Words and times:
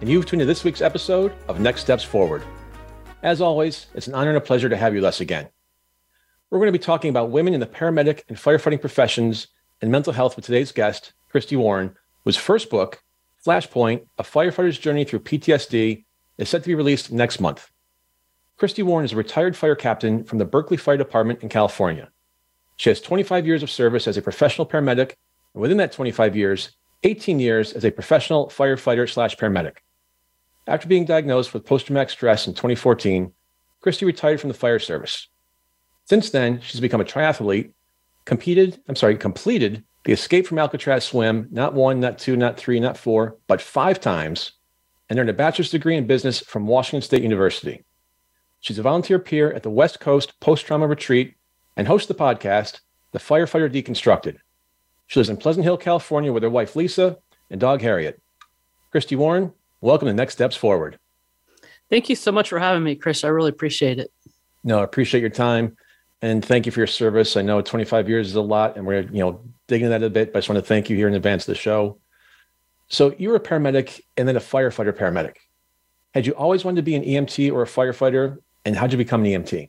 and 0.00 0.08
you've 0.08 0.26
tuned 0.26 0.40
to 0.40 0.46
this 0.46 0.62
week's 0.62 0.80
episode 0.80 1.32
of 1.48 1.58
Next 1.58 1.80
Steps 1.80 2.04
Forward. 2.04 2.42
As 3.22 3.40
always, 3.40 3.88
it's 3.94 4.06
an 4.06 4.14
honor 4.14 4.30
and 4.30 4.38
a 4.38 4.40
pleasure 4.40 4.68
to 4.68 4.76
have 4.76 4.94
you 4.94 5.04
us 5.04 5.20
again. 5.20 5.48
We're 6.50 6.58
going 6.58 6.72
to 6.72 6.78
be 6.78 6.84
talking 6.84 7.10
about 7.10 7.30
women 7.30 7.52
in 7.52 7.58
the 7.58 7.66
paramedic 7.66 8.22
and 8.28 8.38
firefighting 8.38 8.80
professions 8.80 9.48
and 9.82 9.90
mental 9.90 10.12
health 10.12 10.36
with 10.36 10.44
today's 10.44 10.70
guest, 10.70 11.14
Christy 11.28 11.56
Warren, 11.56 11.96
whose 12.24 12.36
first 12.36 12.70
book, 12.70 13.02
Flashpoint 13.44 14.06
A 14.18 14.22
Firefighter's 14.22 14.78
Journey 14.78 15.04
Through 15.04 15.20
PTSD, 15.20 16.04
is 16.38 16.48
set 16.48 16.62
to 16.62 16.68
be 16.68 16.76
released 16.76 17.10
next 17.10 17.40
month. 17.40 17.68
Christy 18.56 18.84
Warren 18.84 19.04
is 19.04 19.12
a 19.12 19.16
retired 19.16 19.56
fire 19.56 19.76
captain 19.76 20.22
from 20.22 20.38
the 20.38 20.44
Berkeley 20.44 20.76
Fire 20.76 20.96
Department 20.96 21.42
in 21.42 21.48
California. 21.48 22.08
She 22.76 22.90
has 22.90 23.00
25 23.00 23.46
years 23.46 23.64
of 23.64 23.70
service 23.70 24.06
as 24.06 24.16
a 24.16 24.22
professional 24.22 24.66
paramedic, 24.66 25.14
and 25.54 25.60
within 25.60 25.78
that 25.78 25.90
25 25.90 26.36
years, 26.36 26.70
18 27.02 27.40
years 27.40 27.72
as 27.72 27.84
a 27.84 27.90
professional 27.90 28.46
firefighter 28.46 29.08
slash 29.08 29.36
paramedic. 29.36 29.78
After 30.68 30.86
being 30.86 31.06
diagnosed 31.06 31.54
with 31.54 31.64
post 31.64 31.86
traumatic 31.86 32.10
stress 32.10 32.46
in 32.46 32.52
2014, 32.52 33.32
Christy 33.80 34.04
retired 34.04 34.38
from 34.38 34.48
the 34.48 34.54
fire 34.54 34.78
service. 34.78 35.26
Since 36.04 36.28
then, 36.28 36.60
she's 36.60 36.80
become 36.80 37.00
a 37.00 37.04
triathlete, 37.04 37.72
competed, 38.26 38.78
I'm 38.86 38.94
sorry, 38.94 39.16
completed 39.16 39.82
the 40.04 40.12
Escape 40.12 40.46
from 40.46 40.58
Alcatraz 40.58 41.04
swim, 41.04 41.48
not 41.50 41.72
one, 41.72 42.00
not 42.00 42.18
two, 42.18 42.36
not 42.36 42.58
three, 42.58 42.80
not 42.80 42.98
four, 42.98 43.38
but 43.46 43.62
five 43.62 43.98
times, 43.98 44.52
and 45.08 45.18
earned 45.18 45.30
a 45.30 45.34
bachelor's 45.34 45.70
degree 45.70 45.96
in 45.96 46.06
business 46.06 46.40
from 46.40 46.66
Washington 46.66 47.00
State 47.00 47.22
University. 47.22 47.84
She's 48.60 48.78
a 48.78 48.82
volunteer 48.82 49.18
peer 49.18 49.50
at 49.52 49.62
the 49.62 49.70
West 49.70 50.00
Coast 50.00 50.38
Post 50.38 50.66
Trauma 50.66 50.86
Retreat 50.86 51.34
and 51.78 51.88
hosts 51.88 52.08
the 52.08 52.14
podcast, 52.14 52.80
The 53.12 53.18
Firefighter 53.18 53.72
Deconstructed. 53.72 54.36
She 55.06 55.18
lives 55.18 55.30
in 55.30 55.38
Pleasant 55.38 55.64
Hill, 55.64 55.78
California 55.78 56.30
with 56.30 56.42
her 56.42 56.50
wife, 56.50 56.76
Lisa, 56.76 57.16
and 57.50 57.58
dog, 57.58 57.80
Harriet. 57.80 58.20
Christy 58.90 59.16
Warren, 59.16 59.52
welcome 59.80 60.06
to 60.06 60.14
Next 60.14 60.34
Steps 60.34 60.56
Forward. 60.56 60.98
Thank 61.90 62.08
you 62.08 62.16
so 62.16 62.32
much 62.32 62.48
for 62.48 62.58
having 62.58 62.82
me, 62.82 62.94
Chris. 62.94 63.24
I 63.24 63.28
really 63.28 63.50
appreciate 63.50 63.98
it. 63.98 64.12
No, 64.64 64.80
I 64.80 64.84
appreciate 64.84 65.20
your 65.20 65.30
time 65.30 65.76
and 66.20 66.44
thank 66.44 66.66
you 66.66 66.72
for 66.72 66.80
your 66.80 66.86
service. 66.86 67.36
I 67.36 67.42
know 67.42 67.60
25 67.60 68.08
years 68.08 68.28
is 68.28 68.34
a 68.34 68.40
lot 68.40 68.76
and 68.76 68.86
we're, 68.86 69.02
you 69.02 69.20
know, 69.20 69.42
digging 69.66 69.88
that 69.90 70.02
a 70.02 70.10
bit, 70.10 70.32
but 70.32 70.38
I 70.38 70.40
just 70.40 70.48
want 70.48 70.62
to 70.62 70.66
thank 70.66 70.90
you 70.90 70.96
here 70.96 71.08
in 71.08 71.14
advance 71.14 71.44
of 71.44 71.54
the 71.54 71.60
show. 71.60 71.98
So 72.88 73.14
you 73.18 73.28
were 73.28 73.36
a 73.36 73.40
paramedic 73.40 74.00
and 74.16 74.26
then 74.26 74.36
a 74.36 74.40
firefighter 74.40 74.92
paramedic. 74.92 75.34
Had 76.14 76.26
you 76.26 76.32
always 76.32 76.64
wanted 76.64 76.76
to 76.76 76.82
be 76.82 76.94
an 76.96 77.04
EMT 77.04 77.52
or 77.52 77.62
a 77.62 77.66
firefighter? 77.66 78.38
And 78.64 78.74
how'd 78.76 78.92
you 78.92 78.98
become 78.98 79.24
an 79.24 79.30
EMT? 79.30 79.68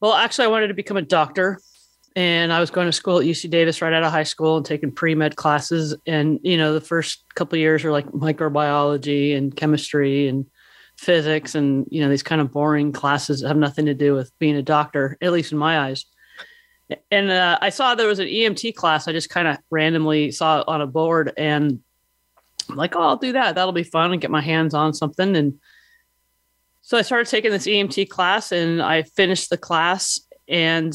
Well, 0.00 0.14
actually, 0.14 0.46
I 0.46 0.48
wanted 0.48 0.68
to 0.68 0.74
become 0.74 0.96
a 0.96 1.02
doctor 1.02 1.58
and 2.16 2.52
I 2.52 2.60
was 2.60 2.70
going 2.70 2.86
to 2.86 2.92
school 2.92 3.18
at 3.18 3.26
UC 3.26 3.50
Davis 3.50 3.82
right 3.82 3.92
out 3.92 4.04
of 4.04 4.12
high 4.12 4.22
school 4.22 4.56
and 4.56 4.64
taking 4.64 4.92
pre 4.92 5.14
med 5.14 5.36
classes. 5.36 5.96
And 6.06 6.38
you 6.42 6.56
know, 6.56 6.72
the 6.72 6.80
first 6.80 7.24
couple 7.34 7.58
years 7.58 7.84
are 7.84 7.92
like 7.92 8.06
microbiology 8.06 9.36
and 9.36 9.54
chemistry 9.54 10.28
and 10.28 10.46
physics, 10.96 11.54
and 11.54 11.86
you 11.90 12.00
know, 12.00 12.08
these 12.08 12.22
kind 12.22 12.40
of 12.40 12.52
boring 12.52 12.92
classes 12.92 13.40
that 13.40 13.48
have 13.48 13.56
nothing 13.56 13.86
to 13.86 13.94
do 13.94 14.14
with 14.14 14.36
being 14.38 14.56
a 14.56 14.62
doctor, 14.62 15.18
at 15.20 15.32
least 15.32 15.52
in 15.52 15.58
my 15.58 15.80
eyes. 15.80 16.04
And 17.10 17.30
uh, 17.30 17.58
I 17.60 17.70
saw 17.70 17.94
there 17.94 18.06
was 18.06 18.18
an 18.18 18.28
EMT 18.28 18.76
class. 18.76 19.08
I 19.08 19.12
just 19.12 19.30
kind 19.30 19.48
of 19.48 19.56
randomly 19.70 20.30
saw 20.30 20.60
it 20.60 20.68
on 20.68 20.82
a 20.82 20.86
board, 20.86 21.32
and 21.36 21.80
I'm 22.70 22.76
like, 22.76 22.94
"Oh, 22.94 23.02
I'll 23.02 23.16
do 23.16 23.32
that. 23.32 23.56
That'll 23.56 23.72
be 23.72 23.82
fun 23.82 24.12
and 24.12 24.20
get 24.20 24.30
my 24.30 24.42
hands 24.42 24.72
on 24.72 24.94
something." 24.94 25.34
And 25.34 25.58
so 26.82 26.96
I 26.96 27.02
started 27.02 27.28
taking 27.28 27.50
this 27.50 27.66
EMT 27.66 28.08
class, 28.08 28.52
and 28.52 28.80
I 28.80 29.02
finished 29.02 29.50
the 29.50 29.56
class, 29.56 30.20
and 30.46 30.94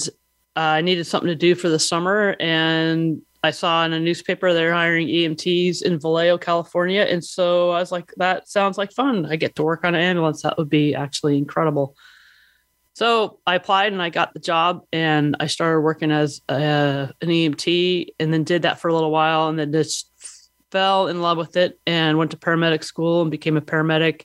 I 0.59 0.81
needed 0.81 1.05
something 1.05 1.29
to 1.29 1.35
do 1.35 1.55
for 1.55 1.69
the 1.69 1.79
summer, 1.79 2.35
and 2.39 3.21
I 3.43 3.51
saw 3.51 3.85
in 3.85 3.93
a 3.93 3.99
newspaper 3.99 4.53
they're 4.53 4.73
hiring 4.73 5.07
EMTs 5.07 5.81
in 5.81 5.99
Vallejo, 5.99 6.37
California, 6.37 7.01
and 7.01 7.23
so 7.23 7.69
I 7.69 7.79
was 7.79 7.91
like, 7.91 8.13
"That 8.17 8.49
sounds 8.49 8.77
like 8.77 8.91
fun. 8.91 9.25
I 9.25 9.37
get 9.37 9.55
to 9.55 9.63
work 9.63 9.85
on 9.85 9.95
an 9.95 10.01
ambulance. 10.01 10.41
That 10.41 10.57
would 10.57 10.69
be 10.69 10.93
actually 10.93 11.37
incredible." 11.37 11.95
So 12.93 13.39
I 13.47 13.55
applied 13.55 13.93
and 13.93 14.01
I 14.01 14.09
got 14.09 14.33
the 14.33 14.41
job, 14.41 14.81
and 14.91 15.37
I 15.39 15.47
started 15.47 15.79
working 15.79 16.11
as 16.11 16.41
a, 16.49 17.13
an 17.21 17.29
EMT, 17.29 18.07
and 18.19 18.33
then 18.33 18.43
did 18.43 18.63
that 18.63 18.81
for 18.81 18.89
a 18.89 18.93
little 18.93 19.11
while, 19.11 19.47
and 19.47 19.57
then 19.57 19.71
just 19.71 20.11
fell 20.71 21.07
in 21.07 21.21
love 21.21 21.37
with 21.37 21.55
it, 21.55 21.79
and 21.87 22.17
went 22.17 22.31
to 22.31 22.37
paramedic 22.37 22.83
school 22.83 23.21
and 23.21 23.31
became 23.31 23.55
a 23.55 23.61
paramedic 23.61 24.23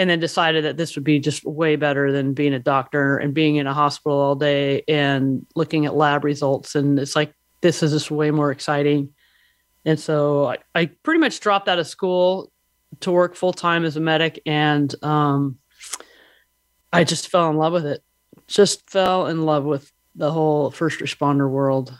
and 0.00 0.08
then 0.08 0.18
decided 0.18 0.64
that 0.64 0.78
this 0.78 0.94
would 0.94 1.04
be 1.04 1.20
just 1.20 1.44
way 1.44 1.76
better 1.76 2.10
than 2.10 2.32
being 2.32 2.54
a 2.54 2.58
doctor 2.58 3.18
and 3.18 3.34
being 3.34 3.56
in 3.56 3.66
a 3.66 3.74
hospital 3.74 4.18
all 4.18 4.34
day 4.34 4.82
and 4.88 5.44
looking 5.54 5.84
at 5.84 5.94
lab 5.94 6.24
results. 6.24 6.74
And 6.74 6.98
it's 6.98 7.14
like, 7.14 7.34
this 7.60 7.82
is 7.82 7.92
just 7.92 8.10
way 8.10 8.30
more 8.30 8.50
exciting. 8.50 9.10
And 9.84 10.00
so 10.00 10.46
I, 10.46 10.56
I 10.74 10.86
pretty 10.86 11.20
much 11.20 11.40
dropped 11.40 11.68
out 11.68 11.78
of 11.78 11.86
school 11.86 12.50
to 13.00 13.12
work 13.12 13.34
full 13.34 13.52
time 13.52 13.84
as 13.84 13.98
a 13.98 14.00
medic. 14.00 14.40
And 14.46 14.94
um, 15.04 15.58
I 16.94 17.04
just 17.04 17.28
fell 17.28 17.50
in 17.50 17.58
love 17.58 17.74
with 17.74 17.84
it. 17.84 18.02
Just 18.46 18.88
fell 18.88 19.26
in 19.26 19.42
love 19.42 19.64
with 19.64 19.92
the 20.14 20.32
whole 20.32 20.70
first 20.70 21.00
responder 21.00 21.46
world. 21.46 21.94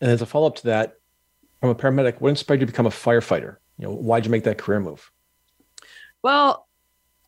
And 0.00 0.08
as 0.08 0.22
a 0.22 0.26
follow 0.26 0.46
up 0.46 0.54
to 0.54 0.66
that, 0.66 0.98
from 1.58 1.70
a 1.70 1.74
paramedic, 1.74 2.20
what 2.20 2.28
inspired 2.28 2.60
you 2.60 2.66
to 2.66 2.72
become 2.72 2.86
a 2.86 2.90
firefighter? 2.90 3.56
You 3.76 3.88
know, 3.88 3.92
why'd 3.92 4.24
you 4.24 4.30
make 4.30 4.44
that 4.44 4.58
career 4.58 4.78
move? 4.78 5.10
Well, 6.22 6.66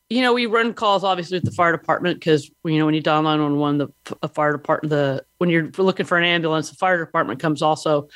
you 0.09 0.21
know, 0.21 0.35
we 0.35 0.47
run 0.47 0.75
calls 0.75 1.05
obviously 1.05 1.37
with 1.39 1.45
the 1.45 1.53
fire 1.53 1.73
department 1.73 2.21
because 2.21 2.51
you 2.65 2.79
know 2.79 2.85
when 2.85 2.95
you 2.95 3.01
dial 3.01 3.23
nine 3.23 3.41
one 3.41 3.57
one, 3.57 3.79
the 3.79 3.89
fire 4.35 4.53
department, 4.53 4.91
the 4.91 5.25
when 5.39 5.49
you're 5.49 5.71
looking 5.79 6.05
for 6.05 6.19
an 6.19 6.25
ambulance, 6.25 6.69
the 6.69 6.77
fire 6.77 7.03
department 7.03 7.41
comes 7.41 7.63
also, 7.63 8.09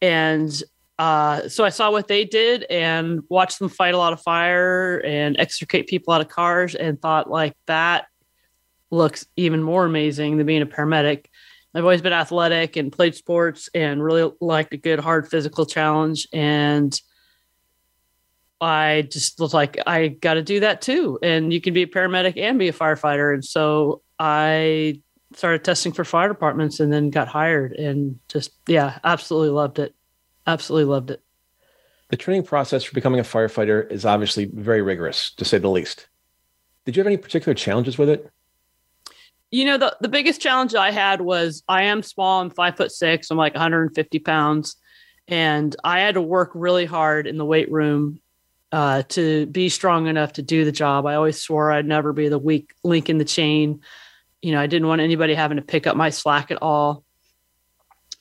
and 0.00 0.62
uh, 0.98 1.48
so 1.48 1.64
I 1.64 1.68
saw 1.68 1.90
what 1.90 2.08
they 2.08 2.24
did 2.24 2.64
and 2.70 3.20
watched 3.28 3.58
them 3.58 3.68
fight 3.68 3.94
a 3.94 3.98
lot 3.98 4.14
of 4.14 4.22
fire 4.22 5.02
and 5.04 5.38
extricate 5.38 5.88
people 5.88 6.14
out 6.14 6.22
of 6.22 6.28
cars, 6.28 6.74
and 6.74 7.00
thought 7.00 7.28
like 7.28 7.54
that 7.66 8.06
looks 8.90 9.26
even 9.36 9.62
more 9.62 9.84
amazing 9.84 10.38
than 10.38 10.46
being 10.46 10.62
a 10.62 10.66
paramedic. 10.66 11.26
I've 11.74 11.84
always 11.84 12.02
been 12.02 12.12
athletic 12.12 12.76
and 12.76 12.92
played 12.92 13.14
sports 13.14 13.70
and 13.74 14.02
really 14.02 14.30
liked 14.40 14.74
a 14.74 14.78
good 14.78 15.00
hard 15.00 15.28
physical 15.28 15.64
challenge 15.64 16.28
and 16.32 16.98
I 18.62 19.08
just 19.10 19.40
was 19.40 19.52
like, 19.52 19.76
I 19.88 20.06
got 20.08 20.34
to 20.34 20.42
do 20.42 20.60
that 20.60 20.80
too. 20.80 21.18
And 21.20 21.52
you 21.52 21.60
can 21.60 21.74
be 21.74 21.82
a 21.82 21.86
paramedic 21.86 22.40
and 22.40 22.60
be 22.60 22.68
a 22.68 22.72
firefighter. 22.72 23.34
And 23.34 23.44
so 23.44 24.02
I 24.20 25.00
started 25.34 25.64
testing 25.64 25.92
for 25.92 26.04
fire 26.04 26.28
departments 26.28 26.78
and 26.78 26.92
then 26.92 27.10
got 27.10 27.26
hired 27.26 27.72
and 27.72 28.20
just, 28.28 28.52
yeah, 28.68 29.00
absolutely 29.02 29.50
loved 29.50 29.80
it. 29.80 29.96
Absolutely 30.46 30.84
loved 30.84 31.10
it. 31.10 31.20
The 32.10 32.16
training 32.16 32.44
process 32.44 32.84
for 32.84 32.94
becoming 32.94 33.18
a 33.18 33.24
firefighter 33.24 33.90
is 33.90 34.06
obviously 34.06 34.44
very 34.44 34.80
rigorous, 34.80 35.32
to 35.34 35.44
say 35.44 35.58
the 35.58 35.68
least. 35.68 36.06
Did 36.84 36.96
you 36.96 37.00
have 37.00 37.08
any 37.08 37.16
particular 37.16 37.54
challenges 37.54 37.98
with 37.98 38.10
it? 38.10 38.30
You 39.50 39.64
know, 39.64 39.76
the, 39.76 39.96
the 40.00 40.08
biggest 40.08 40.40
challenge 40.40 40.76
I 40.76 40.92
had 40.92 41.20
was 41.20 41.64
I 41.68 41.84
am 41.84 42.02
small, 42.02 42.40
I'm 42.40 42.50
five 42.50 42.76
foot 42.76 42.92
six, 42.92 43.30
I'm 43.30 43.36
like 43.36 43.54
150 43.54 44.18
pounds. 44.20 44.76
And 45.26 45.74
I 45.82 46.00
had 46.00 46.14
to 46.14 46.22
work 46.22 46.52
really 46.54 46.84
hard 46.84 47.26
in 47.26 47.38
the 47.38 47.44
weight 47.44 47.70
room 47.70 48.20
uh, 48.72 49.02
to 49.10 49.46
be 49.46 49.68
strong 49.68 50.06
enough 50.06 50.32
to 50.34 50.42
do 50.42 50.64
the 50.64 50.72
job. 50.72 51.06
I 51.06 51.14
always 51.14 51.40
swore 51.40 51.70
I'd 51.70 51.86
never 51.86 52.12
be 52.12 52.28
the 52.28 52.38
weak 52.38 52.74
link 52.82 53.10
in 53.10 53.18
the 53.18 53.24
chain. 53.24 53.82
You 54.40 54.52
know, 54.52 54.60
I 54.60 54.66
didn't 54.66 54.88
want 54.88 55.02
anybody 55.02 55.34
having 55.34 55.56
to 55.56 55.62
pick 55.62 55.86
up 55.86 55.94
my 55.94 56.10
slack 56.10 56.50
at 56.50 56.62
all. 56.62 57.04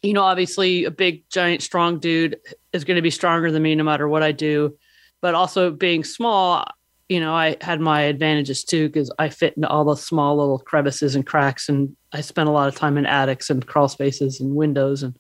You 0.04 0.14
know, 0.14 0.24
obviously, 0.24 0.84
a 0.84 0.92
big, 0.92 1.30
giant, 1.30 1.62
strong 1.62 2.00
dude 2.00 2.38
is 2.74 2.84
going 2.84 2.96
to 2.96 3.02
be 3.02 3.12
stronger 3.12 3.52
than 3.52 3.64
me 3.64 3.76
no 3.76 3.84
matter 3.84 4.08
what 4.08 4.24
I 4.24 4.32
do. 4.32 4.78
But 5.22 5.36
also, 5.36 5.72
being 5.72 6.04
small, 6.04 6.68
you 7.08 7.20
know, 7.20 7.34
I 7.34 7.56
had 7.62 7.80
my 7.80 8.02
advantages 8.02 8.64
too 8.64 8.88
because 8.88 9.12
I 9.20 9.30
fit 9.30 9.56
into 9.56 9.70
all 9.70 9.86
the 9.86 9.96
small 9.96 10.38
little 10.38 10.60
crevices 10.60 11.16
and 11.16 11.26
cracks, 11.26 11.70
and 11.70 11.96
I 12.12 12.22
spent 12.22 12.50
a 12.50 12.52
lot 12.52 12.68
of 12.68 12.76
time 12.76 12.98
in 12.98 13.06
attics 13.06 13.50
and 13.50 13.66
crawl 13.66 13.88
spaces 13.88 14.42
and 14.42 14.56
windows, 14.56 15.04
and 15.04 15.18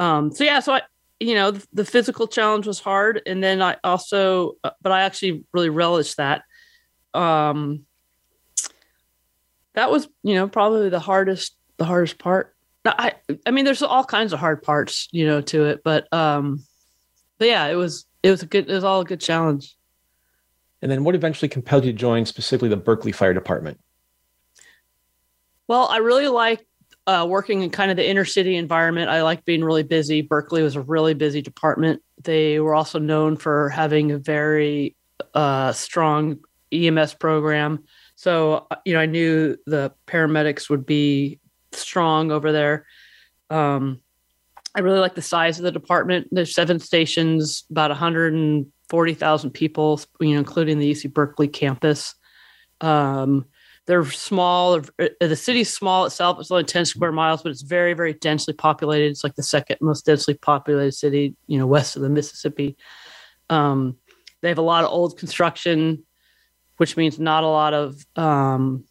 um, 0.00 0.32
so 0.32 0.44
yeah, 0.44 0.60
so 0.60 0.74
I, 0.74 0.82
you 1.20 1.34
know, 1.34 1.52
the, 1.52 1.66
the, 1.72 1.84
physical 1.84 2.26
challenge 2.26 2.66
was 2.66 2.80
hard. 2.80 3.22
And 3.26 3.42
then 3.42 3.62
I 3.62 3.76
also, 3.84 4.56
uh, 4.64 4.70
but 4.82 4.92
I 4.92 5.02
actually 5.02 5.44
really 5.52 5.68
relished 5.68 6.16
that. 6.16 6.42
Um, 7.12 7.86
that 9.74 9.90
was, 9.90 10.08
you 10.22 10.34
know, 10.34 10.48
probably 10.48 10.88
the 10.88 11.00
hardest, 11.00 11.56
the 11.76 11.84
hardest 11.84 12.18
part. 12.18 12.54
I, 12.84 13.14
I 13.46 13.50
mean, 13.50 13.64
there's 13.64 13.82
all 13.82 14.04
kinds 14.04 14.32
of 14.32 14.38
hard 14.38 14.62
parts, 14.62 15.08
you 15.10 15.26
know, 15.26 15.40
to 15.40 15.64
it, 15.66 15.82
but, 15.82 16.12
um, 16.12 16.62
but 17.38 17.48
yeah, 17.48 17.66
it 17.66 17.76
was, 17.76 18.04
it 18.22 18.30
was 18.30 18.42
a 18.42 18.46
good, 18.46 18.68
it 18.68 18.74
was 18.74 18.84
all 18.84 19.00
a 19.00 19.04
good 19.04 19.20
challenge. 19.20 19.74
And 20.82 20.90
then 20.90 21.02
what 21.02 21.14
eventually 21.14 21.48
compelled 21.48 21.86
you 21.86 21.92
to 21.92 21.98
join 21.98 22.26
specifically 22.26 22.68
the 22.68 22.76
Berkeley 22.76 23.12
Fire 23.12 23.32
Department? 23.32 23.80
Well, 25.66 25.88
I 25.88 25.98
really 25.98 26.28
like 26.28 26.66
uh, 27.06 27.26
working 27.28 27.62
in 27.62 27.70
kind 27.70 27.90
of 27.90 27.96
the 27.96 28.08
inner 28.08 28.24
city 28.24 28.56
environment. 28.56 29.10
I 29.10 29.22
like 29.22 29.44
being 29.44 29.64
really 29.64 29.82
busy. 29.82 30.22
Berkeley 30.22 30.62
was 30.62 30.76
a 30.76 30.80
really 30.80 31.14
busy 31.14 31.42
department. 31.42 32.02
They 32.22 32.60
were 32.60 32.74
also 32.74 32.98
known 32.98 33.36
for 33.36 33.68
having 33.68 34.12
a 34.12 34.18
very 34.18 34.96
uh, 35.34 35.72
strong 35.72 36.38
EMS 36.72 37.14
program. 37.14 37.84
So, 38.16 38.66
uh, 38.70 38.76
you 38.84 38.94
know, 38.94 39.00
I 39.00 39.06
knew 39.06 39.56
the 39.66 39.92
paramedics 40.06 40.70
would 40.70 40.86
be 40.86 41.40
strong 41.72 42.30
over 42.30 42.52
there. 42.52 42.86
Um, 43.50 44.00
I 44.74 44.80
really 44.80 44.98
like 44.98 45.14
the 45.14 45.22
size 45.22 45.58
of 45.58 45.64
the 45.64 45.72
department. 45.72 46.28
There's 46.32 46.54
seven 46.54 46.80
stations, 46.80 47.64
about 47.70 47.90
140,000 47.90 49.50
people, 49.50 50.00
you 50.20 50.32
know, 50.32 50.38
including 50.38 50.78
the 50.78 50.90
UC 50.90 51.12
Berkeley 51.12 51.48
campus. 51.48 52.14
Um, 52.80 53.46
they're 53.86 54.04
small. 54.06 54.80
Uh, 54.98 55.08
the 55.20 55.36
city's 55.36 55.72
small 55.72 56.06
itself. 56.06 56.38
It's 56.40 56.50
only 56.50 56.64
10 56.64 56.86
square 56.86 57.12
miles, 57.12 57.42
but 57.42 57.50
it's 57.50 57.62
very, 57.62 57.94
very 57.94 58.14
densely 58.14 58.54
populated. 58.54 59.10
It's 59.10 59.24
like 59.24 59.34
the 59.34 59.42
second 59.42 59.76
most 59.80 60.06
densely 60.06 60.34
populated 60.34 60.92
city, 60.92 61.34
you 61.46 61.58
know, 61.58 61.66
west 61.66 61.96
of 61.96 62.02
the 62.02 62.08
Mississippi. 62.08 62.76
Um, 63.50 63.96
they 64.40 64.48
have 64.48 64.58
a 64.58 64.62
lot 64.62 64.84
of 64.84 64.90
old 64.90 65.18
construction, 65.18 66.04
which 66.78 66.96
means 66.96 67.18
not 67.18 67.44
a 67.44 67.48
lot 67.48 67.74
of 67.74 68.06
um, 68.16 68.84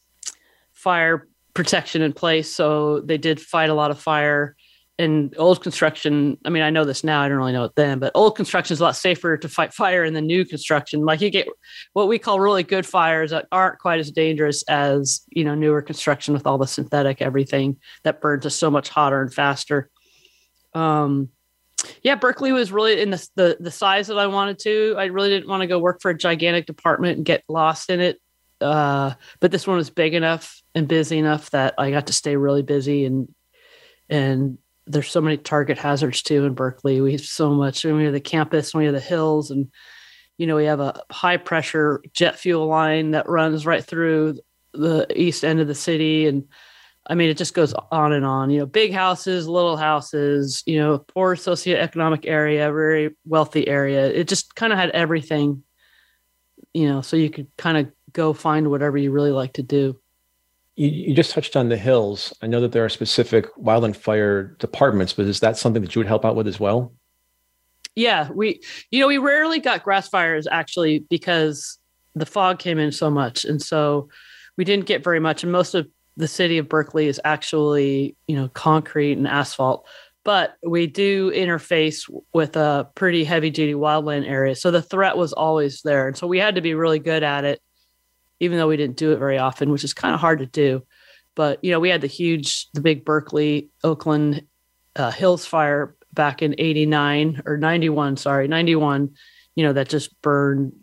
fire 0.72 1.28
protection 1.54 2.02
in 2.02 2.14
place. 2.14 2.54
So 2.54 3.02
they 3.02 3.18
did 3.18 3.42
fight 3.42 3.70
a 3.70 3.76
lot 3.76 3.92
of 3.92 4.00
fire 4.00 4.56
in 5.00 5.32
old 5.38 5.64
construction, 5.64 6.38
I 6.46 6.50
mean, 6.50 6.62
I 6.62 6.70
know 6.70 6.86
this 6.86 7.04
now, 7.04 7.22
I 7.22 7.28
don't 7.28 7.38
really 7.38 7.52
know 7.52 7.64
it 7.64 7.76
then, 7.76 7.98
but 7.98 8.12
old 8.14 8.36
construction 8.36 8.74
is 8.74 8.80
a 8.80 8.84
lot 8.84 8.96
safer 8.96 9.38
to 9.38 9.50
fight 9.50 9.74
fire 9.74 10.04
in 10.04 10.14
than 10.14 10.28
new 10.28 10.46
construction. 10.46 11.04
Like 11.04 11.22
you 11.22 11.32
get 11.32 11.48
what 11.94 12.08
we 12.08 12.20
call 12.20 12.40
really 12.40 12.62
good 12.62 12.86
fires 12.86 13.32
that 13.32 13.48
aren't 13.52 13.80
quite 13.80 14.00
as 14.00 14.12
dangerous 14.12 14.64
as, 14.64 15.22
you 15.30 15.44
know, 15.44 15.56
newer 15.56 15.82
construction 15.82 16.34
with 16.34 16.46
all 16.46 16.60
the 16.60 16.68
synthetic 16.68 17.22
everything 17.22 17.78
that 18.04 18.22
burns 18.22 18.46
us 18.46 18.56
so 18.56 18.70
much 18.70 18.90
hotter 18.90 19.22
and 19.22 19.34
faster. 19.34 19.90
Um, 20.76 21.30
yeah, 22.02 22.16
Berkeley 22.16 22.52
was 22.52 22.72
really 22.72 23.02
in 23.02 23.10
the, 23.10 23.28
the 23.36 23.58
the 23.60 23.72
size 23.72 24.08
that 24.08 24.18
I 24.18 24.28
wanted 24.28 24.60
to. 24.60 24.96
I 24.98 25.06
really 25.06 25.30
didn't 25.30 25.50
want 25.50 25.62
to 25.62 25.68
go 25.68 25.80
work 25.80 26.02
for 26.02 26.12
a 26.12 26.18
gigantic 26.18 26.66
department 26.66 27.18
and 27.18 27.26
get 27.26 27.44
lost 27.50 27.90
in 27.90 28.00
it. 28.00 28.22
Uh, 28.62 29.14
but 29.42 29.52
this 29.52 29.68
one 29.68 29.76
was 29.76 29.90
big 29.90 30.14
enough 30.14 30.62
and 30.74 30.88
busy 30.88 31.18
enough 31.18 31.50
that 31.52 31.74
I 31.78 31.92
got 31.92 32.08
to 32.08 32.14
stay 32.14 32.38
really 32.38 32.62
busy 32.62 33.06
and 33.06 33.28
and 34.10 34.58
there's 34.86 35.10
so 35.10 35.22
many 35.22 35.38
target 35.38 35.78
hazards 35.78 36.22
too 36.22 36.46
in 36.46 36.54
Berkeley. 36.54 37.02
We 37.02 37.14
have 37.14 37.22
so 37.22 37.52
much. 37.52 37.86
I 37.86 37.90
mean, 37.90 37.98
we 37.98 38.04
have 38.06 38.14
the 38.14 38.20
campus, 38.20 38.74
and 38.74 38.80
we 38.80 38.86
have 38.86 38.94
the 38.94 39.00
hills, 39.00 39.52
and 39.52 39.72
you 40.38 40.48
know 40.48 40.56
we 40.56 40.66
have 40.66 40.80
a 40.80 41.02
high 41.12 41.38
pressure 41.38 42.02
jet 42.14 42.38
fuel 42.38 42.68
line 42.68 43.12
that 43.12 43.30
runs 43.30 43.66
right 43.66 43.84
through 43.84 44.40
the 44.74 45.08
east 45.16 45.44
end 45.44 45.60
of 45.60 45.68
the 45.68 45.76
city, 45.76 46.28
and 46.28 46.46
I 47.08 47.16
mean 47.16 47.30
it 47.30 47.38
just 47.38 47.54
goes 47.54 47.74
on 47.92 48.14
and 48.14 48.26
on. 48.26 48.50
You 48.50 48.60
know, 48.60 48.66
big 48.66 48.94
houses, 48.94 49.48
little 49.48 49.78
houses. 49.78 50.64
You 50.66 50.80
know, 50.80 50.98
poor 51.00 51.36
socioeconomic 51.36 52.26
area, 52.26 52.72
very 52.72 53.16
wealthy 53.26 53.68
area. 53.68 54.08
It 54.08 54.28
just 54.28 54.56
kind 54.56 54.74
of 54.74 54.80
had 54.80 54.90
everything. 54.92 55.64
You 56.74 56.90
know, 56.90 57.02
so 57.02 57.16
you 57.18 57.30
could 57.30 57.48
kind 57.58 57.78
of 57.78 57.92
go 58.12 58.34
find 58.34 58.70
whatever 58.70 58.98
you 58.98 59.12
really 59.12 59.32
like 59.32 59.54
to 59.54 59.64
do. 59.64 60.00
You, 60.76 60.90
you, 60.90 61.14
just 61.14 61.32
touched 61.32 61.56
on 61.56 61.70
the 61.70 61.78
hills. 61.78 62.34
I 62.42 62.48
know 62.48 62.60
that 62.62 62.72
there 62.72 62.84
are 62.84 62.90
specific 62.90 63.54
wildland 63.56 63.96
fire 63.96 64.56
departments, 64.60 65.14
but 65.14 65.28
is 65.28 65.40
that 65.42 65.58
something 65.58 65.82
that 65.82 65.94
you 65.94 66.00
would 66.00 66.08
help 66.08 66.26
out 66.26 66.36
with 66.36 66.48
as 66.48 66.60
well? 66.60 66.94
Yeah, 67.96 68.30
we, 68.32 68.62
you 68.90 69.00
know, 69.00 69.08
we 69.08 69.20
rarely 69.20 69.60
got 69.60 69.84
grass 69.84 70.10
fires 70.10 70.48
actually 70.52 71.00
because 71.10 71.78
the 72.16 72.26
fog 72.26 72.60
came 72.60 72.80
in 72.80 72.92
so 72.92 73.10
much. 73.10 73.46
And 73.46 73.62
so 73.62 74.10
we 74.58 74.64
didn't 74.64 74.86
get 74.86 75.04
very 75.04 75.20
much. 75.20 75.44
And 75.44 75.52
most 75.52 75.76
of 75.76 75.88
the 76.18 76.28
city 76.28 76.58
of 76.58 76.70
Berkeley 76.70 77.08
is 77.08 77.20
actually, 77.24 78.16
you 78.28 78.36
know, 78.36 78.48
concrete 78.50 79.18
and 79.18 79.28
asphalt. 79.28 79.88
But 80.24 80.56
we 80.66 80.88
do 80.88 81.32
interface 81.32 82.10
with 82.34 82.56
a 82.56 82.90
pretty 82.96 83.24
heavy 83.26 83.50
duty 83.50 83.74
wildland 83.74 84.28
area. 84.28 84.56
So 84.56 84.72
the 84.72 84.82
threat 84.82 85.18
was 85.18 85.34
always 85.34 85.82
there. 85.82 86.08
And 86.08 86.16
so 86.16 86.28
we 86.28 86.40
had 86.40 86.56
to 86.56 86.62
be 86.62 86.76
really 86.76 87.00
good 87.00 87.24
at 87.24 87.44
it 87.44 87.62
even 88.40 88.58
though 88.58 88.68
we 88.68 88.78
didn't 88.78 88.98
do 88.98 89.12
it 89.12 89.20
very 89.20 89.38
often, 89.38 89.72
which 89.72 89.84
is 89.84 89.94
kind 89.94 90.14
of 90.14 90.20
hard 90.20 90.40
to 90.40 90.46
do. 90.46 90.84
But 91.36 91.64
you 91.64 91.72
know, 91.72 91.80
we 91.80 91.90
had 91.90 92.02
the 92.02 92.08
huge, 92.08 92.70
the 92.74 92.82
big 92.82 93.06
Berkeley, 93.06 93.70
Oakland 93.84 94.46
uh, 94.96 95.12
Hills 95.12 95.46
fire 95.46 95.96
back 96.14 96.42
in 96.42 96.56
'89 96.58 97.42
or 97.46 97.58
'91, 97.58 98.18
sorry, 98.18 98.48
'91. 98.48 99.12
You 99.56 99.64
know, 99.64 99.74
that 99.74 99.90
just 99.90 100.20
burned 100.22 100.74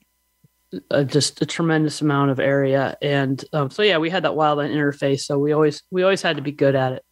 uh, 0.90 1.04
just 1.04 1.42
a 1.42 1.46
tremendous 1.46 2.00
amount 2.00 2.30
of 2.30 2.40
area, 2.40 2.96
and 3.02 3.44
um, 3.52 3.70
so 3.70 3.82
yeah, 3.82 3.98
we 3.98 4.10
had 4.10 4.24
that 4.24 4.32
wildland 4.32 4.74
interface. 4.74 5.20
So 5.20 5.38
we 5.38 5.52
always 5.52 5.82
we 5.90 6.02
always 6.02 6.22
had 6.22 6.36
to 6.36 6.42
be 6.42 6.52
good 6.52 6.74
at 6.74 6.92
it. 6.92 7.04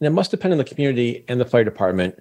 And 0.00 0.08
it 0.08 0.10
must 0.10 0.32
depend 0.32 0.52
on 0.52 0.58
the 0.58 0.64
community 0.64 1.24
and 1.28 1.40
the 1.40 1.44
fire 1.44 1.62
department. 1.62 2.18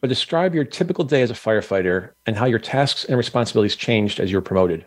But 0.00 0.08
describe 0.08 0.54
your 0.54 0.64
typical 0.64 1.04
day 1.04 1.22
as 1.22 1.30
a 1.30 1.34
firefighter 1.34 2.12
and 2.24 2.36
how 2.36 2.46
your 2.46 2.58
tasks 2.58 3.04
and 3.04 3.18
responsibilities 3.18 3.76
changed 3.76 4.20
as 4.20 4.30
you 4.30 4.38
were 4.38 4.42
promoted. 4.42 4.86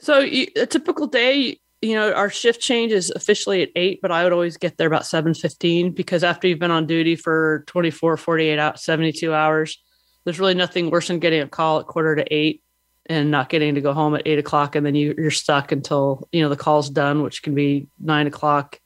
So 0.00 0.20
a 0.20 0.66
typical 0.66 1.06
day, 1.06 1.58
you 1.82 1.94
know, 1.94 2.12
our 2.12 2.30
shift 2.30 2.60
change 2.60 2.92
is 2.92 3.10
officially 3.10 3.62
at 3.62 3.70
eight, 3.76 4.00
but 4.00 4.10
I 4.10 4.24
would 4.24 4.32
always 4.32 4.56
get 4.56 4.76
there 4.76 4.86
about 4.86 5.02
7.15 5.02 5.94
because 5.94 6.24
after 6.24 6.48
you've 6.48 6.58
been 6.58 6.70
on 6.70 6.86
duty 6.86 7.16
for 7.16 7.64
24, 7.66 8.16
48 8.16 8.58
out, 8.58 8.80
72 8.80 9.32
hours, 9.32 9.82
there's 10.24 10.40
really 10.40 10.54
nothing 10.54 10.90
worse 10.90 11.08
than 11.08 11.18
getting 11.18 11.40
a 11.42 11.48
call 11.48 11.80
at 11.80 11.86
quarter 11.86 12.16
to 12.16 12.34
eight 12.34 12.62
and 13.06 13.30
not 13.30 13.48
getting 13.48 13.74
to 13.74 13.80
go 13.80 13.92
home 13.92 14.14
at 14.14 14.22
eight 14.26 14.38
o'clock. 14.38 14.76
And 14.76 14.84
then 14.84 14.94
you, 14.94 15.14
you're 15.16 15.30
stuck 15.30 15.72
until, 15.72 16.28
you 16.32 16.42
know, 16.42 16.48
the 16.48 16.56
call's 16.56 16.90
done, 16.90 17.22
which 17.22 17.42
can 17.42 17.54
be 17.54 17.86
nine 17.98 18.26
o'clock. 18.26 18.78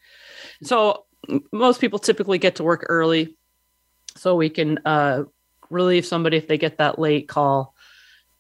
So 0.62 1.04
most 1.52 1.80
people 1.80 1.98
typically 1.98 2.38
get 2.38 2.56
to 2.56 2.64
work 2.64 2.86
early 2.88 3.36
so 4.16 4.36
we 4.36 4.50
can 4.50 4.78
uh, 4.84 5.24
relieve 5.70 6.06
somebody 6.06 6.36
if 6.36 6.46
they 6.48 6.58
get 6.58 6.78
that 6.78 6.98
late 6.98 7.28
call 7.28 7.73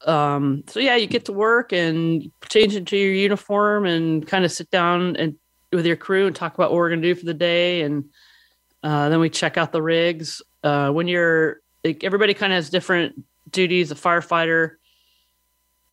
um, 0.04 0.64
so 0.68 0.80
yeah, 0.80 0.96
you 0.96 1.06
get 1.06 1.24
to 1.26 1.32
work 1.32 1.72
and 1.72 2.30
change 2.48 2.76
into 2.76 2.96
your 2.96 3.12
uniform 3.12 3.86
and 3.86 4.26
kind 4.26 4.44
of 4.44 4.52
sit 4.52 4.70
down 4.70 5.16
and 5.16 5.36
with 5.72 5.86
your 5.86 5.96
crew 5.96 6.26
and 6.26 6.36
talk 6.36 6.54
about 6.54 6.70
what 6.70 6.76
we're 6.76 6.88
going 6.88 7.02
to 7.02 7.08
do 7.08 7.14
for 7.14 7.26
the 7.26 7.34
day. 7.34 7.82
And 7.82 8.04
uh, 8.82 9.08
then 9.08 9.20
we 9.20 9.30
check 9.30 9.56
out 9.56 9.72
the 9.72 9.82
rigs. 9.82 10.42
Uh, 10.62 10.90
when 10.90 11.08
you're, 11.08 11.60
like, 11.82 12.04
everybody 12.04 12.34
kind 12.34 12.52
of 12.52 12.56
has 12.56 12.70
different 12.70 13.24
duties. 13.50 13.90
A 13.90 13.94
firefighter 13.94 14.76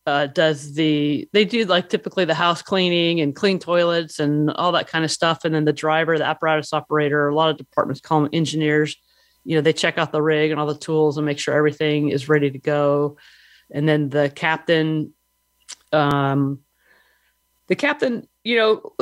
uh, 0.06 0.26
does 0.26 0.74
the, 0.74 1.28
they 1.32 1.44
do 1.44 1.64
like 1.64 1.88
typically 1.88 2.24
the 2.24 2.34
house 2.34 2.62
cleaning 2.62 3.20
and 3.20 3.34
clean 3.34 3.58
toilets 3.58 4.18
and 4.20 4.50
all 4.50 4.72
that 4.72 4.88
kind 4.88 5.04
of 5.04 5.10
stuff. 5.10 5.44
And 5.44 5.54
then 5.54 5.64
the 5.64 5.72
driver, 5.72 6.16
the 6.16 6.24
apparatus 6.24 6.72
operator, 6.72 7.28
a 7.28 7.34
lot 7.34 7.50
of 7.50 7.56
departments 7.56 8.00
call 8.00 8.22
them 8.22 8.30
engineers. 8.32 8.96
You 9.44 9.56
know, 9.56 9.62
they 9.62 9.72
check 9.72 9.98
out 9.98 10.12
the 10.12 10.22
rig 10.22 10.50
and 10.50 10.60
all 10.60 10.66
the 10.66 10.78
tools 10.78 11.16
and 11.18 11.26
make 11.26 11.38
sure 11.38 11.54
everything 11.54 12.10
is 12.10 12.28
ready 12.28 12.50
to 12.50 12.58
go 12.58 13.16
and 13.70 13.88
then 13.88 14.08
the 14.08 14.30
captain 14.34 15.12
um 15.92 16.60
the 17.68 17.76
captain 17.76 18.26
you 18.44 18.56
know 18.56 18.92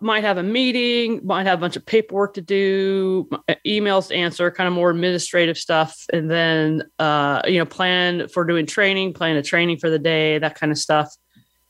might 0.00 0.24
have 0.24 0.38
a 0.38 0.42
meeting 0.42 1.20
might 1.24 1.46
have 1.46 1.58
a 1.58 1.60
bunch 1.60 1.76
of 1.76 1.84
paperwork 1.84 2.34
to 2.34 2.40
do 2.40 3.28
emails 3.66 4.08
to 4.08 4.14
answer 4.14 4.50
kind 4.50 4.66
of 4.66 4.74
more 4.74 4.90
administrative 4.90 5.58
stuff. 5.58 6.06
And 6.12 6.30
then 6.30 6.82
uh 6.98 7.42
you 7.46 7.58
know 7.58 7.66
plan 7.66 8.28
for 8.28 8.44
doing 8.44 8.66
training 8.66 9.12
plan 9.12 9.36
a 9.36 9.42
training 9.42 9.78
for 9.78 9.90
the 9.90 9.98
day 9.98 10.38
that 10.38 10.58
kind 10.58 10.72
of 10.72 10.78
stuff. 10.78 11.14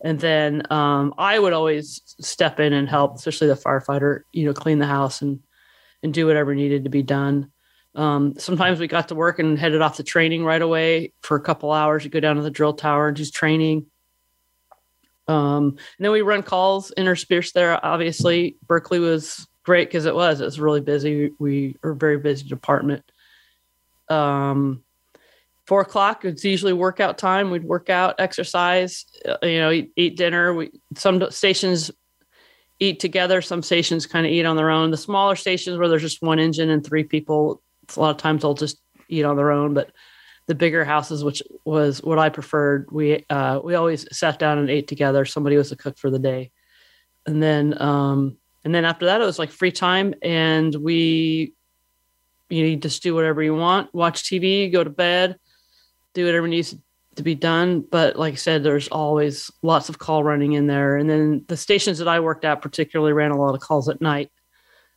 And 0.02 0.20
then 0.20 0.62
um 0.70 1.14
i 1.18 1.38
would 1.38 1.52
always 1.52 2.00
step 2.20 2.60
in 2.60 2.72
and 2.72 2.88
help 2.88 3.16
especially 3.16 3.48
the 3.48 3.54
firefighter 3.54 4.20
you 4.32 4.44
know 4.44 4.54
clean 4.54 4.78
the 4.78 4.86
house 4.86 5.22
and 5.22 5.40
and 6.02 6.14
do 6.14 6.26
whatever 6.26 6.54
needed 6.54 6.84
to 6.84 6.90
be 6.90 7.02
done 7.02 7.50
um, 7.96 8.34
sometimes 8.38 8.78
we 8.78 8.86
got 8.86 9.08
to 9.08 9.14
work 9.14 9.38
and 9.38 9.58
headed 9.58 9.82
off 9.82 9.96
to 9.96 10.02
training 10.02 10.44
right 10.44 10.62
away 10.62 11.12
for 11.22 11.36
a 11.36 11.40
couple 11.40 11.72
hours. 11.72 12.04
You 12.04 12.10
go 12.10 12.20
down 12.20 12.36
to 12.36 12.42
the 12.42 12.50
drill 12.50 12.74
tower 12.74 13.08
and 13.08 13.16
do 13.16 13.24
training. 13.24 13.86
Um, 15.28 15.76
and 15.98 16.04
then 16.04 16.12
we 16.12 16.22
run 16.22 16.42
calls 16.42 16.92
interspersed 16.92 17.54
there. 17.54 17.84
Obviously, 17.84 18.56
Berkeley 18.66 19.00
was 19.00 19.48
great 19.64 19.88
because 19.88 20.06
it 20.06 20.14
was. 20.14 20.40
It 20.40 20.44
was 20.44 20.60
really 20.60 20.82
busy. 20.82 21.32
We 21.38 21.76
were 21.82 21.92
a 21.92 21.96
very 21.96 22.18
busy 22.18 22.46
department. 22.46 23.10
Um, 24.08 24.84
four 25.66 25.80
o'clock 25.80 26.24
it's 26.24 26.44
usually 26.44 26.72
workout 26.72 27.18
time. 27.18 27.50
We'd 27.50 27.64
work 27.64 27.90
out, 27.90 28.14
exercise, 28.20 29.04
uh, 29.26 29.38
you 29.42 29.58
know, 29.58 29.72
eat, 29.72 29.92
eat 29.96 30.16
dinner. 30.16 30.54
We 30.54 30.70
some 30.94 31.28
stations 31.30 31.90
eat 32.78 33.00
together. 33.00 33.42
Some 33.42 33.62
stations 33.62 34.06
kind 34.06 34.26
of 34.26 34.32
eat 34.32 34.44
on 34.44 34.56
their 34.56 34.70
own. 34.70 34.90
The 34.90 34.96
smaller 34.96 35.34
stations 35.34 35.78
where 35.78 35.88
there's 35.88 36.02
just 36.02 36.22
one 36.22 36.38
engine 36.38 36.70
and 36.70 36.84
three 36.84 37.04
people, 37.04 37.62
a 37.94 38.00
lot 38.00 38.10
of 38.10 38.16
times 38.16 38.42
they'll 38.42 38.54
just 38.54 38.80
eat 39.08 39.24
on 39.24 39.36
their 39.36 39.50
own. 39.50 39.74
But 39.74 39.92
the 40.46 40.54
bigger 40.54 40.84
houses, 40.84 41.24
which 41.24 41.42
was 41.64 42.02
what 42.02 42.18
I 42.18 42.28
preferred, 42.28 42.88
we 42.90 43.24
uh, 43.28 43.60
we 43.62 43.74
always 43.74 44.06
sat 44.16 44.38
down 44.38 44.58
and 44.58 44.70
ate 44.70 44.88
together. 44.88 45.24
Somebody 45.24 45.56
was 45.56 45.70
the 45.70 45.76
cook 45.76 45.98
for 45.98 46.10
the 46.10 46.18
day, 46.18 46.50
and 47.26 47.42
then 47.42 47.80
um, 47.80 48.36
and 48.64 48.74
then 48.74 48.84
after 48.84 49.06
that, 49.06 49.20
it 49.20 49.24
was 49.24 49.38
like 49.38 49.50
free 49.50 49.72
time, 49.72 50.14
and 50.22 50.74
we 50.74 51.54
you, 52.48 52.62
know, 52.62 52.68
you 52.68 52.76
just 52.76 53.02
do 53.02 53.14
whatever 53.14 53.42
you 53.42 53.54
want, 53.54 53.92
watch 53.94 54.22
TV, 54.24 54.70
go 54.70 54.84
to 54.84 54.90
bed. 54.90 55.36
do 56.14 56.24
whatever 56.24 56.48
needs 56.48 56.74
to 57.16 57.22
be 57.22 57.34
done. 57.34 57.80
But 57.80 58.16
like 58.16 58.34
I 58.34 58.36
said, 58.36 58.62
there's 58.62 58.88
always 58.88 59.50
lots 59.62 59.88
of 59.88 59.98
call 59.98 60.22
running 60.22 60.52
in 60.52 60.66
there. 60.66 60.96
And 60.96 61.08
then 61.08 61.44
the 61.48 61.56
stations 61.56 61.98
that 61.98 62.08
I 62.08 62.20
worked 62.20 62.44
at 62.44 62.62
particularly 62.62 63.12
ran 63.12 63.32
a 63.32 63.36
lot 63.36 63.54
of 63.54 63.60
calls 63.60 63.88
at 63.88 64.00
night. 64.00 64.30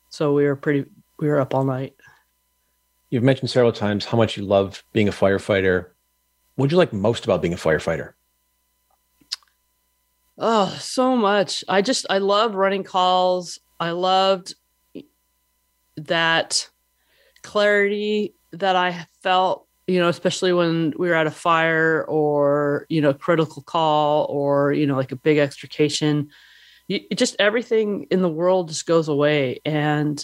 So 0.09 0.33
we 0.33 0.45
were 0.45 0.55
pretty, 0.55 0.85
we 1.19 1.27
were 1.27 1.39
up 1.39 1.53
all 1.53 1.63
night. 1.63 1.95
You've 3.09 3.23
mentioned 3.23 3.49
several 3.49 3.71
times 3.71 4.05
how 4.05 4.17
much 4.17 4.37
you 4.37 4.43
love 4.43 4.83
being 4.93 5.07
a 5.07 5.11
firefighter. 5.11 5.87
What 6.55 6.65
would 6.65 6.71
you 6.71 6.77
like 6.77 6.93
most 6.93 7.23
about 7.23 7.41
being 7.41 7.53
a 7.53 7.57
firefighter? 7.57 8.13
Oh, 10.37 10.67
so 10.79 11.15
much. 11.15 11.63
I 11.67 11.81
just, 11.81 12.05
I 12.09 12.19
love 12.19 12.55
running 12.55 12.83
calls. 12.83 13.59
I 13.79 13.91
loved 13.91 14.55
that 15.97 16.69
clarity 17.41 18.35
that 18.53 18.75
I 18.75 19.07
felt, 19.21 19.67
you 19.87 19.99
know, 19.99 20.07
especially 20.07 20.53
when 20.53 20.93
we 20.97 21.09
were 21.09 21.15
at 21.15 21.27
a 21.27 21.31
fire 21.31 22.05
or, 22.07 22.85
you 22.89 23.01
know, 23.01 23.09
a 23.09 23.13
critical 23.13 23.63
call 23.63 24.27
or, 24.29 24.71
you 24.71 24.85
know, 24.85 24.95
like 24.95 25.11
a 25.11 25.17
big 25.17 25.39
extrication. 25.39 26.29
You, 26.87 27.01
just 27.15 27.35
everything 27.39 28.07
in 28.11 28.21
the 28.21 28.29
world 28.29 28.69
just 28.69 28.85
goes 28.85 29.07
away. 29.07 29.59
And 29.65 30.23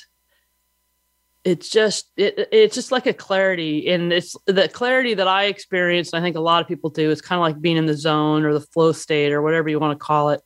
it's 1.46 1.70
just 1.70 2.12
it, 2.18 2.50
it's 2.52 2.74
just 2.74 2.92
like 2.92 3.06
a 3.06 3.14
clarity. 3.14 3.88
And 3.90 4.12
it's 4.12 4.36
the 4.48 4.68
clarity 4.68 5.14
that 5.14 5.28
i 5.28 5.46
experienced 5.46 6.14
i 6.14 6.20
think 6.20 6.36
a 6.36 6.42
lot 6.42 6.62
of 6.62 6.68
people 6.68 6.90
do 6.90 7.12
it's 7.12 7.22
kind 7.22 7.38
of 7.38 7.44
like 7.44 7.62
being 7.62 7.78
in 7.78 7.86
the 7.86 7.94
zone 7.94 8.44
or 8.44 8.54
the 8.54 8.60
flow 8.60 8.92
state 8.92 9.32
or 9.32 9.42
whatever 9.42 9.70
you 9.70 9.80
want 9.80 9.98
to 9.98 10.04
call 10.04 10.32
it. 10.32 10.42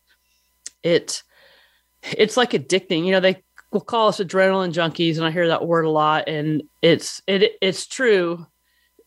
It 0.84 1.24
it's 2.04 2.38
like 2.38 2.52
addicting. 2.52 3.06
You 3.06 3.14
know 3.14 3.22
they 3.22 3.42
will 3.72 3.82
call 3.82 4.10
us 4.10 4.20
adrenaline 4.20 4.74
junkies 4.74 5.18
and 5.18 5.26
i 5.26 5.32
hear 5.32 5.48
that 5.48 5.66
word 5.66 5.86
a 5.86 5.90
lot 5.90 6.28
and 6.28 6.64
it's 6.82 7.22
it 7.28 7.52
it's 7.62 7.86
true 7.86 8.46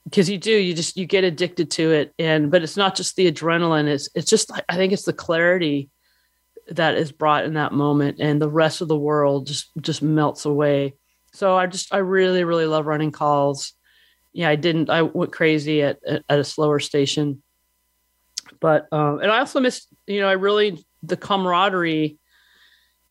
because 0.05 0.31
you 0.31 0.39
do 0.39 0.53
you 0.53 0.73
just 0.73 0.97
you 0.97 1.05
get 1.07 1.25
addicted 1.25 1.71
to 1.73 1.93
it. 1.93 2.15
And 2.19 2.51
but 2.51 2.63
it's 2.63 2.77
not 2.77 2.97
just 2.97 3.17
the 3.17 3.31
adrenaline 3.31 3.87
it's 3.87 4.09
it's 4.15 4.31
just 4.31 4.51
i 4.69 4.77
think 4.77 4.93
it's 4.93 5.05
the 5.05 5.13
clarity 5.13 5.91
that 6.69 6.95
is 6.95 7.13
brought 7.13 7.45
in 7.45 7.55
that 7.55 7.73
moment 7.73 8.19
and 8.21 8.41
the 8.41 8.49
rest 8.49 8.81
of 8.81 8.89
the 8.89 8.97
world 8.97 9.47
just 9.47 9.71
just 9.81 10.01
melts 10.01 10.45
away 10.45 10.95
so 11.33 11.57
I 11.57 11.67
just 11.67 11.93
I 11.93 11.99
really 11.99 12.45
really 12.45 12.67
love 12.67 12.87
running 12.87 13.11
calls. 13.11 13.73
Yeah, 14.33 14.49
I 14.49 14.57
didn't. 14.57 14.91
I 14.91 15.03
went 15.03 15.33
crazy 15.33 15.83
at 15.83 15.99
at, 16.07 16.39
a 16.39 16.45
slower 16.45 16.81
station, 16.81 17.43
but 18.61 18.91
um, 18.93 19.19
and 19.21 19.31
I 19.31 19.39
also 19.41 19.61
missed. 19.61 19.89
You 20.07 20.21
know, 20.21 20.29
I 20.29 20.33
really 20.33 20.85
the 21.03 21.17
camaraderie. 21.17 22.19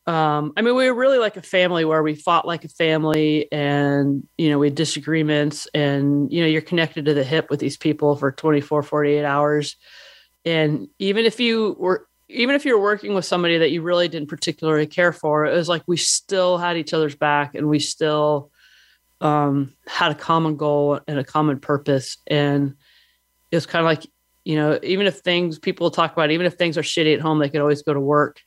Um, 0.08 0.54
I 0.58 0.62
mean, 0.62 0.75
we 0.75 0.90
were 0.90 0.98
really 0.98 1.20
like 1.20 1.38
a 1.38 1.44
family 1.44 1.86
where 1.86 2.01
we 2.01 2.16
fought 2.16 2.48
like 2.48 2.63
a 2.63 2.70
family, 2.70 3.51
and 3.51 4.28
you 4.38 4.50
know, 4.50 4.58
we 4.58 4.68
had 4.68 4.75
disagreements, 4.75 5.68
and 5.74 6.32
you 6.32 6.42
know, 6.42 6.48
you're 6.48 6.62
connected 6.62 7.06
to 7.06 7.13
the 7.13 7.24
hip 7.24 7.50
with 7.50 7.60
these 7.60 7.78
people 7.78 8.16
for 8.16 8.32
24, 8.32 8.82
48 8.82 9.24
hours, 9.24 9.75
and 10.44 10.88
even 10.98 11.25
if 11.25 11.40
you 11.40 11.75
were 11.80 12.08
even 12.31 12.55
if 12.55 12.65
you're 12.65 12.79
working 12.79 13.13
with 13.13 13.25
somebody 13.25 13.57
that 13.57 13.71
you 13.71 13.81
really 13.81 14.07
didn't 14.07 14.29
particularly 14.29 14.88
care 14.88 15.11
for, 15.11 15.45
it 15.45 15.53
was 15.53 15.67
like 15.67 15.83
we 15.85 15.97
still 15.97 16.57
had 16.57 16.77
each 16.77 16.93
other's 16.93 17.15
back 17.15 17.55
and 17.55 17.67
we 17.67 17.79
still 17.79 18.51
um, 19.19 19.73
had 19.85 20.11
a 20.11 20.15
common 20.15 20.55
goal 20.55 21.00
and 21.07 21.19
a 21.19 21.23
common 21.23 21.59
purpose. 21.59 22.17
And 22.27 22.75
it 23.51 23.55
was 23.55 23.65
kind 23.65 23.81
of 23.81 23.85
like, 23.85 24.09
you 24.45 24.55
know, 24.55 24.79
even 24.81 25.07
if 25.07 25.19
things 25.19 25.59
people 25.59 25.91
talk 25.91 26.13
about, 26.13 26.31
even 26.31 26.45
if 26.45 26.53
things 26.53 26.77
are 26.77 26.83
shitty 26.83 27.13
at 27.13 27.21
home, 27.21 27.39
they 27.39 27.50
could 27.50 27.61
always 27.61 27.83
go 27.83 27.93
to 27.93 28.00
work 28.00 28.39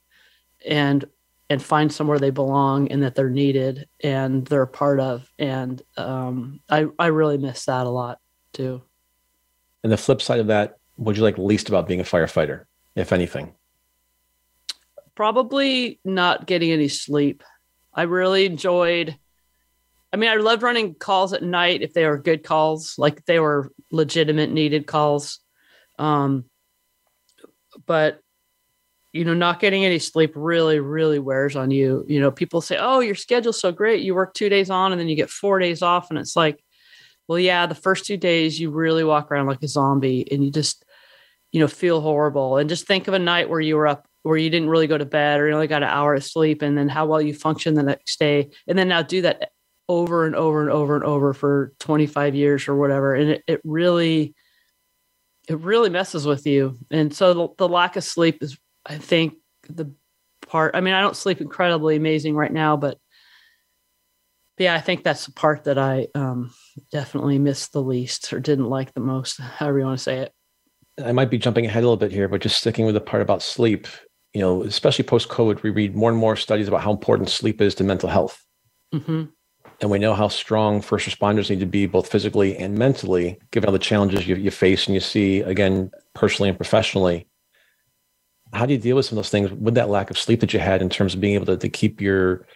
and 0.66 1.04
and 1.50 1.62
find 1.62 1.92
somewhere 1.92 2.18
they 2.18 2.30
belong 2.30 2.88
and 2.88 3.02
that 3.02 3.14
they're 3.14 3.28
needed 3.28 3.86
and 4.02 4.46
they're 4.46 4.62
a 4.62 4.66
part 4.66 4.98
of. 4.98 5.30
And 5.38 5.80
um, 5.96 6.60
I 6.70 6.86
I 6.98 7.08
really 7.08 7.36
miss 7.38 7.66
that 7.66 7.86
a 7.86 7.90
lot 7.90 8.18
too. 8.52 8.82
And 9.82 9.92
the 9.92 9.98
flip 9.98 10.22
side 10.22 10.40
of 10.40 10.46
that, 10.46 10.78
what 10.96 11.16
you 11.16 11.22
like 11.22 11.36
least 11.36 11.68
about 11.68 11.86
being 11.86 12.00
a 12.00 12.04
firefighter, 12.04 12.64
if 12.96 13.12
anything? 13.12 13.52
Probably 15.14 16.00
not 16.04 16.46
getting 16.46 16.70
any 16.70 16.88
sleep. 16.88 17.42
I 17.92 18.02
really 18.02 18.46
enjoyed. 18.46 19.16
I 20.12 20.16
mean, 20.16 20.30
I 20.30 20.36
loved 20.36 20.62
running 20.62 20.94
calls 20.94 21.32
at 21.32 21.42
night 21.42 21.82
if 21.82 21.92
they 21.92 22.06
were 22.06 22.18
good 22.18 22.44
calls, 22.44 22.94
like 22.98 23.24
they 23.24 23.40
were 23.40 23.72
legitimate 23.90 24.50
needed 24.50 24.86
calls. 24.86 25.40
Um, 25.98 26.44
but 27.86 28.20
you 29.12 29.24
know, 29.24 29.34
not 29.34 29.60
getting 29.60 29.84
any 29.84 30.00
sleep 30.00 30.32
really, 30.34 30.80
really 30.80 31.20
wears 31.20 31.54
on 31.54 31.70
you. 31.70 32.04
You 32.08 32.20
know, 32.20 32.32
people 32.32 32.60
say, 32.60 32.76
"Oh, 32.80 32.98
your 32.98 33.14
schedule's 33.14 33.60
so 33.60 33.70
great. 33.70 34.02
You 34.02 34.12
work 34.14 34.34
two 34.34 34.48
days 34.48 34.70
on, 34.70 34.90
and 34.90 35.00
then 35.00 35.08
you 35.08 35.14
get 35.14 35.30
four 35.30 35.60
days 35.60 35.82
off," 35.82 36.10
and 36.10 36.18
it's 36.18 36.34
like, 36.34 36.64
well, 37.28 37.38
yeah, 37.38 37.66
the 37.66 37.76
first 37.76 38.04
two 38.06 38.16
days 38.16 38.58
you 38.58 38.70
really 38.70 39.04
walk 39.04 39.30
around 39.30 39.46
like 39.46 39.62
a 39.62 39.68
zombie, 39.68 40.26
and 40.32 40.44
you 40.44 40.50
just, 40.50 40.84
you 41.52 41.60
know, 41.60 41.68
feel 41.68 42.00
horrible. 42.00 42.56
And 42.56 42.68
just 42.68 42.86
think 42.86 43.06
of 43.06 43.14
a 43.14 43.18
night 43.18 43.48
where 43.48 43.60
you 43.60 43.76
were 43.76 43.86
up 43.86 44.06
where 44.24 44.36
you 44.36 44.50
didn't 44.50 44.68
really 44.68 44.86
go 44.86 44.98
to 44.98 45.04
bed 45.04 45.38
or 45.38 45.48
you 45.48 45.54
only 45.54 45.66
got 45.66 45.82
an 45.82 45.88
hour 45.88 46.14
of 46.14 46.24
sleep 46.24 46.60
and 46.60 46.76
then 46.76 46.88
how 46.88 47.06
well 47.06 47.22
you 47.22 47.32
function 47.32 47.74
the 47.74 47.82
next 47.82 48.18
day 48.18 48.50
and 48.66 48.78
then 48.78 48.88
now 48.88 49.00
do 49.00 49.22
that 49.22 49.52
over 49.88 50.26
and 50.26 50.34
over 50.34 50.62
and 50.62 50.70
over 50.70 50.96
and 50.96 51.04
over 51.04 51.32
for 51.32 51.72
25 51.80 52.34
years 52.34 52.66
or 52.66 52.74
whatever. 52.74 53.14
And 53.14 53.30
it, 53.30 53.44
it 53.46 53.60
really 53.64 54.34
it 55.46 55.60
really 55.60 55.90
messes 55.90 56.26
with 56.26 56.46
you. 56.46 56.78
And 56.90 57.14
so 57.14 57.34
the, 57.34 57.48
the 57.58 57.68
lack 57.68 57.96
of 57.96 58.04
sleep 58.04 58.42
is 58.42 58.58
i 58.86 58.98
think 58.98 59.34
the 59.68 59.90
part 60.46 60.76
i 60.76 60.80
mean 60.80 60.94
i 60.94 61.00
don't 61.00 61.16
sleep 61.16 61.40
incredibly 61.40 61.96
amazing 61.96 62.34
right 62.34 62.52
now 62.52 62.76
but 62.76 62.98
yeah 64.58 64.74
i 64.74 64.80
think 64.80 65.02
that's 65.02 65.26
the 65.26 65.32
part 65.32 65.64
that 65.64 65.78
i 65.78 66.06
um, 66.14 66.52
definitely 66.92 67.38
missed 67.38 67.72
the 67.72 67.82
least 67.82 68.32
or 68.32 68.40
didn't 68.40 68.68
like 68.68 68.92
the 68.94 69.00
most 69.00 69.40
however 69.40 69.78
you 69.78 69.84
want 69.84 69.98
to 69.98 70.02
say 70.02 70.18
it. 70.18 70.32
I 71.02 71.10
might 71.10 71.30
be 71.30 71.38
jumping 71.38 71.66
ahead 71.66 71.82
a 71.82 71.86
little 71.86 71.96
bit 71.96 72.12
here, 72.12 72.28
but 72.28 72.40
just 72.40 72.58
sticking 72.58 72.86
with 72.86 72.94
the 72.94 73.00
part 73.00 73.20
about 73.20 73.42
sleep 73.42 73.88
you 74.34 74.40
know, 74.40 74.64
especially 74.64 75.04
post 75.04 75.28
COVID, 75.28 75.62
we 75.62 75.70
read 75.70 75.94
more 75.94 76.10
and 76.10 76.18
more 76.18 76.36
studies 76.36 76.68
about 76.68 76.82
how 76.82 76.90
important 76.90 77.30
sleep 77.30 77.60
is 77.60 77.74
to 77.76 77.84
mental 77.84 78.08
health. 78.08 78.44
Mm-hmm. 78.92 79.24
And 79.80 79.90
we 79.90 79.98
know 79.98 80.14
how 80.14 80.28
strong 80.28 80.80
first 80.80 81.08
responders 81.08 81.50
need 81.50 81.60
to 81.60 81.66
be, 81.66 81.86
both 81.86 82.10
physically 82.10 82.56
and 82.56 82.76
mentally, 82.76 83.38
given 83.52 83.68
all 83.68 83.72
the 83.72 83.78
challenges 83.78 84.26
you, 84.26 84.36
you 84.36 84.50
face 84.50 84.86
and 84.86 84.94
you 84.94 85.00
see, 85.00 85.40
again, 85.40 85.90
personally 86.14 86.48
and 86.48 86.58
professionally. 86.58 87.26
How 88.52 88.66
do 88.66 88.72
you 88.72 88.78
deal 88.78 88.96
with 88.96 89.06
some 89.06 89.18
of 89.18 89.24
those 89.24 89.30
things 89.30 89.50
with 89.50 89.74
that 89.74 89.88
lack 89.88 90.10
of 90.10 90.18
sleep 90.18 90.40
that 90.40 90.52
you 90.52 90.60
had 90.60 90.82
in 90.82 90.88
terms 90.88 91.14
of 91.14 91.20
being 91.20 91.34
able 91.34 91.46
to, 91.46 91.56
to 91.56 91.68
keep 91.68 92.00
your, 92.00 92.46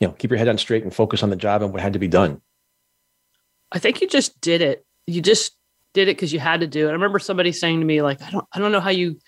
you 0.00 0.08
know, 0.08 0.12
keep 0.14 0.30
your 0.30 0.38
head 0.38 0.48
on 0.48 0.58
straight 0.58 0.84
and 0.84 0.94
focus 0.94 1.22
on 1.22 1.30
the 1.30 1.36
job 1.36 1.62
and 1.62 1.72
what 1.72 1.82
had 1.82 1.92
to 1.94 1.98
be 1.98 2.08
done? 2.08 2.40
I 3.72 3.78
think 3.78 4.00
you 4.00 4.08
just 4.08 4.40
did 4.40 4.62
it. 4.62 4.86
You 5.06 5.20
just 5.20 5.56
did 5.92 6.08
it 6.08 6.16
because 6.16 6.32
you 6.32 6.40
had 6.40 6.60
to 6.60 6.66
do 6.66 6.86
it. 6.86 6.90
I 6.90 6.94
remember 6.94 7.18
somebody 7.18 7.52
saying 7.52 7.80
to 7.80 7.86
me, 7.86 8.00
like, 8.00 8.22
I 8.22 8.30
don't, 8.30 8.46
I 8.52 8.58
don't 8.58 8.72
know 8.72 8.80
how 8.80 8.90
you 8.90 9.18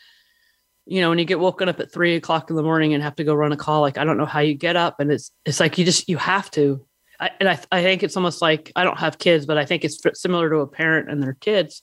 you 0.86 1.00
know, 1.00 1.08
when 1.08 1.18
you 1.18 1.24
get 1.24 1.40
woken 1.40 1.68
up 1.68 1.80
at 1.80 1.92
three 1.92 2.14
o'clock 2.14 2.48
in 2.48 2.56
the 2.56 2.62
morning 2.62 2.94
and 2.94 3.02
have 3.02 3.16
to 3.16 3.24
go 3.24 3.34
run 3.34 3.52
a 3.52 3.56
call, 3.56 3.80
like 3.80 3.98
I 3.98 4.04
don't 4.04 4.16
know 4.16 4.24
how 4.24 4.40
you 4.40 4.54
get 4.54 4.76
up, 4.76 5.00
and 5.00 5.10
it's 5.10 5.32
it's 5.44 5.58
like 5.58 5.78
you 5.78 5.84
just 5.84 6.08
you 6.08 6.16
have 6.16 6.50
to. 6.52 6.86
I, 7.18 7.30
and 7.40 7.48
I 7.48 7.58
I 7.72 7.82
think 7.82 8.02
it's 8.02 8.16
almost 8.16 8.40
like 8.40 8.70
I 8.76 8.84
don't 8.84 8.98
have 8.98 9.18
kids, 9.18 9.46
but 9.46 9.58
I 9.58 9.66
think 9.66 9.84
it's 9.84 10.00
similar 10.14 10.48
to 10.48 10.58
a 10.58 10.66
parent 10.66 11.10
and 11.10 11.20
their 11.20 11.34
kids. 11.34 11.82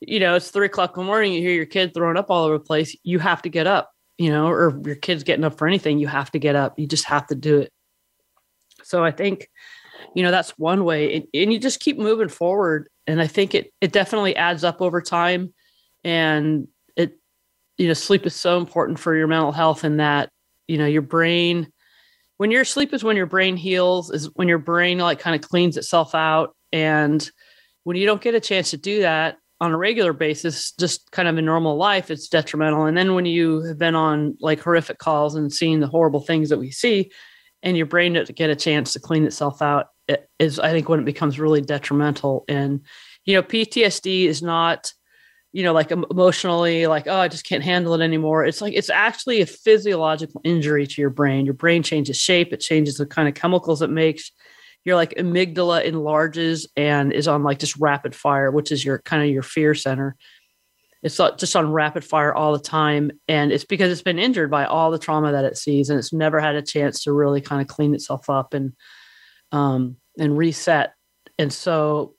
You 0.00 0.18
know, 0.18 0.34
it's 0.34 0.50
three 0.50 0.66
o'clock 0.66 0.96
in 0.96 1.04
the 1.04 1.06
morning, 1.06 1.32
you 1.32 1.40
hear 1.40 1.52
your 1.52 1.66
kid 1.66 1.94
throwing 1.94 2.16
up 2.16 2.30
all 2.30 2.44
over 2.44 2.58
the 2.58 2.64
place. 2.64 2.96
You 3.02 3.18
have 3.20 3.42
to 3.42 3.48
get 3.48 3.66
up, 3.66 3.92
you 4.18 4.30
know, 4.30 4.48
or 4.48 4.78
your 4.84 4.96
kid's 4.96 5.22
getting 5.22 5.44
up 5.44 5.56
for 5.56 5.66
anything. 5.68 5.98
You 5.98 6.08
have 6.08 6.30
to 6.32 6.38
get 6.38 6.56
up. 6.56 6.78
You 6.78 6.86
just 6.86 7.04
have 7.04 7.28
to 7.28 7.34
do 7.34 7.60
it. 7.60 7.72
So 8.82 9.04
I 9.04 9.10
think, 9.10 9.48
you 10.14 10.22
know, 10.22 10.30
that's 10.30 10.50
one 10.58 10.84
way, 10.84 11.16
and, 11.16 11.26
and 11.32 11.52
you 11.52 11.58
just 11.58 11.80
keep 11.80 11.96
moving 11.96 12.28
forward. 12.28 12.88
And 13.06 13.22
I 13.22 13.28
think 13.28 13.54
it 13.54 13.72
it 13.80 13.92
definitely 13.92 14.34
adds 14.34 14.64
up 14.64 14.82
over 14.82 15.00
time, 15.00 15.54
and 16.02 16.66
you 17.78 17.88
know, 17.88 17.94
sleep 17.94 18.26
is 18.26 18.34
so 18.34 18.58
important 18.58 18.98
for 18.98 19.16
your 19.16 19.26
mental 19.26 19.52
health 19.52 19.84
and 19.84 20.00
that, 20.00 20.30
you 20.66 20.78
know, 20.78 20.86
your 20.86 21.02
brain, 21.02 21.70
when 22.38 22.50
your 22.50 22.64
sleep 22.64 22.92
is 22.92 23.04
when 23.04 23.16
your 23.16 23.26
brain 23.26 23.56
heals, 23.56 24.10
is 24.10 24.30
when 24.34 24.48
your 24.48 24.58
brain 24.58 24.98
like 24.98 25.18
kind 25.18 25.36
of 25.36 25.48
cleans 25.48 25.76
itself 25.76 26.14
out. 26.14 26.54
And 26.72 27.28
when 27.84 27.96
you 27.96 28.06
don't 28.06 28.22
get 28.22 28.34
a 28.34 28.40
chance 28.40 28.70
to 28.70 28.76
do 28.76 29.00
that 29.02 29.38
on 29.60 29.72
a 29.72 29.76
regular 29.76 30.12
basis, 30.12 30.72
just 30.72 31.10
kind 31.12 31.28
of 31.28 31.38
in 31.38 31.44
normal 31.44 31.76
life, 31.76 32.10
it's 32.10 32.28
detrimental. 32.28 32.86
And 32.86 32.96
then 32.96 33.14
when 33.14 33.26
you 33.26 33.62
have 33.62 33.78
been 33.78 33.94
on 33.94 34.36
like 34.40 34.60
horrific 34.60 34.98
calls 34.98 35.34
and 35.34 35.52
seeing 35.52 35.80
the 35.80 35.86
horrible 35.86 36.20
things 36.20 36.48
that 36.48 36.58
we 36.58 36.70
see, 36.70 37.10
and 37.62 37.76
your 37.76 37.86
brain 37.86 38.12
doesn't 38.12 38.36
get 38.36 38.50
a 38.50 38.56
chance 38.56 38.92
to 38.92 39.00
clean 39.00 39.24
itself 39.24 39.62
out, 39.62 39.88
it 40.08 40.28
is 40.38 40.58
I 40.58 40.70
think 40.70 40.88
when 40.88 41.00
it 41.00 41.06
becomes 41.06 41.40
really 41.40 41.60
detrimental. 41.60 42.44
And 42.48 42.82
you 43.24 43.34
know, 43.34 43.42
PTSD 43.42 44.26
is 44.26 44.42
not 44.42 44.92
you 45.56 45.62
know, 45.62 45.72
like 45.72 45.90
emotionally, 45.90 46.86
like, 46.86 47.06
oh, 47.06 47.16
I 47.16 47.28
just 47.28 47.46
can't 47.46 47.64
handle 47.64 47.94
it 47.94 48.02
anymore. 48.02 48.44
It's 48.44 48.60
like 48.60 48.74
it's 48.74 48.90
actually 48.90 49.40
a 49.40 49.46
physiological 49.46 50.42
injury 50.44 50.86
to 50.86 51.00
your 51.00 51.08
brain. 51.08 51.46
Your 51.46 51.54
brain 51.54 51.82
changes 51.82 52.18
shape, 52.18 52.52
it 52.52 52.60
changes 52.60 52.98
the 52.98 53.06
kind 53.06 53.26
of 53.26 53.32
chemicals 53.32 53.80
it 53.80 53.88
makes. 53.88 54.32
Your 54.84 54.96
like 54.96 55.14
amygdala 55.14 55.82
enlarges 55.84 56.68
and 56.76 57.10
is 57.10 57.26
on 57.26 57.42
like 57.42 57.58
just 57.58 57.74
rapid 57.78 58.14
fire, 58.14 58.50
which 58.50 58.70
is 58.70 58.84
your 58.84 58.98
kind 58.98 59.22
of 59.22 59.30
your 59.30 59.42
fear 59.42 59.74
center. 59.74 60.14
It's 61.02 61.16
just 61.16 61.56
on 61.56 61.72
rapid 61.72 62.04
fire 62.04 62.34
all 62.34 62.52
the 62.52 62.58
time. 62.58 63.10
And 63.26 63.50
it's 63.50 63.64
because 63.64 63.90
it's 63.90 64.02
been 64.02 64.18
injured 64.18 64.50
by 64.50 64.66
all 64.66 64.90
the 64.90 64.98
trauma 64.98 65.32
that 65.32 65.46
it 65.46 65.56
sees 65.56 65.88
and 65.88 65.98
it's 65.98 66.12
never 66.12 66.38
had 66.38 66.54
a 66.54 66.60
chance 66.60 67.02
to 67.04 67.14
really 67.14 67.40
kind 67.40 67.62
of 67.62 67.66
clean 67.66 67.94
itself 67.94 68.28
up 68.28 68.52
and 68.52 68.74
um 69.52 69.96
and 70.18 70.36
reset. 70.36 70.92
And 71.38 71.50
so 71.50 72.15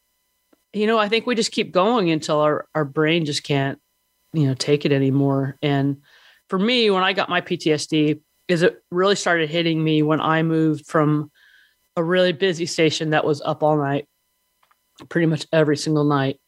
you 0.77 0.87
know, 0.87 0.97
I 0.97 1.09
think 1.09 1.25
we 1.25 1.35
just 1.35 1.51
keep 1.51 1.71
going 1.71 2.11
until 2.11 2.39
our, 2.39 2.67
our 2.75 2.85
brain 2.85 3.25
just 3.25 3.43
can't, 3.43 3.79
you 4.33 4.47
know, 4.47 4.53
take 4.53 4.85
it 4.85 4.91
anymore. 4.91 5.57
And 5.61 6.01
for 6.49 6.59
me, 6.59 6.89
when 6.89 7.03
I 7.03 7.13
got 7.13 7.29
my 7.29 7.41
PTSD, 7.41 8.19
is 8.47 8.61
it 8.61 8.81
really 8.91 9.15
started 9.15 9.49
hitting 9.49 9.83
me 9.83 10.03
when 10.03 10.21
I 10.21 10.43
moved 10.43 10.85
from 10.85 11.31
a 11.95 12.03
really 12.03 12.31
busy 12.31 12.65
station 12.65 13.09
that 13.09 13.25
was 13.25 13.41
up 13.41 13.63
all 13.63 13.77
night, 13.77 14.07
pretty 15.09 15.25
much 15.25 15.45
every 15.51 15.75
single 15.75 16.05
night, 16.05 16.39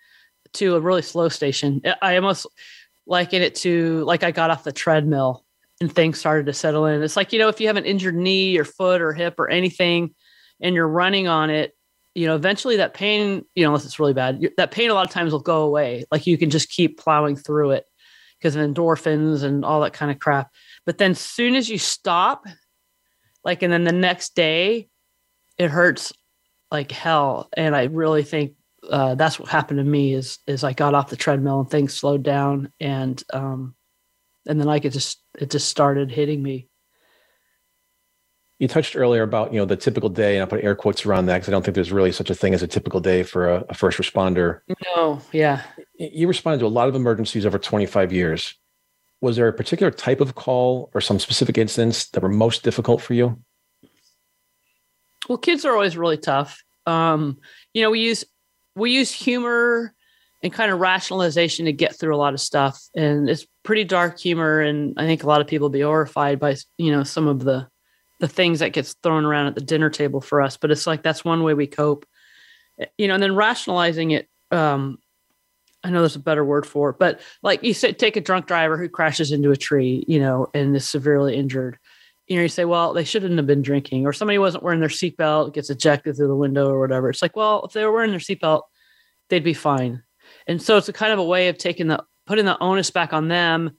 to 0.54 0.76
a 0.76 0.80
really 0.80 1.02
slow 1.02 1.30
station. 1.30 1.82
I 2.02 2.16
almost 2.16 2.48
liken 3.06 3.42
it 3.42 3.56
to 3.56 4.04
like 4.06 4.24
I 4.24 4.32
got 4.32 4.52
off 4.52 4.64
the 4.64 4.72
treadmill 4.72 5.44
and 5.82 5.94
things 5.94 6.20
started 6.20 6.46
to 6.46 6.54
settle 6.54 6.86
in. 6.86 7.02
It's 7.02 7.16
like, 7.16 7.34
you 7.34 7.40
know, 7.40 7.50
if 7.50 7.60
you 7.60 7.68
have 7.68 7.78
an 7.78 7.86
injured 7.86 8.16
knee 8.16 8.58
or 8.58 8.66
foot 8.66 9.02
or 9.02 9.14
hip 9.14 9.40
or 9.40 9.50
anything 9.50 10.14
and 10.62 10.76
you're 10.76 10.88
running 10.88 11.28
on 11.28 11.50
it, 11.50 11.74
you 12.16 12.26
know, 12.28 12.36
eventually 12.36 12.78
that 12.78 12.94
pain, 12.94 13.46
you 13.56 13.64
know, 13.64 13.70
unless 13.70 13.86
it's 13.86 14.00
really 14.00 14.14
bad, 14.14 14.42
that 14.58 14.72
pain 14.72 14.90
a 14.90 14.94
lot 14.94 15.06
of 15.06 15.12
times 15.12 15.32
will 15.32 15.40
go 15.40 15.64
away. 15.64 16.06
Like 16.12 16.28
you 16.28 16.38
can 16.38 16.50
just 16.50 16.70
keep 16.70 17.00
plowing 17.00 17.36
through 17.36 17.72
it 17.72 17.86
because 18.38 18.56
of 18.56 18.68
endorphins 18.68 19.44
and 19.44 19.64
all 19.64 19.82
that 19.82 19.94
kind 19.94 20.12
of 20.12 20.20
crap. 20.20 20.52
But 20.86 20.98
then 20.98 21.16
soon 21.16 21.56
as 21.56 21.70
you 21.70 21.78
stop, 21.78 22.46
like, 23.44 23.62
and 23.64 23.72
then 23.72 23.84
the 23.84 23.92
next 23.92 24.36
day, 24.36 24.90
it 25.58 25.70
hurts 25.70 26.14
like 26.72 26.92
hell. 26.92 27.50
And 27.54 27.76
I 27.76 27.86
really 27.86 28.24
think 28.24 28.54
uh, 28.90 29.16
that's 29.16 29.40
what 29.40 29.50
happened 29.50 29.80
to 29.80 29.84
me 29.84 30.14
is 30.14 30.40
is 30.48 30.64
I 30.64 30.74
got 30.74 30.94
off 30.94 31.10
the 31.10 31.18
treadmill 31.18 31.60
and 31.60 31.70
things 31.70 31.94
slowed 31.94 32.24
down 32.24 32.72
and 32.80 33.22
um 33.34 33.76
and 34.48 34.58
then 34.58 34.68
like 34.68 34.86
it 34.86 34.92
just 34.92 35.22
it 35.38 35.52
just 35.52 35.68
started 35.68 36.12
hitting 36.12 36.42
me. 36.42 36.69
You 38.60 38.68
touched 38.68 38.96
earlier 38.96 39.24
about 39.24 39.54
you 39.54 39.60
know 39.60 39.66
the 39.66 39.78
typical 39.78 40.10
day, 40.10 40.36
and 40.36 40.44
I 40.44 40.46
put 40.46 40.64
air 40.64 40.76
quotes 40.76 41.06
around 41.06 41.28
that 41.28 41.36
because 41.36 41.48
I 41.48 41.52
don't 41.52 41.64
think 41.64 41.76
there's 41.76 41.92
really 41.92 42.12
such 42.12 42.30
a 42.30 42.36
thing 42.36 42.54
as 42.54 42.62
a 42.62 42.68
typical 42.68 43.00
day 43.00 43.24
for 43.24 43.50
a, 43.50 43.66
a 43.70 43.74
first 43.74 43.98
responder. 43.98 44.60
No, 44.96 45.22
yeah. 45.32 45.64
You 45.98 46.28
responded 46.28 46.60
to 46.60 46.66
a 46.66 46.68
lot 46.68 46.90
of 46.90 46.96
emergencies 46.96 47.46
over 47.46 47.58
25 47.58 48.12
years. 48.12 48.56
Was 49.22 49.38
there 49.38 49.48
a 49.48 49.54
particular 49.54 49.92
type 49.92 50.22
of 50.22 50.36
call 50.36 50.90
or 50.94 51.02
some 51.02 51.20
specific 51.20 51.58
incidents 51.58 52.10
that 52.10 52.22
were 52.22 52.30
most 52.30 52.64
difficult 52.64 53.02
for 53.02 53.14
you? 53.14 53.42
Well, 55.28 55.38
kids 55.38 55.66
are 55.66 55.74
always 55.74 55.98
really 55.98 56.18
tough. 56.18 56.62
Um, 56.86 57.38
you 57.74 57.82
know, 57.82 57.92
we 57.92 58.00
use 58.02 58.26
we 58.76 58.92
use 58.92 59.12
humor 59.12 59.94
and 60.42 60.54
kind 60.54 60.72
of 60.72 60.80
rationalization 60.80 61.66
to 61.66 61.74
get 61.74 61.96
through 61.96 62.16
a 62.16 62.18
lot 62.18 62.34
of 62.34 62.40
stuff. 62.40 62.82
And 62.96 63.30
it's 63.30 63.46
pretty 63.64 63.84
dark 63.84 64.20
humor. 64.20 64.62
And 64.62 64.94
I 64.98 65.06
think 65.06 65.24
a 65.24 65.28
lot 65.28 65.42
of 65.42 65.48
people 65.48 65.70
be 65.70 65.82
horrified 65.82 66.40
by, 66.40 66.56
you 66.78 66.92
know, 66.92 67.04
some 67.04 67.28
of 67.28 67.44
the 67.44 67.68
the 68.20 68.28
things 68.28 68.60
that 68.60 68.74
gets 68.74 68.94
thrown 69.02 69.26
around 69.26 69.48
at 69.48 69.56
the 69.56 69.62
dinner 69.62 69.90
table 69.90 70.22
for 70.22 70.42
us. 70.42 70.58
But 70.58 70.72
it's 70.72 70.88
like 70.88 71.04
that's 71.04 71.26
one 71.26 71.44
way 71.44 71.54
we 71.54 71.68
cope. 71.68 72.06
You 72.98 73.08
know, 73.08 73.14
and 73.14 73.24
then 73.24 73.36
rationalizing 73.36 74.12
it, 74.12 74.30
um, 74.52 75.00
I 75.84 75.90
know 75.90 76.00
there's 76.00 76.16
a 76.16 76.20
better 76.20 76.44
word 76.44 76.66
for 76.66 76.90
it, 76.90 76.98
but 77.00 77.22
like 77.42 77.64
you 77.64 77.74
said, 77.74 77.98
take 77.98 78.18
a 78.18 78.22
drunk 78.22 78.48
driver 78.48 78.78
who 78.78 78.90
crashes 78.90 79.32
into 79.32 79.52
a 79.52 79.58
tree, 79.58 80.04
you 80.08 80.20
know, 80.20 80.48
and 80.54 80.76
is 80.76 80.88
severely 80.88 81.36
injured. 81.36 81.78
You 82.28 82.36
know, 82.36 82.42
you 82.44 82.50
say, 82.50 82.66
well, 82.66 82.94
they 82.94 83.04
shouldn't 83.04 83.38
have 83.38 83.48
been 83.48 83.62
drinking, 83.62 84.06
or 84.06 84.14
somebody 84.14 84.38
wasn't 84.38 84.64
wearing 84.64 84.82
their 84.82 84.90
seatbelt, 84.90 85.54
gets 85.54 85.70
ejected 85.70 86.16
through 86.16 86.28
the 86.28 86.36
window 86.36 86.70
or 86.70 86.80
whatever. 86.80 87.10
It's 87.10 87.22
like, 87.22 87.36
well, 87.36 87.66
if 87.66 87.74
they 87.74 87.84
were 87.86 87.92
wearing 87.92 88.12
their 88.12 88.20
seatbelt, 88.20 88.64
they'd 89.30 89.44
be 89.44 89.54
fine. 89.54 90.04
And 90.48 90.62
so 90.62 90.78
it's 90.78 90.90
a 90.90 90.94
kind 90.94 91.12
of 91.12 91.20
a 91.20 91.24
way 91.24 91.48
of 91.48 91.58
taking 91.58 91.88
the 91.88 92.04
putting 92.28 92.46
the 92.46 92.60
onus 92.60 92.92
back 92.92 93.14
on 93.14 93.28
them 93.28 93.72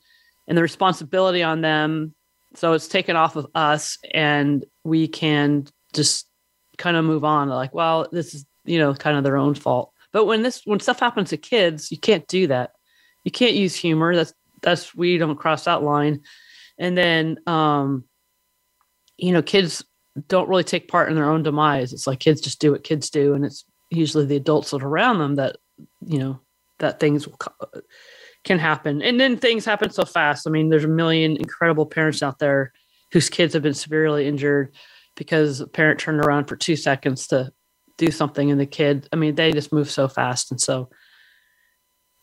and 0.49 0.59
the 0.59 0.63
responsibility 0.63 1.43
on 1.43 1.61
them. 1.61 2.15
So 2.55 2.73
it's 2.73 2.89
taken 2.89 3.17
off 3.17 3.37
of 3.37 3.47
us 3.55 3.99
and 4.13 4.65
we 4.85 5.07
can 5.09 5.67
just 5.93 6.29
kind 6.79 6.97
of 6.97 7.05
move 7.05 7.25
on 7.25 7.49
like, 7.49 7.75
well, 7.75 8.09
this 8.11 8.35
is, 8.35 8.45
you 8.65 8.79
know, 8.79 8.95
kind 8.95 9.17
of 9.17 9.25
their 9.25 9.37
own 9.37 9.55
fault. 9.55 9.93
But 10.13 10.25
when 10.25 10.43
this 10.43 10.63
when 10.65 10.81
stuff 10.81 11.01
happens 11.01 11.31
to 11.31 11.37
kids, 11.37 11.91
you 11.91 11.99
can't 11.99 12.27
do 12.27 12.49
that. 12.49 12.73
You 13.25 13.31
can't 13.31 13.55
use 13.55 13.77
humor. 13.77 14.15
That's 14.17 14.35
that's 14.63 14.95
we 14.95 15.19
don't 15.19 15.37
cross 15.37 15.65
that 15.65 15.83
line. 15.83 16.23
And 16.79 16.97
then 16.97 17.39
um, 17.47 18.05
you 19.17 19.33
know, 19.33 19.43
kids 19.43 19.85
don't 20.27 20.49
really 20.49 20.65
take 20.65 20.89
part 20.89 21.09
in 21.09 21.15
their 21.15 21.31
own 21.31 21.43
demise. 21.43 21.93
It's 21.93 22.07
like 22.07 22.19
kids 22.19 22.41
just 22.41 22.61
do 22.61 22.73
what 22.73 22.85
kids 22.85 23.11
do, 23.11 23.35
and 23.35 23.45
it's 23.45 23.65
usually 23.91 24.27
the 24.27 24.37
adults 24.37 24.71
that 24.71 24.83
are 24.83 24.89
around 24.89 25.19
them 25.19 25.37
that 25.37 25.57
you 26.05 26.19
know 26.19 26.41
that 26.79 26.99
things 26.99 27.29
will, 27.29 27.39
can 28.45 28.59
happen. 28.59 29.03
And 29.03 29.21
then 29.21 29.37
things 29.37 29.65
happen 29.65 29.91
so 29.91 30.05
fast. 30.05 30.47
I 30.47 30.51
mean 30.51 30.69
there's 30.69 30.85
a 30.85 30.89
million 30.89 31.37
incredible 31.37 31.87
parents 31.87 32.23
out 32.23 32.39
there 32.39 32.73
whose 33.13 33.29
kids 33.29 33.55
have 33.55 33.63
been 33.63 33.75
severely 33.75 34.27
injured 34.27 34.75
because 35.17 35.61
a 35.61 35.67
parent 35.67 36.01
turned 36.01 36.25
around 36.25 36.47
for 36.47 36.57
two 36.57 36.77
seconds 36.77 37.27
to 37.29 37.53
do 37.99 38.11
something 38.11 38.51
and 38.51 38.59
the 38.59 38.65
kid 38.65 39.07
i 39.13 39.17
mean 39.17 39.35
they 39.35 39.53
just 39.53 39.73
move 39.73 39.91
so 39.91 40.09
fast. 40.09 40.51
And 40.51 40.61
so 40.61 40.89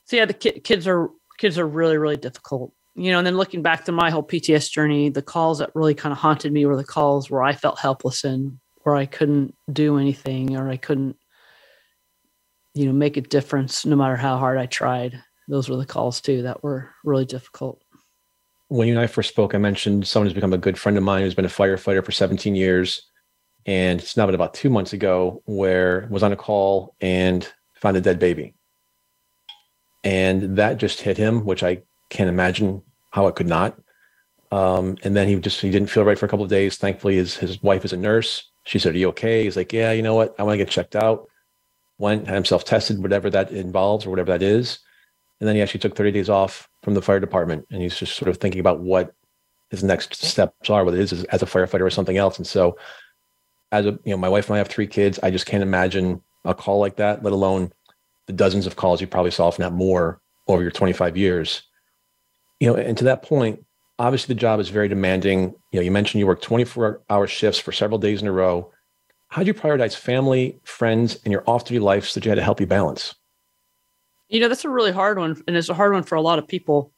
so 0.06 0.16
yeah 0.16 0.26
the 0.26 0.34
ki- 0.34 0.60
kids 0.62 0.88
are 0.88 1.10
kids 1.38 1.60
are 1.60 1.68
really 1.68 1.98
really 1.98 2.18
difficult 2.18 2.74
you 2.96 3.12
know 3.12 3.20
and 3.20 3.28
then 3.28 3.38
looking 3.38 3.62
back 3.62 3.86
to 3.86 3.92
my 3.92 4.10
whole 4.10 4.24
pts 4.24 4.72
journey 4.72 5.10
the 5.10 5.22
calls 5.22 5.60
that 5.60 5.70
really 5.76 5.94
kind 5.94 6.12
of 6.12 6.18
haunted 6.18 6.52
me 6.52 6.66
were 6.66 6.76
the 6.76 6.84
calls 6.84 7.30
where 7.30 7.44
i 7.44 7.54
felt 7.54 7.80
helpless 7.80 8.24
and 8.24 8.58
where 8.84 8.96
i 8.96 9.06
couldn't 9.06 9.54
do 9.72 10.00
anything 10.00 10.58
or 10.58 10.68
i 10.70 10.78
couldn't 10.78 11.16
you 12.74 12.88
know 12.88 12.94
make 12.94 13.18
a 13.18 13.22
difference 13.22 13.86
no 13.86 13.96
matter 13.96 14.16
how 14.16 14.38
hard 14.38 14.58
i 14.58 14.66
tried 14.66 15.22
those 15.48 15.70
were 15.70 15.78
the 15.78 15.86
calls 15.86 16.22
too 16.22 16.42
that 16.44 16.64
were 16.64 16.90
really 17.04 17.26
difficult. 17.26 17.82
When 18.70 18.88
you 18.88 18.94
and 18.96 19.02
i 19.02 19.08
first 19.08 19.30
spoke 19.30 19.56
i 19.56 19.58
mentioned 19.58 20.06
someone 20.06 20.28
who's 20.28 20.34
become 20.34 20.54
a 20.54 20.58
good 20.58 20.78
friend 20.78 20.98
of 20.98 21.04
mine 21.04 21.24
who's 21.24 21.36
been 21.36 21.46
a 21.46 21.50
firefighter 21.50 22.04
for 22.04 22.12
17 22.12 22.56
years. 22.56 23.04
And 23.66 24.00
it's 24.00 24.16
now 24.16 24.26
been 24.26 24.36
about 24.36 24.54
two 24.54 24.70
months 24.70 24.94
ago 24.94 25.42
where 25.46 26.08
was 26.10 26.24
on 26.24 26.32
a 26.32 26.38
call 26.38 26.96
and 27.02 27.48
found 27.76 27.98
a 27.98 28.02
dead 28.02 28.18
baby. 28.20 28.54
And 30.04 30.58
that 30.58 30.78
just 30.78 31.02
hit 31.02 31.18
him 31.18 31.46
which 31.46 31.64
i 31.64 31.82
can't 32.10 32.30
imagine 32.30 32.82
how 33.12 33.28
it 33.28 33.36
could 33.36 33.48
not. 33.48 33.78
Um, 34.52 34.98
and 35.04 35.16
then 35.16 35.28
he 35.28 35.36
just 35.36 35.62
he 35.62 35.72
didn't 35.72 35.90
feel 35.90 36.04
right 36.04 36.20
for 36.20 36.26
a 36.26 36.30
couple 36.30 36.44
of 36.44 36.50
days. 36.50 36.78
Thankfully 36.78 37.16
his, 37.16 37.36
his 37.36 37.62
wife 37.64 37.86
is 37.86 37.94
a 37.94 37.98
nurse. 37.98 38.50
She 38.66 38.80
said 38.80 38.96
are 38.96 38.98
you 38.98 39.10
okay? 39.10 39.46
He's 39.46 39.56
like 39.56 39.72
yeah 39.72 39.94
you 39.94 40.02
know 40.02 40.16
what? 40.16 40.36
I 40.38 40.44
want 40.44 40.56
to 40.56 40.58
get 40.58 40.70
checked 40.70 40.96
out. 40.96 41.30
Went, 42.00 42.28
had 42.28 42.36
himself 42.36 42.64
tested, 42.64 43.02
whatever 43.02 43.30
that 43.30 43.50
involves 43.50 44.06
or 44.06 44.10
whatever 44.10 44.32
that 44.32 44.44
is. 44.44 44.80
And 45.40 45.48
then 45.48 45.56
he 45.56 45.62
actually 45.62 45.80
took 45.80 45.96
30 45.96 46.12
days 46.12 46.30
off 46.30 46.70
from 46.84 46.94
the 46.94 47.02
fire 47.02 47.20
department 47.20 47.66
and 47.70 47.82
he's 47.82 47.98
just 47.98 48.16
sort 48.16 48.30
of 48.30 48.38
thinking 48.38 48.60
about 48.60 48.80
what 48.80 49.14
his 49.70 49.84
next 49.84 50.16
steps 50.16 50.70
are, 50.70 50.84
whether 50.84 50.98
it 50.98 51.12
is 51.12 51.24
as 51.26 51.44
a 51.44 51.46
firefighter 51.46 51.82
or 51.82 51.90
something 51.90 52.18
else. 52.18 52.38
And 52.38 52.48
so 52.48 52.78
as 53.72 53.86
a, 53.86 53.92
you 54.04 54.12
know, 54.12 54.18
my 54.18 54.30
wife 54.30 54.48
and 54.48 54.56
I 54.56 54.58
have 54.60 54.68
three 54.68 54.88
kids. 54.88 55.20
I 55.22 55.30
just 55.30 55.46
can't 55.46 55.64
imagine 55.64 56.22
a 56.46 56.56
call 56.56 56.80
like 56.80 56.96
that, 56.96 57.24
let 57.24 57.34
alone 57.34 57.72
the 58.26 58.34
dozens 58.34 58.66
of 58.66 58.76
calls 58.76 59.02
you 59.02 59.08
probably 59.08 59.32
saw, 59.32 59.50
if 59.50 59.60
not 59.60 59.74
more, 59.74 60.22
over 60.48 60.62
your 60.62 60.72
25 60.72 61.18
years. 61.18 61.64
You 62.60 62.70
know, 62.70 62.76
and 62.76 62.98
to 62.98 63.04
that 63.04 63.24
point, 63.24 63.64
obviously 64.00 64.34
the 64.34 64.40
job 64.40 64.60
is 64.60 64.70
very 64.70 64.88
demanding. 64.88 65.54
You 65.72 65.80
know, 65.80 65.82
you 65.82 65.92
mentioned 65.92 66.20
you 66.20 66.28
work 66.28 66.42
24 66.42 67.02
hour 67.10 67.28
shifts 67.28 67.60
for 67.60 67.72
several 67.72 68.00
days 68.00 68.22
in 68.22 68.28
a 68.28 68.32
row 68.32 68.72
how 69.30 69.44
do 69.44 69.48
you 69.48 69.54
prioritize 69.54 69.96
family, 69.96 70.60
friends, 70.64 71.20
and 71.24 71.32
your 71.32 71.44
off 71.48 71.66
duty 71.66 71.80
life 71.80 72.08
so 72.08 72.20
that 72.20 72.26
you 72.26 72.30
had 72.30 72.36
to 72.36 72.44
help 72.44 72.60
you 72.60 72.68
balance? 72.68 73.16
You 74.30 74.40
know, 74.40 74.50
that's 74.50 74.66
a 74.66 74.70
really 74.70 74.92
hard 74.92 75.18
one. 75.18 75.42
And 75.48 75.56
it's 75.56 75.70
a 75.70 75.74
hard 75.74 75.94
one 75.94 76.04
for 76.04 76.16
a 76.16 76.22
lot 76.22 76.40
of 76.40 76.48
people. 76.48 76.92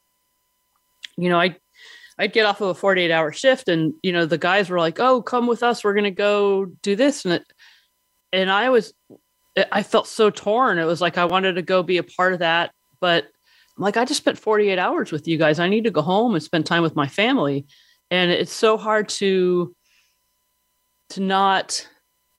You 1.16 1.28
know, 1.28 1.40
I 1.40 1.56
I'd 2.18 2.32
get 2.32 2.44
off 2.44 2.60
of 2.60 2.68
a 2.68 2.74
48 2.74 3.10
hour 3.10 3.32
shift 3.32 3.68
and, 3.68 3.94
you 4.02 4.12
know, 4.12 4.26
the 4.26 4.36
guys 4.36 4.68
were 4.68 4.78
like, 4.78 5.00
oh, 5.00 5.22
come 5.22 5.46
with 5.46 5.62
us. 5.62 5.82
We're 5.82 5.94
going 5.94 6.04
to 6.04 6.10
go 6.10 6.66
do 6.66 6.94
this. 6.94 7.24
And 7.24 7.34
it, 7.34 7.44
and 8.30 8.50
I 8.50 8.68
was, 8.68 8.92
I 9.72 9.82
felt 9.82 10.06
so 10.06 10.28
torn. 10.28 10.78
It 10.78 10.84
was 10.84 11.00
like, 11.00 11.16
I 11.16 11.24
wanted 11.24 11.54
to 11.54 11.62
go 11.62 11.82
be 11.82 11.96
a 11.96 12.02
part 12.02 12.34
of 12.34 12.40
that. 12.40 12.72
But 13.00 13.24
I'm 13.24 13.82
like, 13.82 13.96
I 13.96 14.04
just 14.04 14.20
spent 14.20 14.38
48 14.38 14.78
hours 14.78 15.12
with 15.12 15.26
you 15.26 15.38
guys. 15.38 15.58
I 15.58 15.68
need 15.68 15.84
to 15.84 15.90
go 15.90 16.02
home 16.02 16.34
and 16.34 16.42
spend 16.42 16.66
time 16.66 16.82
with 16.82 16.94
my 16.94 17.08
family. 17.08 17.64
And 18.10 18.30
it's 18.30 18.52
so 18.52 18.76
hard 18.76 19.08
to, 19.08 19.74
to 21.10 21.20
not 21.20 21.88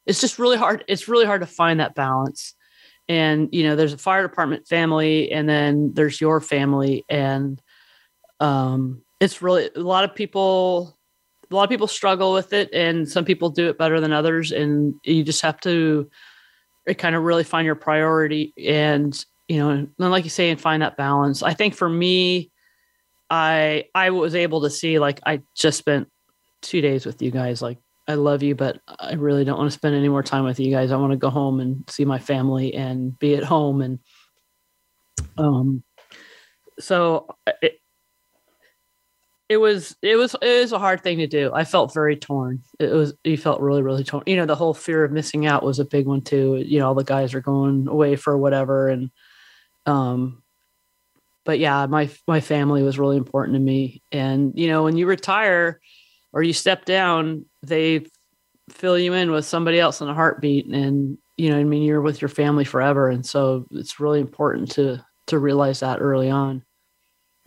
it's 0.06 0.22
just 0.22 0.40
really 0.40 0.58
hard. 0.58 0.84
It's 0.88 1.08
really 1.08 1.26
hard 1.26 1.42
to 1.42 1.48
find 1.48 1.80
that 1.80 1.96
balance. 1.96 2.56
And 3.12 3.50
you 3.52 3.64
know, 3.64 3.76
there's 3.76 3.92
a 3.92 3.98
fire 3.98 4.26
department 4.26 4.70
family, 4.70 5.30
and 5.34 5.50
then 5.50 5.92
there's 5.96 6.22
your 6.22 6.40
family, 6.40 7.04
and 7.10 7.62
um, 8.40 9.02
it's 9.20 9.42
really 9.42 9.70
a 9.76 9.82
lot 9.82 10.06
of 10.06 10.16
people. 10.16 10.98
A 11.52 11.54
lot 11.54 11.66
of 11.66 11.70
people 11.70 11.88
struggle 11.88 12.32
with 12.32 12.54
it, 12.54 12.74
and 12.74 13.10
some 13.10 13.26
people 13.26 13.50
do 13.50 13.68
it 13.68 13.78
better 13.78 14.00
than 14.00 14.14
others. 14.14 14.54
And 14.54 14.94
you 15.04 15.26
just 15.26 15.42
have 15.42 15.60
to 15.62 16.10
kind 16.98 17.14
of 17.14 17.24
really 17.24 17.44
find 17.44 17.66
your 17.66 17.76
priority, 17.76 18.54
and 18.66 19.26
you 19.50 19.58
know, 19.58 19.72
and 19.72 19.90
like 19.98 20.24
you 20.24 20.30
say, 20.30 20.50
and 20.50 20.62
find 20.62 20.82
that 20.82 20.96
balance. 20.96 21.44
I 21.44 21.54
think 21.54 21.76
for 21.76 21.90
me, 21.90 22.50
I 23.30 23.90
I 23.94 24.12
was 24.12 24.36
able 24.36 24.62
to 24.62 24.70
see 24.70 25.00
like 25.00 25.20
I 25.26 25.42
just 25.54 25.78
spent 25.78 26.08
two 26.62 26.80
days 26.80 27.06
with 27.06 27.22
you 27.22 27.30
guys, 27.30 27.62
like 27.62 27.80
I 28.12 28.16
love 28.16 28.44
you, 28.44 28.56
but 28.56 28.80
I 29.00 29.14
really 29.14 29.46
don't 29.46 29.58
want 29.58 29.72
to 29.72 29.78
spend 29.78 29.96
any 29.96 30.10
more 30.10 30.24
time 30.24 30.44
with 30.44 30.60
you 30.60 30.72
guys. 30.72 30.92
I 30.92 30.98
want 30.98 31.12
to 31.12 31.18
go 31.18 31.30
home 31.30 31.60
and 31.60 31.84
see 31.90 32.06
my 32.06 32.20
family 32.20 32.74
and 32.74 33.18
be 33.18 33.36
at 33.36 33.44
home. 33.44 33.82
And 33.82 34.00
um, 35.38 35.84
so 36.80 37.28
it, 37.62 37.80
it 39.48 39.58
was 39.58 39.96
it 40.02 40.16
was 40.16 40.36
it 40.42 40.62
was 40.62 40.72
a 40.72 40.80
hard 40.80 41.04
thing 41.04 41.18
to 41.20 41.28
do. 41.28 41.52
I 41.54 41.64
felt 41.64 41.94
very 41.94 42.16
torn. 42.16 42.64
It 42.80 42.92
was 42.92 43.14
you 43.24 43.38
felt 43.38 43.62
really 43.62 43.82
really 43.82 44.04
torn. 44.04 44.24
You 44.26 44.36
know, 44.36 44.46
the 44.46 44.56
whole 44.56 44.74
fear 44.74 45.04
of 45.04 45.12
missing 45.12 45.46
out 45.46 45.64
was 45.64 45.80
a 45.80 45.86
big 45.86 46.06
one 46.06 46.22
too. 46.22 46.64
You 46.66 46.80
know, 46.80 46.88
all 46.88 46.96
the 46.96 47.04
guys 47.04 47.34
are 47.34 47.42
going 47.42 47.88
away 47.88 48.16
for 48.16 48.38
whatever, 48.38 48.90
and 48.90 49.10
um, 49.86 50.44
but 51.44 51.60
yeah, 51.60 51.86
my 51.88 52.10
my 52.28 52.40
family 52.40 52.84
was 52.84 53.00
really 53.00 53.18
important 53.18 53.56
to 53.56 53.60
me. 53.60 54.02
And 54.12 54.54
you 54.56 54.68
know, 54.68 54.84
when 54.84 54.98
you 54.98 55.06
retire 55.06 55.80
or 56.34 56.44
you 56.44 56.54
step 56.54 56.86
down, 56.86 57.46
they 57.64 58.06
fill 58.70 58.98
you 58.98 59.14
in 59.14 59.32
with 59.32 59.46
somebody 59.46 59.80
else 59.80 60.02
in 60.02 60.08
a 60.08 60.14
heartbeat, 60.14 60.68
and 60.68 61.18
you 61.38 61.50
know, 61.50 61.60
I 61.60 61.64
mean, 61.64 61.84
you're 61.84 62.02
with 62.02 62.22
your 62.22 62.30
family 62.30 62.66
forever, 62.66 63.10
and 63.10 63.26
so 63.26 63.66
it's 63.72 64.00
really 64.00 64.20
important 64.20 64.72
to 64.72 65.04
to 65.28 65.40
realize 65.40 65.80
that 65.80 66.00
early 66.02 66.30
on. 66.30 66.64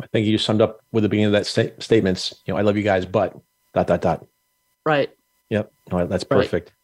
I 0.02 0.06
think 0.08 0.26
you 0.26 0.32
just 0.32 0.44
summed 0.44 0.60
up 0.60 0.80
with 0.92 1.02
the 1.02 1.08
beginning 1.08 1.26
of 1.26 1.32
that 1.32 1.46
sta- 1.46 1.78
statements. 1.78 2.34
You 2.46 2.52
know, 2.52 2.58
I 2.58 2.62
love 2.62 2.76
you 2.76 2.82
guys, 2.82 3.06
but 3.06 3.34
dot 3.74 3.86
dot 3.86 4.00
dot. 4.00 4.26
Right. 4.84 5.10
Yep. 5.50 5.72
No, 5.92 6.06
that's 6.06 6.24
perfect. 6.24 6.70
Right. 6.70 6.74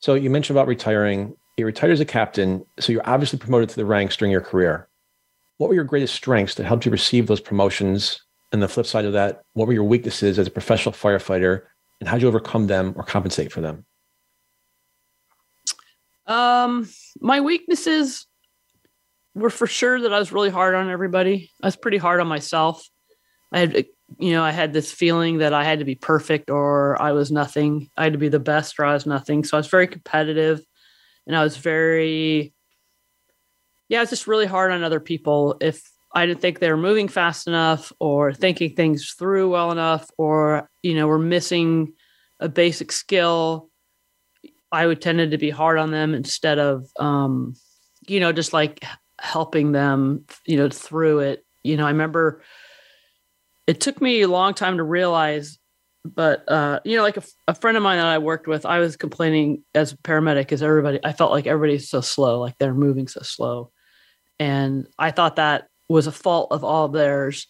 So 0.00 0.14
you 0.14 0.30
mentioned 0.30 0.56
about 0.56 0.68
retiring. 0.68 1.34
You 1.56 1.66
retired 1.66 1.92
as 1.92 2.00
a 2.00 2.04
captain, 2.04 2.64
so 2.78 2.92
you're 2.92 3.08
obviously 3.08 3.38
promoted 3.38 3.68
to 3.70 3.76
the 3.76 3.84
ranks 3.84 4.16
during 4.16 4.32
your 4.32 4.40
career. 4.40 4.88
What 5.58 5.68
were 5.68 5.74
your 5.74 5.84
greatest 5.84 6.14
strengths 6.14 6.54
that 6.54 6.64
helped 6.64 6.86
you 6.86 6.92
receive 6.92 7.26
those 7.26 7.40
promotions? 7.40 8.22
And 8.52 8.62
the 8.62 8.68
flip 8.68 8.86
side 8.86 9.04
of 9.04 9.12
that, 9.12 9.42
what 9.52 9.68
were 9.68 9.72
your 9.72 9.84
weaknesses 9.84 10.38
as 10.38 10.46
a 10.46 10.50
professional 10.50 10.92
firefighter, 10.92 11.62
and 12.00 12.08
how 12.08 12.16
did 12.16 12.22
you 12.22 12.28
overcome 12.28 12.66
them 12.66 12.94
or 12.96 13.04
compensate 13.04 13.52
for 13.52 13.60
them? 13.60 13.84
Um, 16.26 16.88
my 17.20 17.40
weaknesses 17.40 18.26
were 19.34 19.50
for 19.50 19.66
sure 19.66 20.00
that 20.00 20.12
I 20.12 20.18
was 20.18 20.32
really 20.32 20.50
hard 20.50 20.74
on 20.74 20.90
everybody. 20.90 21.50
I 21.62 21.66
was 21.66 21.76
pretty 21.76 21.98
hard 21.98 22.20
on 22.20 22.28
myself. 22.28 22.88
I 23.52 23.60
had, 23.60 23.86
you 24.18 24.32
know, 24.32 24.42
I 24.42 24.50
had 24.50 24.72
this 24.72 24.92
feeling 24.92 25.38
that 25.38 25.52
I 25.52 25.64
had 25.64 25.80
to 25.80 25.84
be 25.84 25.94
perfect 25.94 26.50
or 26.50 27.00
I 27.00 27.12
was 27.12 27.30
nothing. 27.30 27.90
I 27.96 28.04
had 28.04 28.12
to 28.12 28.18
be 28.18 28.28
the 28.28 28.38
best 28.38 28.78
or 28.78 28.84
I 28.84 28.94
was 28.94 29.06
nothing. 29.06 29.44
So 29.44 29.56
I 29.56 29.60
was 29.60 29.66
very 29.66 29.86
competitive 29.86 30.60
and 31.26 31.36
I 31.36 31.42
was 31.42 31.56
very, 31.56 32.52
yeah, 33.88 33.98
I 33.98 34.02
was 34.02 34.10
just 34.10 34.26
really 34.26 34.46
hard 34.46 34.70
on 34.70 34.84
other 34.84 35.00
people. 35.00 35.56
If 35.60 35.82
I 36.12 36.26
didn't 36.26 36.40
think 36.40 36.58
they 36.58 36.70
were 36.70 36.76
moving 36.76 37.08
fast 37.08 37.46
enough 37.46 37.92
or 38.00 38.32
thinking 38.32 38.74
things 38.74 39.14
through 39.16 39.50
well 39.50 39.70
enough 39.70 40.10
or, 40.18 40.68
you 40.82 40.94
know, 40.94 41.06
were 41.06 41.18
missing 41.18 41.92
a 42.40 42.48
basic 42.48 42.90
skill, 42.90 43.70
I 44.72 44.86
would 44.86 45.00
tended 45.00 45.32
to 45.32 45.38
be 45.38 45.50
hard 45.50 45.78
on 45.78 45.90
them 45.90 46.14
instead 46.14 46.58
of, 46.58 46.86
um, 46.98 47.54
you 48.06 48.20
know, 48.20 48.32
just 48.32 48.52
like 48.52 48.84
helping 49.20 49.72
them, 49.72 50.24
you 50.46 50.56
know, 50.56 50.68
through 50.68 51.20
it. 51.20 51.44
You 51.62 51.76
know, 51.76 51.86
I 51.86 51.90
remember 51.90 52.42
it 53.66 53.80
took 53.80 54.00
me 54.00 54.22
a 54.22 54.28
long 54.28 54.54
time 54.54 54.78
to 54.78 54.82
realize, 54.82 55.58
but 56.04 56.50
uh, 56.50 56.80
you 56.84 56.96
know, 56.96 57.02
like 57.02 57.18
a, 57.18 57.22
a 57.46 57.54
friend 57.54 57.76
of 57.76 57.82
mine 57.82 57.98
that 57.98 58.06
I 58.06 58.18
worked 58.18 58.46
with, 58.46 58.64
I 58.64 58.78
was 58.78 58.96
complaining 58.96 59.62
as 59.74 59.92
a 59.92 59.96
paramedic, 59.98 60.50
as 60.50 60.62
everybody, 60.62 60.98
I 61.04 61.12
felt 61.12 61.30
like 61.30 61.46
everybody's 61.46 61.88
so 61.88 62.00
slow, 62.00 62.40
like 62.40 62.56
they're 62.58 62.74
moving 62.74 63.06
so 63.06 63.20
slow, 63.22 63.70
and 64.38 64.88
I 64.98 65.10
thought 65.10 65.36
that 65.36 65.69
was 65.90 66.06
a 66.06 66.12
fault 66.12 66.52
of 66.52 66.62
all 66.62 66.88
theirs. 66.88 67.48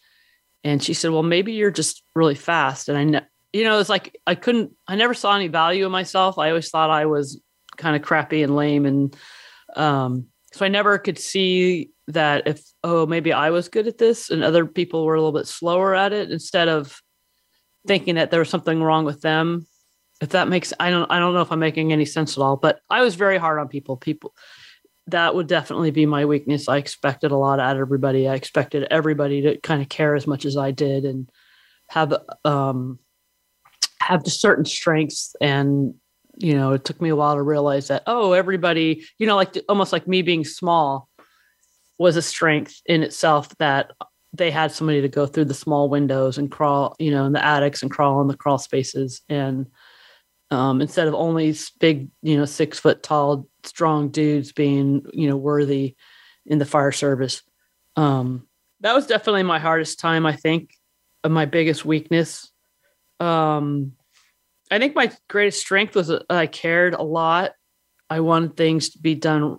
And 0.64 0.82
she 0.82 0.94
said, 0.94 1.10
"Well, 1.10 1.22
maybe 1.22 1.52
you're 1.52 1.70
just 1.70 2.02
really 2.14 2.34
fast." 2.34 2.88
And 2.88 2.98
I, 2.98 3.04
ne- 3.04 3.26
you 3.52 3.64
know, 3.64 3.78
it's 3.78 3.88
like 3.88 4.18
I 4.26 4.34
couldn't, 4.34 4.72
I 4.88 4.96
never 4.96 5.14
saw 5.14 5.34
any 5.36 5.48
value 5.48 5.86
in 5.86 5.92
myself. 5.92 6.38
I 6.38 6.48
always 6.48 6.70
thought 6.70 6.90
I 6.90 7.06
was 7.06 7.40
kind 7.76 7.96
of 7.96 8.02
crappy 8.02 8.42
and 8.42 8.56
lame, 8.56 8.86
and 8.86 9.16
um, 9.76 10.26
so 10.52 10.64
I 10.64 10.68
never 10.68 10.98
could 10.98 11.18
see 11.18 11.90
that 12.08 12.46
if 12.46 12.62
oh 12.82 13.06
maybe 13.06 13.32
I 13.32 13.50
was 13.50 13.68
good 13.68 13.86
at 13.86 13.98
this 13.98 14.30
and 14.30 14.42
other 14.42 14.66
people 14.66 15.04
were 15.04 15.14
a 15.14 15.20
little 15.20 15.38
bit 15.38 15.46
slower 15.46 15.94
at 15.94 16.12
it 16.12 16.30
instead 16.30 16.68
of 16.68 17.00
thinking 17.86 18.16
that 18.16 18.30
there 18.30 18.40
was 18.40 18.50
something 18.50 18.82
wrong 18.82 19.04
with 19.04 19.20
them. 19.20 19.66
If 20.20 20.30
that 20.30 20.48
makes 20.48 20.72
I 20.80 20.90
don't 20.90 21.10
I 21.10 21.18
don't 21.18 21.34
know 21.34 21.42
if 21.42 21.52
I'm 21.52 21.60
making 21.60 21.92
any 21.92 22.04
sense 22.04 22.36
at 22.36 22.42
all, 22.42 22.56
but 22.56 22.80
I 22.90 23.02
was 23.02 23.14
very 23.14 23.38
hard 23.38 23.58
on 23.58 23.68
people. 23.68 23.96
People 23.96 24.34
that 25.06 25.34
would 25.34 25.46
definitely 25.46 25.90
be 25.90 26.06
my 26.06 26.24
weakness. 26.24 26.68
I 26.68 26.76
expected 26.76 27.30
a 27.30 27.36
lot 27.36 27.60
out 27.60 27.76
of 27.76 27.80
everybody. 27.80 28.28
I 28.28 28.34
expected 28.34 28.86
everybody 28.90 29.42
to 29.42 29.58
kind 29.58 29.82
of 29.82 29.88
care 29.88 30.14
as 30.14 30.26
much 30.26 30.44
as 30.44 30.56
I 30.56 30.70
did 30.70 31.04
and 31.04 31.28
have 31.88 32.14
um 32.44 32.98
have 34.00 34.26
certain 34.26 34.64
strengths 34.64 35.34
and 35.40 35.94
you 36.36 36.54
know, 36.54 36.72
it 36.72 36.84
took 36.84 37.00
me 37.00 37.10
a 37.10 37.16
while 37.16 37.34
to 37.34 37.42
realize 37.42 37.88
that, 37.88 38.02
oh, 38.06 38.32
everybody, 38.32 39.04
you 39.18 39.26
know, 39.26 39.36
like 39.36 39.58
almost 39.68 39.92
like 39.92 40.08
me 40.08 40.22
being 40.22 40.44
small 40.44 41.08
was 41.98 42.16
a 42.16 42.22
strength 42.22 42.80
in 42.86 43.02
itself 43.02 43.54
that 43.58 43.90
they 44.32 44.50
had 44.50 44.72
somebody 44.72 45.02
to 45.02 45.08
go 45.08 45.26
through 45.26 45.44
the 45.44 45.54
small 45.54 45.90
windows 45.90 46.38
and 46.38 46.50
crawl, 46.50 46.96
you 46.98 47.10
know, 47.10 47.26
in 47.26 47.32
the 47.32 47.44
attics 47.44 47.82
and 47.82 47.90
crawl 47.90 48.22
in 48.22 48.28
the 48.28 48.36
crawl 48.36 48.58
spaces. 48.58 49.20
And 49.28 49.66
um, 50.50 50.80
instead 50.80 51.08
of 51.08 51.14
only 51.14 51.54
big, 51.78 52.08
you 52.22 52.36
know, 52.36 52.44
six 52.44 52.78
foot 52.78 53.02
tall, 53.02 53.46
strong 53.64 54.10
dudes 54.10 54.52
being, 54.52 55.04
you 55.12 55.28
know, 55.28 55.36
worthy 55.36 55.96
in 56.46 56.58
the 56.58 56.64
fire 56.64 56.92
service. 56.92 57.42
Um, 57.96 58.46
that 58.80 58.94
was 58.94 59.06
definitely 59.06 59.42
my 59.42 59.58
hardest 59.58 60.00
time, 60.00 60.26
I 60.26 60.34
think, 60.34 60.74
of 61.22 61.30
my 61.30 61.44
biggest 61.44 61.84
weakness. 61.84 62.50
Um, 63.20 63.92
I 64.70 64.78
think 64.78 64.94
my 64.94 65.12
greatest 65.28 65.60
strength 65.60 65.94
was 65.94 66.10
I 66.28 66.46
cared 66.46 66.94
a 66.94 67.02
lot. 67.02 67.52
I 68.08 68.20
wanted 68.20 68.56
things 68.56 68.90
to 68.90 68.98
be 68.98 69.14
done, 69.14 69.58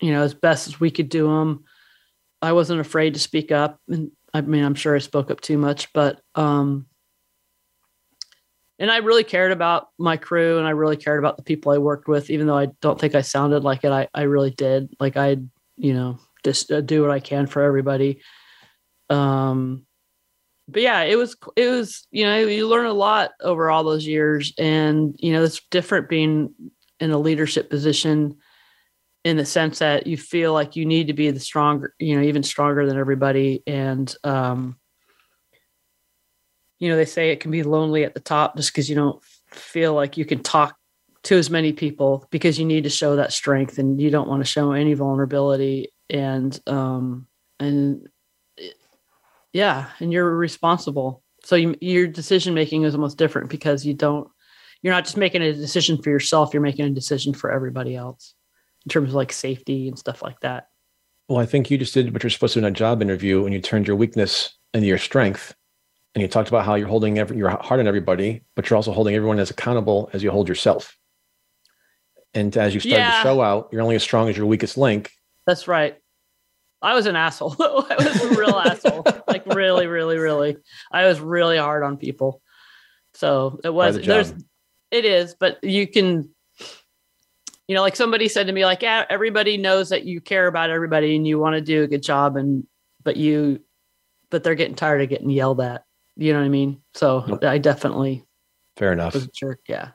you 0.00 0.12
know, 0.12 0.22
as 0.22 0.34
best 0.34 0.68
as 0.68 0.78
we 0.78 0.90
could 0.90 1.08
do 1.08 1.26
them. 1.26 1.64
I 2.42 2.52
wasn't 2.52 2.80
afraid 2.80 3.14
to 3.14 3.20
speak 3.20 3.52
up, 3.52 3.80
and 3.88 4.10
I 4.32 4.40
mean, 4.40 4.64
I'm 4.64 4.74
sure 4.74 4.94
I 4.94 5.00
spoke 5.00 5.30
up 5.30 5.40
too 5.40 5.58
much, 5.58 5.92
but 5.92 6.20
um, 6.34 6.86
and 8.80 8.90
I 8.90 8.96
really 8.96 9.24
cared 9.24 9.52
about 9.52 9.88
my 9.98 10.16
crew, 10.16 10.56
and 10.56 10.66
I 10.66 10.70
really 10.70 10.96
cared 10.96 11.18
about 11.18 11.36
the 11.36 11.42
people 11.42 11.70
I 11.70 11.78
worked 11.78 12.08
with, 12.08 12.30
even 12.30 12.46
though 12.46 12.56
I 12.56 12.68
don't 12.80 12.98
think 12.98 13.14
I 13.14 13.20
sounded 13.20 13.62
like 13.62 13.84
it. 13.84 13.92
I 13.92 14.08
I 14.14 14.22
really 14.22 14.50
did. 14.50 14.88
Like 14.98 15.18
I, 15.18 15.36
you 15.76 15.92
know, 15.92 16.18
just 16.42 16.72
uh, 16.72 16.80
do 16.80 17.02
what 17.02 17.10
I 17.10 17.20
can 17.20 17.46
for 17.46 17.62
everybody. 17.62 18.22
Um, 19.10 19.86
but 20.66 20.80
yeah, 20.80 21.02
it 21.02 21.16
was 21.16 21.36
it 21.56 21.68
was 21.68 22.06
you 22.10 22.24
know 22.24 22.38
you 22.38 22.66
learn 22.66 22.86
a 22.86 22.94
lot 22.94 23.32
over 23.42 23.70
all 23.70 23.84
those 23.84 24.06
years, 24.06 24.54
and 24.58 25.14
you 25.18 25.34
know 25.34 25.44
it's 25.44 25.60
different 25.70 26.08
being 26.08 26.54
in 27.00 27.10
a 27.10 27.18
leadership 27.18 27.68
position 27.68 28.38
in 29.24 29.36
the 29.36 29.44
sense 29.44 29.80
that 29.80 30.06
you 30.06 30.16
feel 30.16 30.54
like 30.54 30.74
you 30.74 30.86
need 30.86 31.08
to 31.08 31.12
be 31.12 31.30
the 31.30 31.40
stronger, 31.40 31.94
you 31.98 32.16
know, 32.16 32.22
even 32.22 32.42
stronger 32.42 32.86
than 32.86 32.96
everybody, 32.96 33.62
and 33.66 34.16
um, 34.24 34.79
you 36.80 36.88
know 36.88 36.96
they 36.96 37.04
say 37.04 37.30
it 37.30 37.40
can 37.40 37.50
be 37.50 37.62
lonely 37.62 38.04
at 38.04 38.14
the 38.14 38.20
top 38.20 38.56
just 38.56 38.72
because 38.72 38.88
you 38.88 38.96
don't 38.96 39.22
feel 39.52 39.94
like 39.94 40.16
you 40.16 40.24
can 40.24 40.42
talk 40.42 40.76
to 41.22 41.36
as 41.36 41.50
many 41.50 41.72
people 41.72 42.26
because 42.30 42.58
you 42.58 42.64
need 42.64 42.84
to 42.84 42.90
show 42.90 43.16
that 43.16 43.32
strength 43.32 43.78
and 43.78 44.00
you 44.00 44.10
don't 44.10 44.28
want 44.28 44.42
to 44.42 44.50
show 44.50 44.72
any 44.72 44.94
vulnerability 44.94 45.92
and 46.08 46.58
um 46.66 47.26
and 47.60 48.08
yeah 49.52 49.88
and 50.00 50.12
you're 50.12 50.34
responsible. 50.34 51.22
So 51.42 51.56
you, 51.56 51.74
your 51.80 52.06
decision 52.06 52.52
making 52.52 52.82
is 52.82 52.94
almost 52.94 53.16
different 53.18 53.50
because 53.50 53.84
you 53.84 53.94
don't 53.94 54.28
you're 54.82 54.94
not 54.94 55.04
just 55.04 55.16
making 55.16 55.42
a 55.42 55.52
decision 55.52 56.00
for 56.02 56.08
yourself 56.10 56.54
you're 56.54 56.62
making 56.62 56.86
a 56.86 56.90
decision 56.90 57.34
for 57.34 57.50
everybody 57.50 57.94
else 57.94 58.34
in 58.86 58.88
terms 58.88 59.10
of 59.10 59.14
like 59.14 59.32
safety 59.32 59.88
and 59.88 59.98
stuff 59.98 60.22
like 60.22 60.40
that. 60.40 60.68
Well 61.28 61.38
i 61.38 61.46
think 61.46 61.70
you 61.70 61.76
just 61.76 61.92
did 61.92 62.12
what 62.14 62.22
you're 62.22 62.30
supposed 62.30 62.54
to 62.54 62.60
in 62.60 62.64
a 62.64 62.70
job 62.70 63.02
interview 63.02 63.44
and 63.44 63.52
you 63.52 63.60
turned 63.60 63.86
your 63.86 63.96
weakness 63.96 64.56
into 64.72 64.86
your 64.86 64.98
strength 64.98 65.54
and 66.14 66.22
you 66.22 66.28
talked 66.28 66.48
about 66.48 66.64
how 66.64 66.74
you're 66.74 66.88
holding 66.88 67.18
every, 67.18 67.36
you're 67.36 67.50
hard 67.50 67.80
on 67.80 67.86
everybody 67.86 68.42
but 68.56 68.68
you're 68.68 68.76
also 68.76 68.92
holding 68.92 69.14
everyone 69.14 69.38
as 69.38 69.50
accountable 69.50 70.10
as 70.12 70.22
you 70.22 70.30
hold 70.30 70.48
yourself 70.48 70.96
and 72.34 72.56
as 72.56 72.74
you 72.74 72.80
start 72.80 72.98
yeah. 72.98 73.16
to 73.16 73.22
show 73.22 73.40
out 73.40 73.68
you're 73.72 73.82
only 73.82 73.96
as 73.96 74.02
strong 74.02 74.28
as 74.28 74.36
your 74.36 74.46
weakest 74.46 74.76
link 74.76 75.10
that's 75.46 75.68
right 75.68 75.96
I 76.82 76.94
was 76.94 77.06
an 77.06 77.16
asshole. 77.16 77.54
I 77.60 77.94
was 77.98 78.22
a 78.22 78.28
real 78.38 78.58
asshole. 78.58 79.04
Like 79.28 79.44
really, 79.46 79.86
really, 79.86 80.18
really. 80.18 80.56
I 80.90 81.04
was 81.04 81.20
really 81.20 81.58
hard 81.58 81.82
on 81.82 81.96
people. 81.96 82.40
So 83.14 83.60
it 83.64 83.70
was 83.70 83.96
the 83.96 84.02
there's 84.02 84.32
it 84.90 85.04
is, 85.04 85.34
but 85.38 85.62
you 85.62 85.86
can 85.86 86.30
you 87.68 87.76
know, 87.76 87.82
like 87.82 87.94
somebody 87.94 88.26
said 88.26 88.48
to 88.48 88.52
me, 88.52 88.64
like, 88.64 88.82
yeah, 88.82 89.04
everybody 89.08 89.56
knows 89.56 89.90
that 89.90 90.04
you 90.04 90.20
care 90.20 90.48
about 90.48 90.70
everybody 90.70 91.14
and 91.14 91.24
you 91.24 91.38
want 91.38 91.54
to 91.54 91.60
do 91.60 91.84
a 91.84 91.86
good 91.86 92.02
job 92.02 92.36
and 92.36 92.66
but 93.04 93.16
you 93.16 93.60
but 94.30 94.42
they're 94.42 94.56
getting 94.56 94.74
tired 94.74 95.02
of 95.02 95.08
getting 95.08 95.30
yelled 95.30 95.60
at. 95.60 95.84
You 96.20 96.32
know 96.32 96.38
what 96.38 96.46
I 96.46 96.50
mean? 96.50 96.80
So 96.94 97.38
I 97.42 97.58
definitely 97.58 98.24
fair 98.76 98.92
enough. 98.92 99.14
Was 99.14 99.24
a 99.24 99.30
jerk, 99.34 99.60
yeah. 99.68 99.90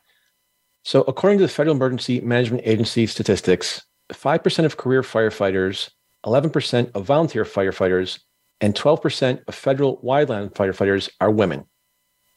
So 0.83 1.03
according 1.07 1.39
to 1.39 1.43
the 1.45 1.49
Federal 1.49 1.75
Emergency 1.75 2.19
Management 2.19 2.63
Agency 2.65 3.07
statistics, 3.07 3.81
5% 4.11 4.65
of 4.65 4.77
career 4.77 5.01
firefighters 5.01 5.89
11% 6.25 6.91
of 6.95 7.05
volunteer 7.05 7.43
firefighters, 7.45 8.19
and 8.61 8.73
12% 8.73 9.47
of 9.47 9.55
federal 9.55 9.97
wildland 9.97 10.53
firefighters 10.53 11.09
are 11.21 11.29
women. 11.29 11.65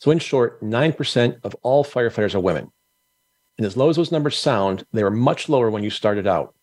So, 0.01 0.11
in 0.11 0.19
short, 0.19 0.63
9% 0.63 1.41
of 1.43 1.55
all 1.63 1.85
firefighters 1.85 2.35
are 2.35 2.41
women. 2.41 2.71
And 3.57 3.67
as 3.67 3.77
low 3.77 3.89
as 3.89 3.97
those 3.97 4.13
numbers 4.13 4.39
sound, 4.39 4.85
they 4.93 5.03
were 5.03 5.11
much 5.11 5.49
lower 5.49 5.71
when 5.71 5.83
you 5.83 5.91
started 5.91 6.27
out. 6.27 6.55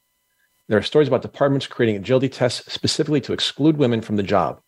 There 0.68 0.78
are 0.78 0.84
stories 0.84 1.08
about 1.08 1.22
departments 1.22 1.68
creating 1.68 1.98
agility 1.98 2.30
tests 2.30 2.72
specifically 2.72 3.22
to 3.22 3.34
exclude 3.34 3.78
women 3.78 4.02
from 4.02 4.16
the 4.16 4.24
job. 4.24 4.62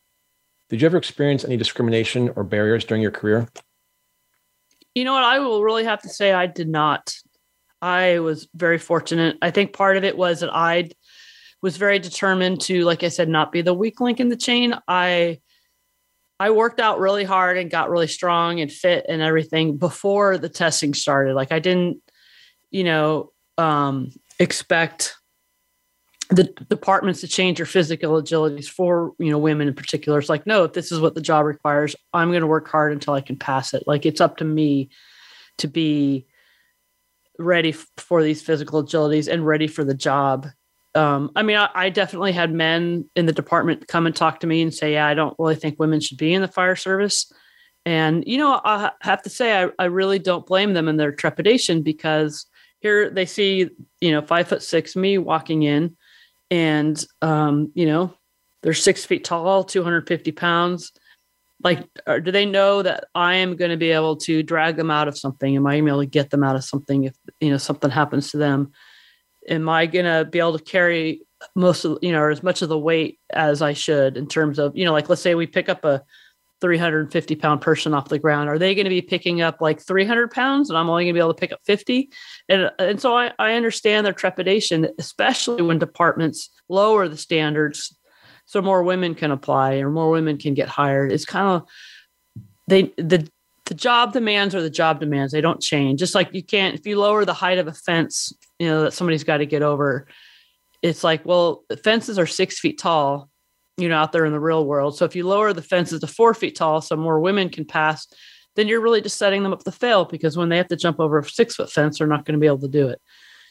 Did 0.69 0.81
you 0.81 0.85
ever 0.85 0.97
experience 0.97 1.45
any 1.45 1.57
discrimination 1.57 2.29
or 2.35 2.43
barriers 2.43 2.83
during 2.83 3.01
your 3.01 3.11
career? 3.11 3.47
You 4.93 5.03
know 5.03 5.13
what? 5.13 5.23
I 5.23 5.39
will 5.39 5.63
really 5.63 5.85
have 5.85 6.01
to 6.01 6.09
say 6.09 6.33
I 6.33 6.47
did 6.47 6.67
not. 6.67 7.15
I 7.81 8.19
was 8.19 8.47
very 8.55 8.77
fortunate. 8.77 9.37
I 9.41 9.51
think 9.51 9.73
part 9.73 9.97
of 9.97 10.03
it 10.03 10.17
was 10.17 10.39
that 10.39 10.53
I 10.53 10.89
was 11.61 11.77
very 11.77 11.99
determined 11.99 12.61
to, 12.61 12.83
like 12.83 13.03
I 13.03 13.09
said, 13.09 13.29
not 13.29 13.51
be 13.51 13.61
the 13.61 13.73
weak 13.73 14.01
link 14.01 14.19
in 14.19 14.29
the 14.29 14.35
chain. 14.35 14.73
I 14.87 15.39
I 16.39 16.51
worked 16.51 16.79
out 16.79 16.99
really 16.99 17.23
hard 17.23 17.57
and 17.57 17.71
got 17.71 17.89
really 17.89 18.07
strong 18.07 18.59
and 18.59 18.71
fit 18.71 19.05
and 19.09 19.21
everything 19.21 19.77
before 19.77 20.37
the 20.37 20.49
testing 20.49 20.93
started. 20.93 21.33
Like 21.33 21.51
I 21.51 21.59
didn't, 21.59 22.01
you 22.69 22.83
know, 22.83 23.31
um, 23.57 24.11
expect 24.39 25.15
the 26.29 26.43
departments 26.69 27.21
to 27.21 27.27
change 27.27 27.57
their 27.57 27.65
physical 27.65 28.21
agilities 28.21 28.67
for 28.67 29.13
you 29.19 29.31
know 29.31 29.37
women 29.37 29.67
in 29.67 29.73
particular. 29.73 30.19
It's 30.19 30.29
like, 30.29 30.45
no, 30.45 30.63
if 30.63 30.73
this 30.73 30.91
is 30.91 30.99
what 30.99 31.15
the 31.15 31.21
job 31.21 31.45
requires, 31.45 31.95
I'm 32.13 32.29
going 32.29 32.41
to 32.41 32.47
work 32.47 32.67
hard 32.67 32.91
until 32.91 33.13
I 33.13 33.21
can 33.21 33.37
pass 33.37 33.73
it. 33.73 33.83
Like 33.87 34.05
it's 34.05 34.21
up 34.21 34.37
to 34.37 34.45
me 34.45 34.89
to 35.59 35.67
be 35.67 36.27
ready 37.39 37.71
for 37.71 38.23
these 38.23 38.41
physical 38.41 38.83
agilities 38.83 39.31
and 39.31 39.45
ready 39.45 39.67
for 39.67 39.83
the 39.83 39.93
job. 39.93 40.47
Um, 40.95 41.31
I 41.35 41.43
mean, 41.43 41.57
I, 41.57 41.69
I, 41.75 41.89
definitely 41.89 42.31
had 42.31 42.51
men 42.51 43.07
in 43.15 43.27
the 43.27 43.31
department 43.31 43.87
come 43.87 44.07
and 44.07 44.15
talk 44.15 44.39
to 44.39 44.47
me 44.47 44.63
and 44.63 44.73
say, 44.73 44.93
"Yeah, 44.93 45.05
I 45.05 45.13
don't 45.13 45.35
really 45.37 45.55
think 45.55 45.79
women 45.79 45.99
should 45.99 46.17
be 46.17 46.33
in 46.33 46.41
the 46.41 46.47
fire 46.47 46.75
service." 46.75 47.31
And 47.85 48.23
you 48.25 48.37
know, 48.37 48.59
I 48.65 48.91
have 49.01 49.21
to 49.23 49.29
say, 49.29 49.63
I, 49.63 49.69
I 49.79 49.85
really 49.85 50.19
don't 50.19 50.45
blame 50.45 50.73
them 50.73 50.87
in 50.87 50.97
their 50.97 51.11
trepidation 51.11 51.83
because 51.83 52.47
here 52.79 53.09
they 53.09 53.25
see, 53.25 53.69
you 54.01 54.11
know, 54.11 54.21
five 54.21 54.47
foot 54.47 54.63
six 54.63 54.95
me 54.95 55.17
walking 55.17 55.63
in 55.63 55.95
and 56.49 57.03
um, 57.21 57.71
you 57.73 57.85
know 57.85 58.13
they're 58.63 58.73
six 58.73 59.05
feet 59.05 59.23
tall 59.23 59.63
250 59.63 60.31
pounds. 60.31 60.91
Like 61.63 61.87
do 62.05 62.31
they 62.31 62.45
know 62.45 62.83
that 62.83 63.05
i 63.15 63.33
am 63.33 63.55
going 63.55 63.71
to 63.71 63.77
be 63.77 63.89
able 63.89 64.15
to 64.17 64.43
drag 64.43 64.75
them 64.75 64.91
out 64.91 65.07
of 65.07 65.17
something? 65.17 65.55
Am 65.55 65.65
i 65.65 65.71
going 65.71 65.81
to 65.81 65.85
be 65.85 65.91
able 65.91 66.01
to 66.01 66.05
get 66.05 66.29
them 66.29 66.43
out 66.43 66.55
of 66.55 66.63
something 66.63 67.05
if 67.05 67.15
you 67.39 67.49
know 67.49 67.57
something 67.57 67.89
happens 67.89 68.31
to 68.31 68.37
them? 68.37 68.71
Am 69.49 69.67
i 69.67 69.85
going 69.85 70.05
to 70.05 70.25
be 70.29 70.39
able 70.39 70.57
to 70.57 70.63
carry 70.63 71.21
most 71.55 71.85
of 71.85 71.97
you 72.01 72.11
know 72.11 72.19
or 72.19 72.29
as 72.29 72.43
much 72.43 72.61
of 72.61 72.69
the 72.69 72.77
weight 72.77 73.19
as 73.29 73.61
i 73.61 73.73
should 73.73 74.17
in 74.17 74.27
terms 74.27 74.57
of 74.57 74.75
you 74.75 74.83
know 74.83 74.91
like 74.91 75.07
let's 75.09 75.21
say 75.21 75.35
we 75.35 75.45
pick 75.45 75.69
up 75.69 75.85
a 75.85 76.03
350 76.61 77.35
pound 77.35 77.61
person 77.61 77.93
off 77.93 78.09
the 78.09 78.19
ground. 78.19 78.49
Are 78.49 78.57
they 78.57 78.73
going 78.75 78.85
to 78.85 78.89
be 78.89 79.01
picking 79.01 79.41
up 79.41 79.61
like 79.61 79.79
300 79.81 80.31
pounds 80.31 80.69
and 80.69 80.77
i'm 80.77 80.89
only 80.89 81.03
going 81.05 81.13
to 81.13 81.17
be 81.17 81.21
able 81.21 81.33
to 81.33 81.39
pick 81.39 81.51
up 81.51 81.59
50 81.65 82.09
and 82.49 82.71
and 82.79 82.99
so 82.99 83.15
I, 83.15 83.31
I 83.37 83.53
understand 83.53 84.05
their 84.05 84.13
trepidation 84.13 84.89
especially 84.97 85.61
when 85.61 85.79
departments 85.79 86.49
lower 86.69 87.07
the 87.07 87.17
standards 87.17 87.95
so 88.45 88.61
more 88.61 88.81
women 88.81 89.13
can 89.13 89.31
apply 89.31 89.75
or 89.75 89.91
more 89.91 90.09
women 90.09 90.37
can 90.37 90.53
get 90.53 90.69
hired. 90.69 91.11
It's 91.11 91.25
kind 91.25 91.47
of 91.47 91.67
they 92.67 92.93
the 92.97 93.29
the 93.65 93.73
job 93.73 94.13
demands 94.13 94.55
are 94.55 94.61
the 94.61 94.69
job 94.69 95.01
demands. 95.01 95.33
They 95.33 95.41
don't 95.41 95.61
change. 95.61 95.99
Just 95.99 96.15
like 96.15 96.33
you 96.33 96.43
can't 96.43 96.73
if 96.75 96.87
you 96.87 96.97
lower 96.97 97.25
the 97.25 97.33
height 97.33 97.57
of 97.57 97.67
a 97.67 97.73
fence 97.73 98.33
you 98.59 98.67
know 98.67 98.83
that 98.83 98.93
somebody's 98.93 99.23
got 99.23 99.37
to 99.37 99.45
get 99.45 99.61
over 99.61 100.07
it's 100.81 101.03
like 101.03 101.25
well 101.25 101.63
fences 101.83 102.19
are 102.19 102.25
six 102.25 102.59
feet 102.59 102.77
tall 102.77 103.29
you 103.77 103.87
know, 103.87 103.97
out 103.97 104.11
there 104.11 104.25
in 104.25 104.33
the 104.33 104.39
real 104.39 104.65
world. 104.65 104.97
So 104.97 105.05
if 105.05 105.15
you 105.15 105.27
lower 105.27 105.53
the 105.53 105.61
fences 105.61 106.01
to 106.01 106.07
four 106.07 106.33
feet 106.33 106.55
tall 106.55 106.81
so 106.81 106.95
more 106.95 107.19
women 107.19 107.49
can 107.49 107.65
pass, 107.65 108.07
then 108.55 108.67
you're 108.67 108.81
really 108.81 109.01
just 109.01 109.17
setting 109.17 109.43
them 109.43 109.53
up 109.53 109.63
to 109.63 109.71
fail 109.71 110.05
because 110.05 110.35
when 110.35 110.49
they 110.49 110.57
have 110.57 110.67
to 110.67 110.75
jump 110.75 110.99
over 110.99 111.19
a 111.19 111.23
six 111.23 111.55
foot 111.55 111.71
fence, 111.71 111.99
they're 111.99 112.07
not 112.07 112.25
going 112.25 112.33
to 112.33 112.39
be 112.39 112.47
able 112.47 112.59
to 112.59 112.67
do 112.67 112.87
it. 112.87 112.99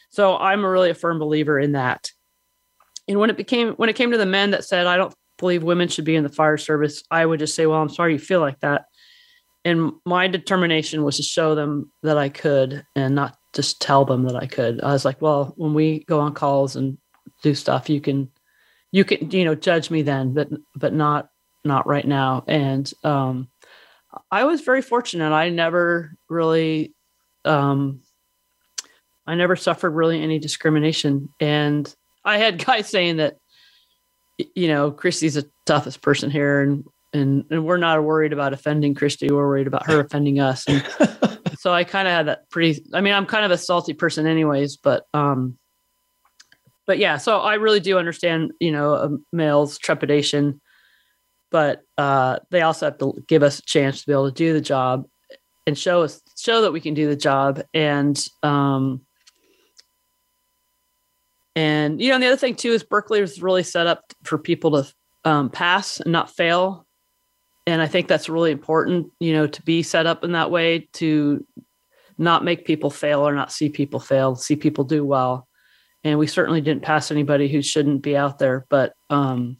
So 0.09 0.37
I'm 0.37 0.63
a 0.63 0.69
really 0.69 0.89
a 0.89 0.95
firm 0.95 1.17
believer 1.17 1.57
in 1.57 1.71
that. 1.71 2.11
And 3.07 3.19
when 3.19 3.29
it 3.29 3.37
became 3.37 3.69
when 3.73 3.89
it 3.89 3.95
came 3.95 4.11
to 4.11 4.17
the 4.17 4.25
men 4.25 4.51
that 4.51 4.65
said, 4.65 4.85
I 4.85 4.97
don't 4.97 5.15
believe 5.37 5.63
women 5.63 5.87
should 5.87 6.05
be 6.05 6.15
in 6.15 6.23
the 6.23 6.29
fire 6.29 6.57
service, 6.57 7.03
I 7.09 7.25
would 7.25 7.39
just 7.39 7.55
say, 7.55 7.65
Well, 7.65 7.81
I'm 7.81 7.89
sorry 7.89 8.13
you 8.13 8.19
feel 8.19 8.41
like 8.41 8.59
that. 8.59 8.85
And 9.63 9.93
my 10.05 10.27
determination 10.27 11.03
was 11.03 11.17
to 11.17 11.23
show 11.23 11.55
them 11.55 11.91
that 12.03 12.17
I 12.17 12.29
could 12.29 12.85
and 12.95 13.15
not 13.15 13.37
just 13.53 13.81
tell 13.81 14.05
them 14.05 14.23
that 14.23 14.35
I 14.35 14.45
could. 14.45 14.81
I 14.81 14.91
was 14.91 15.05
like, 15.05 15.21
Well, 15.21 15.53
when 15.55 15.73
we 15.73 16.03
go 16.05 16.19
on 16.19 16.33
calls 16.33 16.75
and 16.75 16.97
do 17.43 17.55
stuff, 17.55 17.89
you 17.89 18.01
can 18.01 18.29
you 18.97 19.05
can 19.05 19.29
you 19.29 19.45
know 19.45 19.53
judge 19.53 19.91
me 19.91 20.01
then 20.01 20.33
but 20.33 20.49
but 20.75 20.91
not 20.91 21.29
not 21.63 21.85
right 21.85 22.07
now. 22.07 22.43
And 22.47 22.91
um 23.03 23.47
i 24.31 24.43
was 24.43 24.61
very 24.61 24.81
fortunate. 24.81 25.31
I 25.31 25.49
never 25.49 26.13
really 26.29 26.95
um 27.45 28.01
i 29.27 29.35
never 29.35 29.55
suffered 29.55 29.91
really 29.91 30.21
any 30.21 30.39
discrimination. 30.39 31.29
And 31.39 31.93
i 32.25 32.39
had 32.39 32.63
guys 32.65 32.89
saying 32.89 33.17
that 33.17 33.37
you 34.55 34.67
know 34.67 34.91
christy's 34.91 35.33
the 35.33 35.49
toughest 35.65 36.01
person 36.01 36.29
here 36.29 36.61
and 36.61 36.83
and 37.13 37.45
and 37.51 37.65
we're 37.65 37.77
not 37.77 38.03
worried 38.03 38.33
about 38.33 38.53
offending 38.53 38.95
christy. 38.95 39.29
We're 39.31 39.47
worried 39.47 39.67
about 39.67 39.85
her 39.85 39.99
offending 39.99 40.39
us. 40.39 40.67
And 40.67 40.83
so 41.59 41.71
i 41.71 41.83
kind 41.83 42.07
of 42.07 42.13
had 42.13 42.27
that 42.27 42.49
pretty 42.49 42.83
i 42.95 43.01
mean 43.01 43.13
i'm 43.13 43.27
kind 43.27 43.45
of 43.45 43.51
a 43.51 43.57
salty 43.57 43.93
person 43.93 44.25
anyways 44.25 44.77
but 44.77 45.05
um 45.13 45.57
but 46.87 46.97
yeah, 46.99 47.17
so 47.17 47.39
I 47.39 47.55
really 47.55 47.81
do 47.81 47.99
understand, 47.99 48.53
you 48.61 48.71
know, 48.71 48.93
a 48.93 49.09
male's 49.33 49.77
trepidation, 49.77 50.61
but 51.51 51.81
uh, 51.97 52.39
they 52.49 52.61
also 52.61 52.85
have 52.85 52.97
to 52.99 53.13
give 53.27 53.43
us 53.43 53.59
a 53.59 53.63
chance 53.63 54.01
to 54.01 54.07
be 54.07 54.13
able 54.13 54.31
to 54.31 54.33
do 54.33 54.53
the 54.53 54.61
job 54.61 55.05
and 55.67 55.77
show 55.77 56.03
us 56.03 56.21
show 56.37 56.61
that 56.61 56.71
we 56.71 56.79
can 56.79 56.93
do 56.93 57.07
the 57.07 57.15
job. 57.15 57.61
And 57.73 58.17
um, 58.41 59.01
and 61.57 62.01
you 62.01 62.07
know, 62.07 62.15
and 62.15 62.23
the 62.23 62.27
other 62.27 62.37
thing 62.37 62.55
too 62.55 62.71
is 62.71 62.83
Berkeley 62.83 63.19
was 63.19 63.41
really 63.41 63.63
set 63.63 63.85
up 63.85 64.13
for 64.23 64.37
people 64.37 64.71
to 64.71 64.93
um, 65.25 65.49
pass 65.49 65.99
and 65.99 66.13
not 66.13 66.33
fail. 66.33 66.85
And 67.65 67.81
I 67.81 67.87
think 67.87 68.07
that's 68.07 68.29
really 68.29 68.51
important, 68.51 69.11
you 69.19 69.33
know, 69.33 69.45
to 69.45 69.61
be 69.63 69.83
set 69.83 70.05
up 70.05 70.23
in 70.23 70.31
that 70.31 70.51
way 70.51 70.87
to 70.93 71.45
not 72.17 72.45
make 72.45 72.65
people 72.65 72.89
fail 72.89 73.27
or 73.27 73.35
not 73.35 73.51
see 73.51 73.67
people 73.67 73.99
fail, 73.99 74.35
see 74.35 74.55
people 74.55 74.85
do 74.85 75.03
well 75.03 75.46
and 76.03 76.19
we 76.19 76.27
certainly 76.27 76.61
didn't 76.61 76.83
pass 76.83 77.11
anybody 77.11 77.47
who 77.47 77.61
shouldn't 77.61 78.01
be 78.01 78.15
out 78.15 78.39
there. 78.39 78.65
But 78.69 78.93
um, 79.09 79.57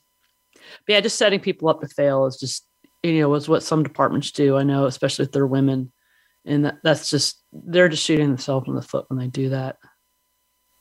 but 0.54 0.94
yeah, 0.94 1.02
just 1.02 1.18
setting 1.18 1.40
people 1.40 1.70
up 1.70 1.82
to 1.82 1.88
fail 1.88 2.26
is 2.26 2.38
just 2.38 2.66
you 3.04 3.22
know 3.22 3.30
was 3.30 3.50
what 3.50 3.64
some 3.64 3.84
departments 3.84 4.32
do. 4.32 4.58
I 4.58 4.64
know, 4.64 4.86
especially 4.86 5.26
if 5.26 5.32
they're 5.32 5.48
women, 5.48 5.92
and 6.46 6.66
that, 6.66 6.78
that's 6.84 7.10
just 7.10 7.44
they're 7.52 7.90
just 7.90 8.04
shooting 8.04 8.28
themselves 8.28 8.68
in 8.68 8.76
the 8.76 8.82
foot 8.82 9.06
when 9.10 9.20
they 9.20 9.28
do 9.28 9.50
that. 9.50 9.78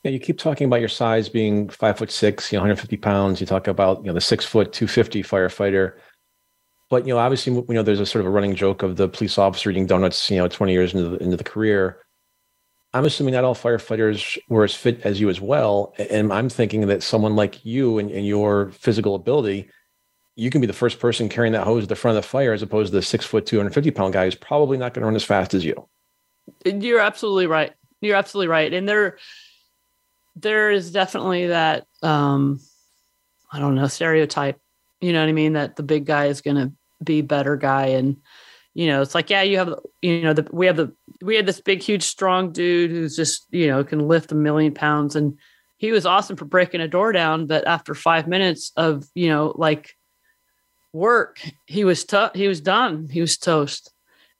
Yeah, 0.03 0.11
you 0.11 0.19
keep 0.19 0.37
talking 0.37 0.65
about 0.65 0.79
your 0.79 0.89
size 0.89 1.27
being 1.27 1.69
five 1.69 1.97
foot 1.97 2.11
six, 2.11 2.51
you 2.51 2.57
know, 2.57 2.61
150 2.61 2.97
pounds. 2.97 3.41
You 3.41 3.47
talk 3.47 3.67
about 3.67 3.99
you 3.99 4.07
know 4.07 4.13
the 4.13 4.21
six 4.21 4.45
foot 4.45 4.71
250 4.73 5.23
firefighter. 5.23 5.93
But 6.89 7.05
you 7.05 7.13
know, 7.13 7.19
obviously, 7.19 7.53
you 7.53 7.65
know, 7.69 7.83
there's 7.83 7.99
a 7.99 8.05
sort 8.05 8.21
of 8.21 8.27
a 8.27 8.29
running 8.29 8.55
joke 8.55 8.81
of 8.81 8.95
the 8.95 9.09
police 9.09 9.37
officer 9.37 9.69
eating 9.69 9.87
donuts, 9.87 10.31
you 10.31 10.37
know, 10.37 10.47
20 10.47 10.71
years 10.71 10.93
into 10.93 11.09
the, 11.09 11.17
into 11.17 11.35
the 11.35 11.43
career. 11.43 11.99
I'm 12.93 13.05
assuming 13.05 13.33
not 13.33 13.43
all 13.43 13.55
firefighters 13.55 14.37
were 14.49 14.63
as 14.63 14.73
fit 14.73 15.01
as 15.03 15.19
you 15.19 15.29
as 15.29 15.41
well. 15.41 15.93
And 15.97 16.31
I'm 16.31 16.49
thinking 16.49 16.87
that 16.87 17.03
someone 17.03 17.35
like 17.35 17.65
you 17.65 17.99
and, 17.99 18.09
and 18.09 18.25
your 18.25 18.71
physical 18.71 19.15
ability, 19.15 19.69
you 20.35 20.49
can 20.49 20.61
be 20.61 20.67
the 20.67 20.73
first 20.73 20.99
person 20.99 21.29
carrying 21.29 21.53
that 21.53 21.65
hose 21.65 21.83
at 21.83 21.89
the 21.89 21.95
front 21.95 22.17
of 22.17 22.23
the 22.23 22.27
fire 22.27 22.53
as 22.53 22.61
opposed 22.61 22.91
to 22.91 22.95
the 22.95 23.01
six 23.01 23.25
foot, 23.25 23.45
250 23.45 23.91
pound 23.91 24.13
guy 24.13 24.25
who's 24.25 24.35
probably 24.35 24.77
not 24.77 24.93
going 24.93 25.01
to 25.01 25.05
run 25.05 25.15
as 25.15 25.23
fast 25.23 25.53
as 25.53 25.65
you. 25.65 25.87
You're 26.65 27.01
absolutely 27.01 27.47
right. 27.47 27.73
You're 27.99 28.15
absolutely 28.15 28.47
right. 28.47 28.71
And 28.73 28.87
there, 28.87 29.17
there 30.35 30.71
is 30.71 30.91
definitely 30.91 31.47
that, 31.47 31.87
um, 32.01 32.59
I 33.51 33.59
don't 33.59 33.75
know, 33.75 33.87
stereotype, 33.87 34.59
you 35.01 35.11
know 35.11 35.21
what 35.21 35.29
I 35.29 35.33
mean? 35.33 35.53
That 35.53 35.75
the 35.75 35.83
big 35.83 36.05
guy 36.05 36.27
is 36.27 36.41
going 36.41 36.57
to 36.57 36.71
be 37.03 37.21
better 37.21 37.57
guy. 37.57 37.87
And, 37.87 38.17
you 38.77 38.85
know, 38.85 39.01
it's 39.01 39.15
like, 39.15 39.31
yeah, 39.31 39.41
you 39.41 39.57
have, 39.57 39.73
you 40.03 40.21
know, 40.21 40.33
the, 40.33 40.47
we 40.51 40.67
have 40.67 40.77
the, 40.77 40.93
we 41.23 41.35
had 41.35 41.47
this 41.47 41.59
big, 41.59 41.81
huge, 41.81 42.03
strong 42.03 42.51
dude 42.51 42.91
who's 42.91 43.15
just, 43.15 43.47
you 43.49 43.65
know, 43.65 43.83
can 43.83 44.07
lift 44.07 44.31
a 44.31 44.35
million 44.35 44.71
pounds. 44.71 45.15
And 45.15 45.39
he 45.77 45.91
was 45.91 46.05
awesome 46.05 46.35
for 46.35 46.45
breaking 46.45 46.81
a 46.81 46.87
door 46.87 47.11
down. 47.11 47.47
But 47.47 47.65
after 47.65 47.95
five 47.95 48.27
minutes 48.27 48.71
of, 48.77 49.07
you 49.15 49.29
know, 49.29 49.55
like 49.57 49.97
work, 50.93 51.41
he 51.65 51.85
was, 51.85 52.05
tough. 52.05 52.35
he 52.35 52.47
was 52.47 52.61
done. 52.61 53.09
He 53.09 53.19
was 53.19 53.39
toast. 53.39 53.91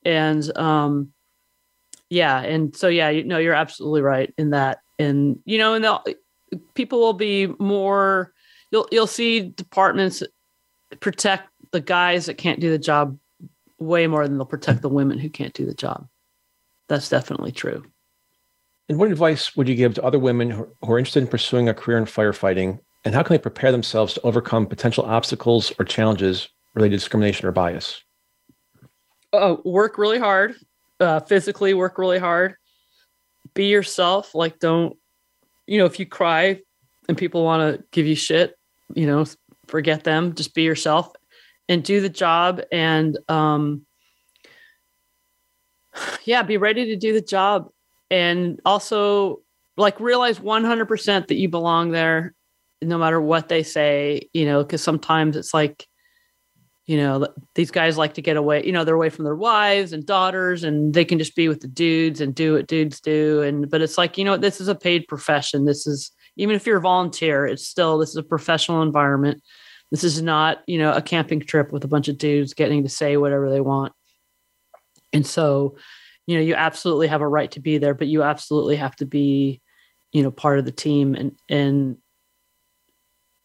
And, 0.06 0.56
um, 0.56 1.13
yeah. 2.12 2.39
And 2.39 2.76
so, 2.76 2.89
yeah, 2.89 3.10
you 3.10 3.23
know, 3.23 3.39
you're 3.39 3.56
absolutely 3.56 4.04
right 4.04 4.32
in 4.38 4.52
that. 4.52 4.82
And, 5.00 5.39
you 5.45 5.58
know, 5.58 5.73
and 5.73 5.84
the 5.84 6.15
people 6.76 7.00
will 7.00 7.13
be 7.13 7.47
more, 7.58 8.34
you'll, 8.69 8.88
you'll 8.91 9.08
see 9.08 9.50
departments 9.50 10.21
protect 11.00 11.50
the 11.71 11.82
guys 11.82 12.28
that 12.28 12.38
can't 12.38 12.60
do 12.60 12.69
the 12.69 12.78
job 12.78 13.17
way 13.79 14.07
more 14.07 14.27
than 14.27 14.37
they'll 14.37 14.45
protect 14.45 14.81
the 14.81 14.89
women 14.89 15.19
who 15.19 15.29
can't 15.29 15.53
do 15.53 15.65
the 15.65 15.73
job. 15.73 16.07
That's 16.87 17.09
definitely 17.09 17.51
true. 17.51 17.83
And 18.89 18.97
what 18.97 19.11
advice 19.11 19.55
would 19.55 19.67
you 19.67 19.75
give 19.75 19.95
to 19.95 20.03
other 20.03 20.19
women 20.19 20.49
who 20.49 20.67
are 20.83 20.97
interested 20.97 21.21
in 21.21 21.27
pursuing 21.27 21.67
a 21.67 21.73
career 21.73 21.97
in 21.97 22.05
firefighting? 22.05 22.79
And 23.03 23.13
how 23.13 23.23
can 23.23 23.33
they 23.33 23.41
prepare 23.41 23.71
themselves 23.71 24.13
to 24.13 24.21
overcome 24.21 24.65
potential 24.65 25.05
obstacles 25.05 25.73
or 25.77 25.85
challenges 25.85 26.49
related 26.73 26.91
to 26.91 26.97
discrimination 26.97 27.47
or 27.47 27.51
bias? 27.51 28.01
Uh, 29.33 29.57
work 29.65 29.97
really 29.97 30.19
hard, 30.19 30.55
uh, 30.99 31.19
physically 31.19 31.73
work 31.73 31.97
really 31.97 32.17
hard. 32.17 32.55
Be 33.53 33.65
yourself. 33.65 34.33
Like, 34.33 34.59
don't, 34.59 34.97
you 35.65 35.77
know, 35.77 35.85
if 35.85 35.99
you 35.99 36.05
cry 36.05 36.61
and 37.09 37.17
people 37.17 37.43
want 37.43 37.75
to 37.75 37.83
give 37.91 38.07
you 38.07 38.15
shit, 38.15 38.57
you 38.93 39.05
know, 39.05 39.25
forget 39.67 40.05
them. 40.05 40.33
Just 40.33 40.53
be 40.53 40.63
yourself 40.63 41.11
and 41.69 41.84
do 41.84 42.01
the 42.01 42.10
job 42.10 42.62
and 42.71 43.17
um 43.27 43.86
yeah 46.25 46.43
be 46.43 46.58
ready 46.58 46.86
to 46.86 46.95
do 46.95 47.13
the 47.13 47.21
job. 47.21 47.69
And 48.10 48.62
also 48.63 49.41
like 49.75 49.99
realize 49.99 50.39
100% 50.39 51.27
that 51.27 51.36
you 51.36 51.49
belong 51.49 51.91
there 51.91 52.34
no 52.82 52.97
matter 52.97 53.19
what 53.19 53.47
they 53.49 53.63
say 53.63 54.30
you 54.34 54.45
know 54.45 54.63
because 54.63 54.84
sometimes 54.84 55.36
it's 55.36 55.53
like 55.53 55.88
you 56.86 56.95
know 56.95 57.27
these 57.56 57.71
guys 57.71 57.97
like 57.97 58.13
to 58.13 58.21
get 58.21 58.38
away 58.38 58.63
you 58.65 58.71
know 58.71 58.84
they're 58.84 58.95
away 58.95 59.10
from 59.10 59.25
their 59.25 59.36
wives 59.36 59.93
and 59.93 60.06
daughters 60.06 60.63
and 60.63 60.93
they 60.93 61.03
can 61.03 61.17
just 61.19 61.36
be 61.36 61.47
with 61.47 61.60
the 61.60 61.67
dudes 61.67 62.21
and 62.21 62.36
do 62.36 62.53
what 62.53 62.67
dudes 62.67 63.01
do. 63.01 63.41
And 63.41 63.69
but 63.69 63.82
it's 63.82 63.97
like 63.97 64.17
you 64.17 64.23
know 64.23 64.38
this 64.38 64.62
is 64.62 64.67
a 64.67 64.75
paid 64.75 65.08
profession. 65.08 65.65
This 65.65 65.86
is 65.86 66.12
even 66.38 66.56
if 66.56 66.65
you're 66.65 66.77
a 66.77 66.82
volunteer 66.82 67.45
it's 67.45 67.67
still 67.67 67.97
this 67.97 68.10
is 68.10 68.15
a 68.15 68.23
professional 68.23 68.82
environment 68.82 69.41
this 69.91 70.04
is 70.04 70.21
not 70.21 70.63
you 70.67 70.78
know 70.78 70.93
a 70.93 71.02
camping 71.02 71.39
trip 71.39 71.71
with 71.71 71.84
a 71.84 71.88
bunch 71.88 72.08
of 72.08 72.17
dudes 72.17 72.54
getting 72.54 72.84
to 72.84 72.89
say 72.89 73.17
whatever 73.17 73.50
they 73.50 73.62
want. 73.62 73.93
And 75.13 75.26
so 75.26 75.78
you 76.26 76.36
know 76.36 76.41
you 76.41 76.56
absolutely 76.56 77.08
have 77.08 77.21
a 77.21 77.28
right 77.28 77.50
to 77.52 77.60
be 77.60 77.78
there 77.78 77.93
but 77.93 78.08
you 78.08 78.21
absolutely 78.23 78.76
have 78.76 78.95
to 78.97 79.06
be 79.06 79.62
you 80.12 80.23
know 80.23 80.32
part 80.32 80.60
of 80.60 80.65
the 80.65 80.71
team 80.71 81.15
and 81.15 81.36
and 81.50 81.97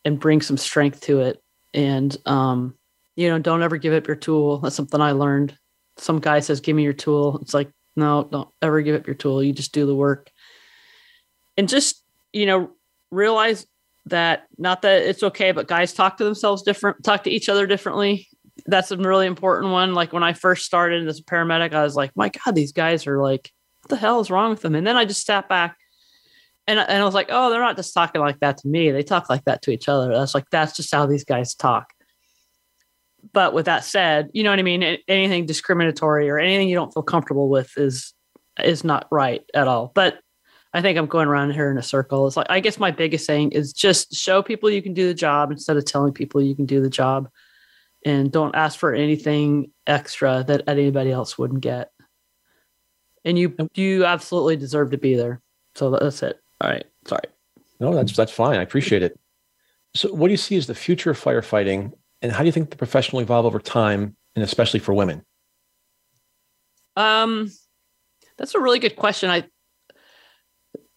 and 0.05 0.19
bring 0.19 0.41
some 0.41 0.57
strength 0.57 1.01
to 1.03 1.21
it. 1.21 1.43
And 1.75 2.17
um 2.27 2.75
you 3.15 3.29
know 3.29 3.39
don't 3.39 3.63
ever 3.63 3.77
give 3.77 3.95
up 3.95 4.07
your 4.07 4.17
tool. 4.17 4.59
That's 4.59 4.77
something 4.77 5.01
i 5.01 5.13
learned. 5.13 5.57
Some 5.99 6.19
guy 6.21 6.41
says 6.41 6.61
give 6.61 6.75
me 6.75 6.83
your 6.83 6.93
tool. 6.93 7.39
It's 7.43 7.55
like 7.55 7.71
no 7.95 8.29
don't 8.31 8.49
ever 8.61 8.83
give 8.83 8.97
up 8.97 9.07
your 9.07 9.15
tool. 9.15 9.43
You 9.43 9.53
just 9.53 9.73
do 9.73 9.87
the 9.87 9.95
work. 9.95 10.31
And 11.57 11.69
just 11.69 12.03
you 12.33 12.47
know 12.47 12.71
realize 13.13 13.67
that 14.07 14.47
not 14.59 14.83
that 14.83 15.03
it's 15.03 15.23
okay 15.23 15.53
but 15.53 15.69
guys 15.69 15.93
talk 15.93 16.17
to 16.17 16.25
themselves 16.25 16.63
different 16.63 17.03
talk 17.05 17.25
to 17.25 17.31
each 17.31 17.49
other 17.49 17.67
differently 17.67 18.29
that's 18.67 18.91
a 18.91 18.97
really 18.97 19.27
important 19.27 19.71
one 19.71 19.95
like 19.95 20.13
when 20.13 20.23
i 20.23 20.33
first 20.33 20.65
started 20.65 21.07
as 21.07 21.21
a 21.21 21.23
paramedic 21.23 21.73
i 21.73 21.83
was 21.83 21.95
like 21.95 22.11
my 22.17 22.29
god 22.29 22.55
these 22.55 22.73
guys 22.73 23.07
are 23.07 23.23
like 23.23 23.51
what 23.83 23.91
the 23.91 23.97
hell 23.97 24.21
is 24.21 24.31
wrong 24.31 24.51
with 24.51 24.61
them 24.61 24.75
and 24.75 24.87
then 24.87 24.97
i 24.97 25.05
just 25.05 25.25
sat 25.25 25.49
back 25.49 25.77
and, 26.67 26.79
and 26.79 27.03
I 27.03 27.05
was 27.05 27.15
like, 27.15 27.29
oh, 27.31 27.51
they're 27.51 27.61
not 27.61 27.77
just 27.77 27.93
talking 27.93 28.21
like 28.21 28.41
that 28.41 28.59
to 28.59 28.69
me. 28.69 28.91
They 28.91 29.03
talk 29.03 29.29
like 29.29 29.45
that 29.47 29.63
to 29.63 29.71
each 29.71 29.89
other. 29.89 30.13
That's 30.13 30.35
like, 30.35 30.49
that's 30.51 30.77
just 30.77 30.95
how 30.95 31.07
these 31.07 31.25
guys 31.25 31.55
talk. 31.55 31.93
But 33.33 33.53
with 33.53 33.67
that 33.67 33.85
said, 33.85 34.31
you 34.33 34.43
know 34.43 34.51
what 34.51 34.59
I 34.59 34.63
mean? 34.63 34.99
Anything 35.09 35.47
discriminatory 35.47 36.29
or 36.29 36.39
anything 36.39 36.69
you 36.69 36.75
don't 36.75 36.93
feel 36.93 37.03
comfortable 37.03 37.49
with 37.49 37.73
is 37.77 38.15
is 38.63 38.85
not 38.85 39.07
right 39.11 39.43
at 39.55 39.69
all. 39.69 39.93
But 39.95 40.19
I 40.75 40.81
think 40.81 40.99
I'm 40.99 41.07
going 41.07 41.29
around 41.29 41.53
here 41.53 41.71
in 41.71 41.77
a 41.77 41.83
circle. 41.83 42.27
It's 42.27 42.37
like 42.37 42.47
I 42.49 42.61
guess 42.61 42.79
my 42.79 42.91
biggest 42.91 43.27
thing 43.27 43.53
is 43.53 43.73
just 43.73 44.15
show 44.15 44.43
people 44.43 44.71
you 44.71 44.83
can 44.83 44.95
do 44.95 45.07
the 45.07 45.15
job 45.15 45.51
instead 45.51 45.77
of 45.77 45.85
telling 45.85 46.13
people 46.13 46.41
you 46.41 46.55
can 46.55 46.67
do 46.67 46.81
the 46.81 46.91
job. 46.91 47.29
And 48.05 48.33
don't 48.33 48.57
ask 48.57 48.79
for 48.79 48.93
anything 48.93 49.71
extra 49.87 50.45
that 50.49 50.69
anybody 50.69 51.13
else 51.13 51.39
wouldn't 51.39 51.61
get. 51.61 51.91
And 53.25 53.39
you 53.39 53.55
you 53.75 54.05
absolutely 54.05 54.57
deserve 54.57 54.91
to 54.91 54.99
be 54.99 55.15
there. 55.15 55.41
So 55.75 55.91
that's 55.91 56.23
it. 56.23 56.41
All 56.61 56.71
right. 56.71 56.85
Sorry. 57.07 57.25
No, 57.79 57.95
that's 57.95 58.17
that's 58.17 58.33
fine. 58.33 58.59
I 58.59 58.63
appreciate 58.63 59.03
it. 59.03 59.19
So, 59.95 60.13
what 60.13 60.29
do 60.29 60.33
you 60.33 60.39
see 60.39 60.57
as 60.57 60.67
the 60.67 60.75
future 60.75 61.11
of 61.11 61.21
firefighting, 61.21 61.93
and 62.23 62.33
how 62.33 62.41
do 62.41 62.47
you 62.47 62.53
think 62.53 62.71
the 62.71 62.77
profession 62.77 63.17
will 63.17 63.23
evolve 63.23 63.45
over 63.45 63.59
time, 63.59 64.17
and 64.35 64.45
especially 64.45 64.81
for 64.81 64.95
women? 64.95 65.23
Um, 66.97 67.51
that's 68.39 68.55
a 68.55 68.61
really 68.61 68.79
good 68.79 68.97
question. 68.97 69.31
I 69.31 69.45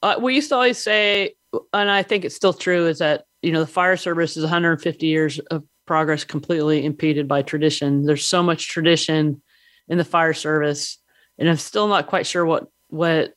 uh, 0.02 0.16
we 0.22 0.36
used 0.36 0.50
to 0.50 0.56
always 0.56 0.78
say, 0.78 1.36
and 1.74 1.90
I 1.90 2.04
think 2.04 2.26
it's 2.26 2.36
still 2.36 2.54
true, 2.54 2.88
is 2.88 3.00
that 3.00 3.26
you 3.42 3.52
know 3.52 3.60
the 3.62 3.68
fire 3.68 3.98
service 3.98 4.38
is 4.38 4.44
150 4.44 5.06
years 5.06 5.40
of 5.52 5.64
progress 5.86 6.24
completely 6.24 6.86
impeded 6.86 7.28
by 7.28 7.42
tradition. 7.42 8.06
There's 8.06 8.28
so 8.28 8.42
much 8.42 8.70
tradition 8.70 9.42
in 9.88 9.98
the 9.98 10.06
fire 10.06 10.34
service, 10.34 10.98
and 11.38 11.50
I'm 11.50 11.58
still 11.58 11.88
not 11.88 12.08
quite 12.08 12.28
sure 12.28 12.46
what 12.46 12.68
what 12.90 13.34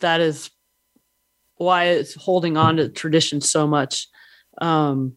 that 0.00 0.20
is 0.20 0.50
why 1.56 1.84
it's 1.84 2.14
holding 2.14 2.56
on 2.56 2.76
to 2.76 2.88
tradition 2.88 3.40
so 3.40 3.66
much. 3.66 4.08
Um, 4.60 5.14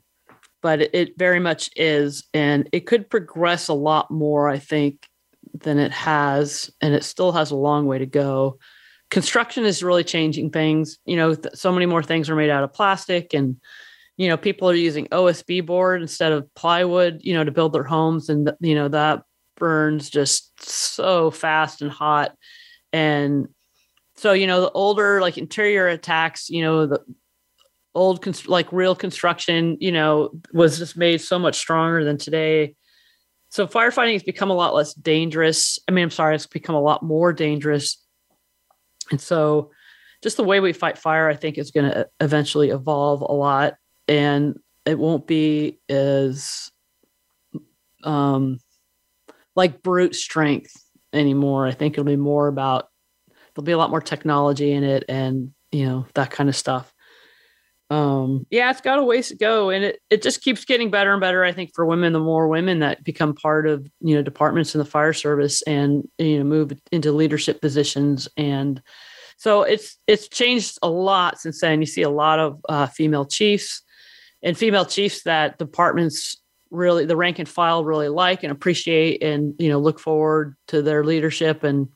but 0.62 0.82
it, 0.82 0.90
it 0.94 1.18
very 1.18 1.40
much 1.40 1.70
is, 1.76 2.28
and 2.34 2.68
it 2.72 2.86
could 2.86 3.10
progress 3.10 3.68
a 3.68 3.74
lot 3.74 4.12
more, 4.12 4.50
I 4.50 4.60
think, 4.60 5.08
than 5.54 5.80
it 5.80 5.92
has, 5.92 6.70
and 6.82 6.94
it 6.94 7.04
still 7.04 7.32
has 7.32 7.52
a 7.52 7.56
long 7.56 7.86
way 7.86 7.98
to 7.98 8.06
go. 8.06 8.60
Construction 9.10 9.66
is 9.66 9.84
really 9.84 10.04
changing 10.04 10.52
things. 10.52 11.00
You 11.06 11.16
know, 11.16 11.36
th- 11.36 11.56
so 11.56 11.72
many 11.72 11.86
more 11.86 12.04
things 12.04 12.30
are 12.30 12.36
made 12.36 12.50
out 12.50 12.64
of 12.64 12.74
plastic, 12.74 13.34
and 13.34 13.58
you 14.18 14.28
know, 14.28 14.38
people 14.38 14.70
are 14.70 14.76
using 14.76 15.08
OSB 15.08 15.66
board 15.66 16.02
instead 16.02 16.32
of 16.32 16.54
plywood. 16.56 17.20
You 17.22 17.34
know, 17.34 17.44
to 17.44 17.52
build 17.52 17.74
their 17.74 17.84
homes, 17.84 18.30
and 18.30 18.52
you 18.60 18.76
know 18.76 18.88
that 18.90 19.24
burns 19.58 20.10
just 20.10 20.64
so 20.64 21.32
fast 21.32 21.82
and 21.82 21.92
hot, 21.92 22.36
and 22.94 23.48
so 24.20 24.34
you 24.34 24.48
know 24.48 24.62
the 24.62 24.72
older 24.72 25.22
like 25.22 25.38
interior 25.38 25.88
attacks 25.88 26.50
you 26.50 26.62
know 26.62 26.86
the 26.86 27.00
old 27.96 28.22
const- 28.22 28.50
like 28.50 28.72
real 28.72 28.96
construction 28.96 29.78
you 29.80 29.92
know 29.92 30.30
was 30.54 30.78
just 30.78 30.98
made 30.98 31.22
so 31.22 31.40
much 31.40 31.58
stronger 31.58 32.04
than 32.04 32.18
today 32.18 32.76
so 33.50 33.66
firefighting 33.66 34.14
has 34.14 34.24
become 34.24 34.50
a 34.50 34.56
lot 34.56 34.76
less 34.76 34.94
dangerous 34.94 35.80
i 35.88 35.92
mean 35.92 36.04
i'm 36.04 36.10
sorry 36.10 36.36
it's 36.36 36.46
become 36.46 36.76
a 36.76 36.82
lot 36.82 37.02
more 37.02 37.32
dangerous 37.32 38.06
and 39.12 39.22
so 39.22 39.72
just 40.22 40.38
the 40.38 40.44
way 40.44 40.60
we 40.60 40.74
fight 40.74 40.98
fire 40.98 41.30
i 41.30 41.36
think 41.36 41.58
is 41.58 41.72
going 41.72 41.90
to 41.90 42.08
eventually 42.20 42.70
evolve 42.70 43.22
a 43.22 43.32
lot 43.32 43.76
and 44.08 44.58
it 44.86 44.98
won't 44.98 45.28
be 45.28 45.80
as 45.90 46.72
um 48.04 48.60
like 49.56 49.84
brute 49.84 50.16
strength 50.16 50.74
anymore. 51.14 51.68
I 51.68 51.72
think 51.72 51.94
it'll 51.94 52.06
be 52.06 52.16
more 52.16 52.48
about 52.48 52.88
there'll 53.54 53.66
be 53.66 53.72
a 53.72 53.78
lot 53.78 53.90
more 53.90 54.02
technology 54.02 54.72
in 54.72 54.84
it 54.84 55.04
and 55.10 55.52
you 55.72 55.86
know 55.86 56.06
that 56.14 56.32
kind 56.32 56.50
of 56.50 56.56
stuff 56.56 56.94
um 57.90 58.46
yeah 58.52 58.70
it's 58.70 58.82
got 58.82 59.00
a 59.00 59.04
ways 59.04 59.30
to 59.30 59.36
go 59.36 59.72
and 59.72 59.84
it, 59.84 60.00
it 60.12 60.22
just 60.22 60.42
keeps 60.44 60.64
getting 60.64 60.92
better 60.92 61.12
and 61.12 61.22
better 61.22 61.44
i 61.44 61.52
think 61.52 61.72
for 61.74 61.88
women 61.88 62.14
the 62.14 62.20
more 62.20 62.48
women 62.48 62.80
that 62.80 63.04
become 63.04 63.34
part 63.34 63.68
of 63.68 63.90
you 64.02 64.16
know 64.16 64.22
departments 64.22 64.76
in 64.76 64.80
the 64.80 64.86
fire 64.86 65.14
service 65.14 65.62
and 65.64 66.08
you 66.20 66.38
know 66.38 66.44
move 66.44 66.72
into 66.92 67.12
leadership 67.12 67.62
positions. 67.62 68.28
And 68.38 68.82
so 69.38 69.64
it's 69.64 69.98
it's 70.08 70.28
changed 70.28 70.78
a 70.82 70.90
lot 70.90 71.40
since 71.40 71.62
then. 71.62 71.80
You 71.80 71.86
see 71.86 72.02
a 72.02 72.10
lot 72.10 72.40
of 72.40 72.60
uh, 72.68 72.88
female 72.88 73.26
chiefs 73.26 73.82
and 74.44 74.58
female 74.58 74.86
chiefs 74.86 75.24
that 75.24 75.58
departments 75.58 76.38
really 76.72 77.06
the 77.06 77.16
rank 77.16 77.40
and 77.40 77.50
file 77.50 77.84
really 77.84 78.10
like 78.10 78.44
and 78.44 78.52
appreciate 78.52 79.24
and 79.24 79.56
you 79.58 79.70
know 79.70 79.80
look 79.80 80.00
forward 80.00 80.56
to 80.68 80.82
their 80.82 81.04
leadership. 81.04 81.64
And 81.64 81.90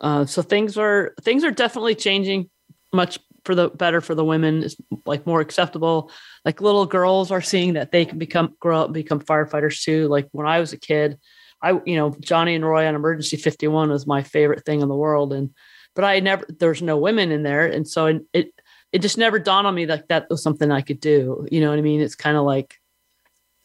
uh, 0.00 0.26
so 0.26 0.42
things 0.42 0.76
are 0.76 1.14
things 1.22 1.44
are 1.44 1.50
definitely 1.50 1.94
changing 1.94 2.50
much 2.92 3.18
for 3.48 3.54
the 3.54 3.70
better 3.70 4.02
for 4.02 4.14
the 4.14 4.26
women. 4.26 4.62
is 4.62 4.76
like 5.06 5.26
more 5.26 5.40
acceptable. 5.40 6.10
Like 6.44 6.60
little 6.60 6.84
girls 6.84 7.30
are 7.30 7.40
seeing 7.40 7.72
that 7.72 7.92
they 7.92 8.04
can 8.04 8.18
become 8.18 8.54
grow 8.60 8.80
up 8.80 8.88
and 8.88 8.94
become 8.94 9.20
firefighters 9.20 9.82
too. 9.82 10.06
Like 10.06 10.28
when 10.32 10.46
I 10.46 10.60
was 10.60 10.74
a 10.74 10.78
kid, 10.78 11.18
I 11.62 11.80
you 11.86 11.96
know 11.96 12.14
Johnny 12.20 12.54
and 12.54 12.62
Roy 12.62 12.86
on 12.86 12.94
Emergency 12.94 13.38
51 13.38 13.88
was 13.88 14.06
my 14.06 14.22
favorite 14.22 14.66
thing 14.66 14.82
in 14.82 14.88
the 14.88 14.94
world, 14.94 15.32
and 15.32 15.48
but 15.94 16.04
I 16.04 16.20
never 16.20 16.44
there's 16.58 16.82
no 16.82 16.98
women 16.98 17.32
in 17.32 17.42
there, 17.42 17.66
and 17.66 17.88
so 17.88 18.20
it 18.34 18.52
it 18.92 18.98
just 18.98 19.16
never 19.16 19.38
dawned 19.38 19.66
on 19.66 19.74
me 19.74 19.86
that 19.86 20.08
that 20.08 20.28
was 20.28 20.42
something 20.42 20.70
I 20.70 20.82
could 20.82 21.00
do. 21.00 21.46
You 21.50 21.62
know 21.62 21.70
what 21.70 21.78
I 21.78 21.82
mean? 21.82 22.02
It's 22.02 22.14
kind 22.14 22.36
of 22.36 22.44
like 22.44 22.76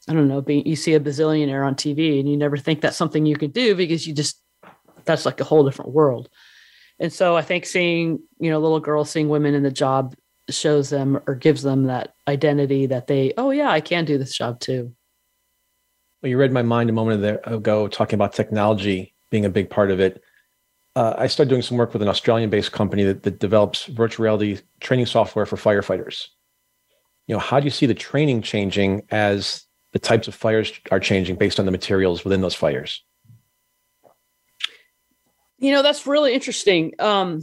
I 0.08 0.14
don't 0.14 0.30
know, 0.30 0.40
being 0.40 0.66
you 0.66 0.78
see 0.78 0.94
a 0.94 1.00
bazillionaire 1.02 1.68
on 1.68 1.76
TV 1.76 2.22
and 2.22 2.30
you 2.30 2.38
never 2.38 2.56
think 2.56 2.80
that's 2.80 2.96
something 2.96 3.26
you 3.26 3.36
can 3.36 3.52
do 3.52 3.76
because 3.76 4.08
you 4.08 4.14
just 4.14 4.42
that's 5.04 5.26
like 5.26 5.42
a 5.42 5.44
whole 5.44 5.66
different 5.66 5.92
world. 5.92 6.30
And 7.04 7.12
so 7.12 7.36
I 7.36 7.42
think 7.42 7.66
seeing, 7.66 8.20
you 8.40 8.50
know, 8.50 8.60
little 8.60 8.80
girls 8.80 9.12
seeing 9.12 9.28
women 9.28 9.54
in 9.54 9.62
the 9.62 9.70
job 9.70 10.16
shows 10.50 10.90
them 10.90 11.20
or 11.28 11.36
gives 11.36 11.62
them 11.62 11.84
that 11.84 12.14
identity 12.30 12.86
that 12.86 13.08
they, 13.08 13.34
oh 13.38 13.52
yeah, 13.52 13.70
I 13.70 13.82
can 13.82 14.06
do 14.06 14.18
this 14.18 14.38
job 14.38 14.62
too. 14.62 14.96
Well, 16.22 16.30
you 16.30 16.38
read 16.38 16.54
my 16.54 16.62
mind 16.62 16.90
a 16.90 16.94
moment 16.94 17.42
ago 17.44 17.90
talking 17.90 18.16
about 18.16 18.32
technology 18.32 19.14
being 19.32 19.44
a 19.44 19.50
big 19.50 19.70
part 19.70 19.92
of 19.92 20.00
it. 20.00 20.24
Uh, 20.96 21.14
I 21.18 21.28
started 21.28 21.50
doing 21.50 21.62
some 21.62 21.76
work 21.76 21.92
with 21.92 22.02
an 22.02 22.08
Australian-based 22.08 22.72
company 22.72 23.04
that, 23.04 23.24
that 23.24 23.40
develops 23.40 23.88
virtual 23.88 24.24
reality 24.24 24.60
training 24.80 25.08
software 25.08 25.46
for 25.46 25.58
firefighters. 25.58 26.28
You 27.28 27.36
know, 27.36 27.40
how 27.40 27.60
do 27.60 27.66
you 27.66 27.72
see 27.72 27.86
the 27.86 27.94
training 27.94 28.44
changing 28.44 29.02
as 29.12 29.66
the 29.92 30.00
types 30.00 30.30
of 30.30 30.36
fires 30.36 30.72
are 30.90 31.02
changing 31.02 31.36
based 31.36 31.60
on 31.60 31.66
the 31.66 31.72
materials 31.74 32.24
within 32.24 32.40
those 32.40 32.56
fires? 32.56 33.04
You 35.64 35.72
know, 35.72 35.82
that's 35.82 36.06
really 36.06 36.34
interesting. 36.34 36.92
Um, 37.00 37.42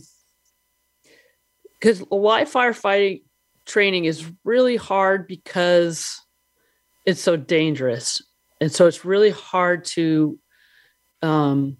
because 1.72 2.02
live 2.10 2.52
firefighting 2.52 3.22
training 3.64 4.04
is 4.04 4.30
really 4.44 4.76
hard 4.76 5.26
because 5.26 6.20
it's 7.06 7.22
so 7.22 7.38
dangerous. 7.38 8.20
And 8.60 8.70
so 8.70 8.86
it's 8.86 9.06
really 9.06 9.30
hard 9.30 9.86
to 9.96 10.38
um 11.22 11.78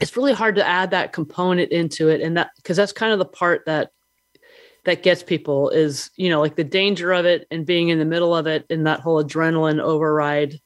it's 0.00 0.16
really 0.16 0.32
hard 0.32 0.56
to 0.56 0.66
add 0.66 0.90
that 0.90 1.12
component 1.12 1.70
into 1.70 2.08
it 2.08 2.20
and 2.20 2.36
that 2.36 2.50
because 2.56 2.76
that's 2.76 2.92
kind 2.92 3.12
of 3.12 3.20
the 3.20 3.24
part 3.24 3.62
that 3.66 3.90
that 4.84 5.04
gets 5.04 5.22
people 5.22 5.70
is 5.70 6.10
you 6.16 6.28
know 6.28 6.40
like 6.40 6.56
the 6.56 6.64
danger 6.64 7.12
of 7.12 7.24
it 7.24 7.46
and 7.50 7.66
being 7.66 7.88
in 7.88 7.98
the 7.98 8.04
middle 8.04 8.34
of 8.34 8.46
it 8.46 8.64
and 8.70 8.86
that 8.86 9.00
whole 9.00 9.22
adrenaline 9.22 9.80
override 9.80 10.60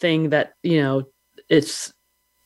thing 0.00 0.30
that 0.30 0.54
you 0.62 0.80
know 0.80 1.04
it's 1.48 1.92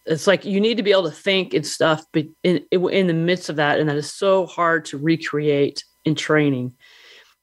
it's 0.06 0.26
like 0.26 0.44
you 0.44 0.60
need 0.60 0.76
to 0.76 0.82
be 0.82 0.92
able 0.92 1.04
to 1.04 1.16
think 1.16 1.54
and 1.54 1.66
stuff 1.66 2.04
but 2.12 2.24
in 2.42 2.64
in 2.72 3.06
the 3.06 3.14
midst 3.14 3.48
of 3.48 3.56
that 3.56 3.78
and 3.78 3.88
that 3.88 3.96
is 3.96 4.12
so 4.12 4.46
hard 4.46 4.84
to 4.86 4.98
recreate 4.98 5.84
in 6.04 6.14
training. 6.14 6.74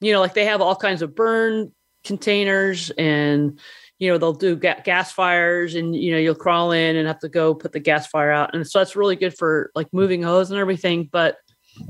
You 0.02 0.14
know 0.14 0.20
like 0.20 0.34
they 0.34 0.46
have 0.46 0.62
all 0.62 0.76
kinds 0.76 1.02
of 1.02 1.16
burn 1.16 1.72
containers 2.04 2.90
and 2.92 3.60
you 4.00 4.10
know 4.10 4.18
they'll 4.18 4.34
do 4.34 4.56
ga- 4.56 4.82
gas 4.84 5.12
fires 5.12 5.76
and 5.76 5.96
you 5.96 6.12
know 6.12 6.18
you'll 6.18 6.36
crawl 6.36 6.72
in 6.72 6.96
and 6.96 7.08
have 7.08 7.20
to 7.20 7.30
go 7.30 7.54
put 7.54 7.72
the 7.72 7.80
gas 7.80 8.08
fire 8.08 8.32
out. 8.32 8.54
And 8.54 8.68
so 8.68 8.80
that's 8.80 8.96
really 8.96 9.16
good 9.16 9.38
for 9.38 9.72
like 9.76 9.88
moving 9.94 10.24
hose 10.24 10.52
and 10.52 10.60
everything 10.60 11.10
but 11.12 11.38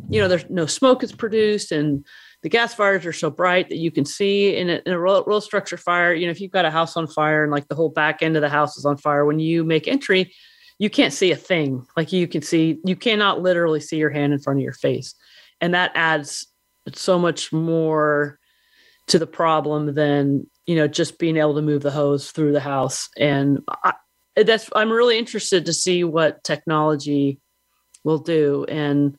you 0.09 0.21
know 0.21 0.27
there's 0.27 0.47
no 0.49 0.65
smoke 0.65 1.03
is 1.03 1.11
produced 1.11 1.71
and 1.71 2.05
the 2.41 2.49
gas 2.49 2.73
fires 2.73 3.05
are 3.05 3.13
so 3.13 3.29
bright 3.29 3.67
that 3.67 3.77
you 3.77 3.91
can 3.91 4.05
see 4.05 4.55
in 4.55 4.69
a, 4.69 4.81
in 4.85 4.93
a 4.93 4.99
real, 4.99 5.25
real 5.25 5.41
structure 5.41 5.77
fire. 5.77 6.13
You 6.13 6.25
know 6.25 6.31
if 6.31 6.39
you've 6.39 6.51
got 6.51 6.65
a 6.65 6.71
house 6.71 6.95
on 6.95 7.07
fire 7.07 7.43
and 7.43 7.51
like 7.51 7.67
the 7.67 7.75
whole 7.75 7.89
back 7.89 8.21
end 8.21 8.35
of 8.35 8.41
the 8.41 8.49
house 8.49 8.77
is 8.77 8.85
on 8.85 8.97
fire 8.97 9.25
when 9.25 9.39
you 9.39 9.63
make 9.63 9.87
entry 9.87 10.31
you 10.79 10.89
can't 10.89 11.13
see 11.13 11.31
a 11.31 11.35
thing. 11.35 11.85
Like 11.95 12.11
you 12.11 12.27
can 12.27 12.41
see 12.41 12.79
you 12.85 12.95
cannot 12.95 13.41
literally 13.41 13.81
see 13.81 13.97
your 13.97 14.09
hand 14.09 14.33
in 14.33 14.39
front 14.39 14.59
of 14.59 14.63
your 14.63 14.73
face. 14.73 15.13
And 15.61 15.73
that 15.73 15.91
adds 15.93 16.47
so 16.93 17.19
much 17.19 17.53
more 17.53 18.39
to 19.07 19.19
the 19.19 19.27
problem 19.27 19.93
than 19.93 20.47
you 20.65 20.75
know 20.75 20.87
just 20.87 21.19
being 21.19 21.37
able 21.37 21.55
to 21.55 21.61
move 21.61 21.83
the 21.83 21.91
hose 21.91 22.31
through 22.31 22.53
the 22.53 22.59
house. 22.59 23.09
And 23.17 23.59
I, 23.83 23.93
that's 24.35 24.69
i'm 24.73 24.91
really 24.91 25.17
interested 25.17 25.65
to 25.65 25.73
see 25.73 26.05
what 26.05 26.43
technology 26.43 27.39
will 28.03 28.19
do. 28.19 28.65
And 28.69 29.17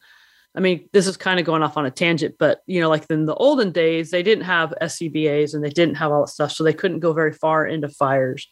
i 0.57 0.61
mean 0.61 0.89
this 0.93 1.07
is 1.07 1.17
kind 1.17 1.39
of 1.39 1.47
going 1.47 1.63
off 1.63 1.77
on 1.77 1.87
a 1.87 1.93
tangent 1.93 2.35
but 2.37 2.61
you 2.67 2.81
know 2.81 2.89
like 2.89 3.07
in 3.09 3.25
the 3.25 3.35
olden 3.37 3.71
days 3.71 4.11
they 4.11 4.21
didn't 4.21 4.43
have 4.43 4.75
scbas 4.83 5.55
and 5.55 5.63
they 5.63 5.71
didn't 5.71 5.95
have 5.95 6.11
all 6.11 6.23
that 6.23 6.29
stuff 6.29 6.51
so 6.51 6.65
they 6.65 6.73
couldn't 6.73 6.99
go 6.99 7.13
very 7.13 7.33
far 7.33 7.67
into 7.67 7.89
fires. 7.89 8.49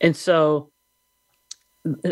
And 0.00 0.16
so 0.16 0.70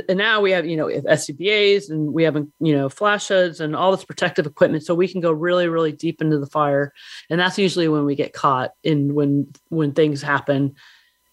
and 0.09 0.19
now 0.19 0.41
we 0.41 0.51
have 0.51 0.67
you 0.67 0.77
know 0.77 0.87
SCBAs 0.87 1.91
and 1.91 2.13
we 2.13 2.23
have 2.25 2.37
you 2.37 2.77
know 2.77 2.89
flash 2.89 3.29
hoods 3.29 3.61
and 3.61 3.75
all 3.75 3.93
this 3.93 4.05
protective 4.05 4.47
equipment. 4.47 4.85
So 4.85 4.95
we 4.95 5.09
can 5.09 5.21
go 5.21 5.33
really 5.33 5.69
really 5.69 5.93
deep 5.93 6.21
into 6.21 6.39
the 6.39 6.47
fire. 6.47 6.93
And 7.31 7.41
that's 7.41 7.59
usually 7.59 7.89
when 7.89 8.05
we 8.05 8.15
get 8.15 8.33
caught 8.33 8.73
in 8.83 9.15
when 9.15 9.53
when 9.69 9.93
things 9.93 10.23
happen. 10.23 10.75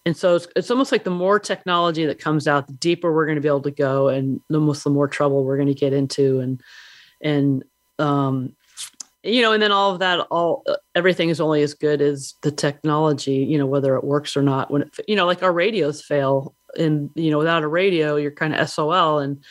And 0.06 0.16
so 0.16 0.36
it's, 0.36 0.46
it's 0.54 0.70
almost 0.70 0.92
like 0.92 1.04
the 1.04 1.10
more 1.10 1.38
technology 1.38 2.04
that 2.04 2.18
comes 2.18 2.46
out 2.46 2.66
the 2.66 2.74
deeper 2.74 3.12
we're 3.12 3.24
going 3.24 3.36
to 3.36 3.42
be 3.42 3.48
able 3.48 3.62
to 3.62 3.70
go 3.70 4.08
and 4.08 4.40
almost 4.52 4.84
the 4.84 4.90
more 4.90 5.08
trouble 5.08 5.44
we're 5.44 5.56
going 5.56 5.68
to 5.68 5.74
get 5.74 5.92
into. 5.92 6.40
And 6.40 6.62
and 7.20 7.64
um 7.98 8.54
you 9.24 9.40
know 9.40 9.52
and 9.52 9.62
then 9.62 9.72
all 9.72 9.92
of 9.92 9.98
that 10.00 10.20
all 10.30 10.64
everything 10.94 11.30
is 11.30 11.40
only 11.40 11.62
as 11.62 11.74
good 11.74 12.02
as 12.02 12.34
the 12.42 12.50
technology 12.50 13.36
you 13.36 13.56
know 13.56 13.66
whether 13.66 13.96
it 13.96 14.04
works 14.04 14.36
or 14.36 14.42
not 14.42 14.70
when 14.70 14.82
it, 14.82 15.00
you 15.08 15.16
know 15.16 15.26
like 15.26 15.42
our 15.42 15.52
radios 15.52 16.02
fail 16.02 16.54
and 16.76 17.10
you 17.14 17.30
know 17.30 17.38
without 17.38 17.62
a 17.62 17.68
radio 17.68 18.16
you're 18.16 18.30
kind 18.30 18.54
of 18.54 18.68
sol 18.68 19.18
and 19.18 19.44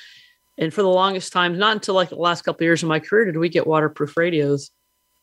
and 0.58 0.74
for 0.74 0.82
the 0.82 0.90
longest 0.90 1.34
time 1.34 1.58
not 1.58 1.74
until 1.74 1.96
like 1.96 2.10
the 2.10 2.16
last 2.16 2.44
couple 2.44 2.64
of 2.64 2.68
years 2.68 2.84
of 2.84 2.90
my 2.90 3.00
career 3.00 3.26
did 3.26 3.38
we 3.38 3.50
get 3.50 3.68
waterproof 3.68 4.16
radios. 4.18 4.72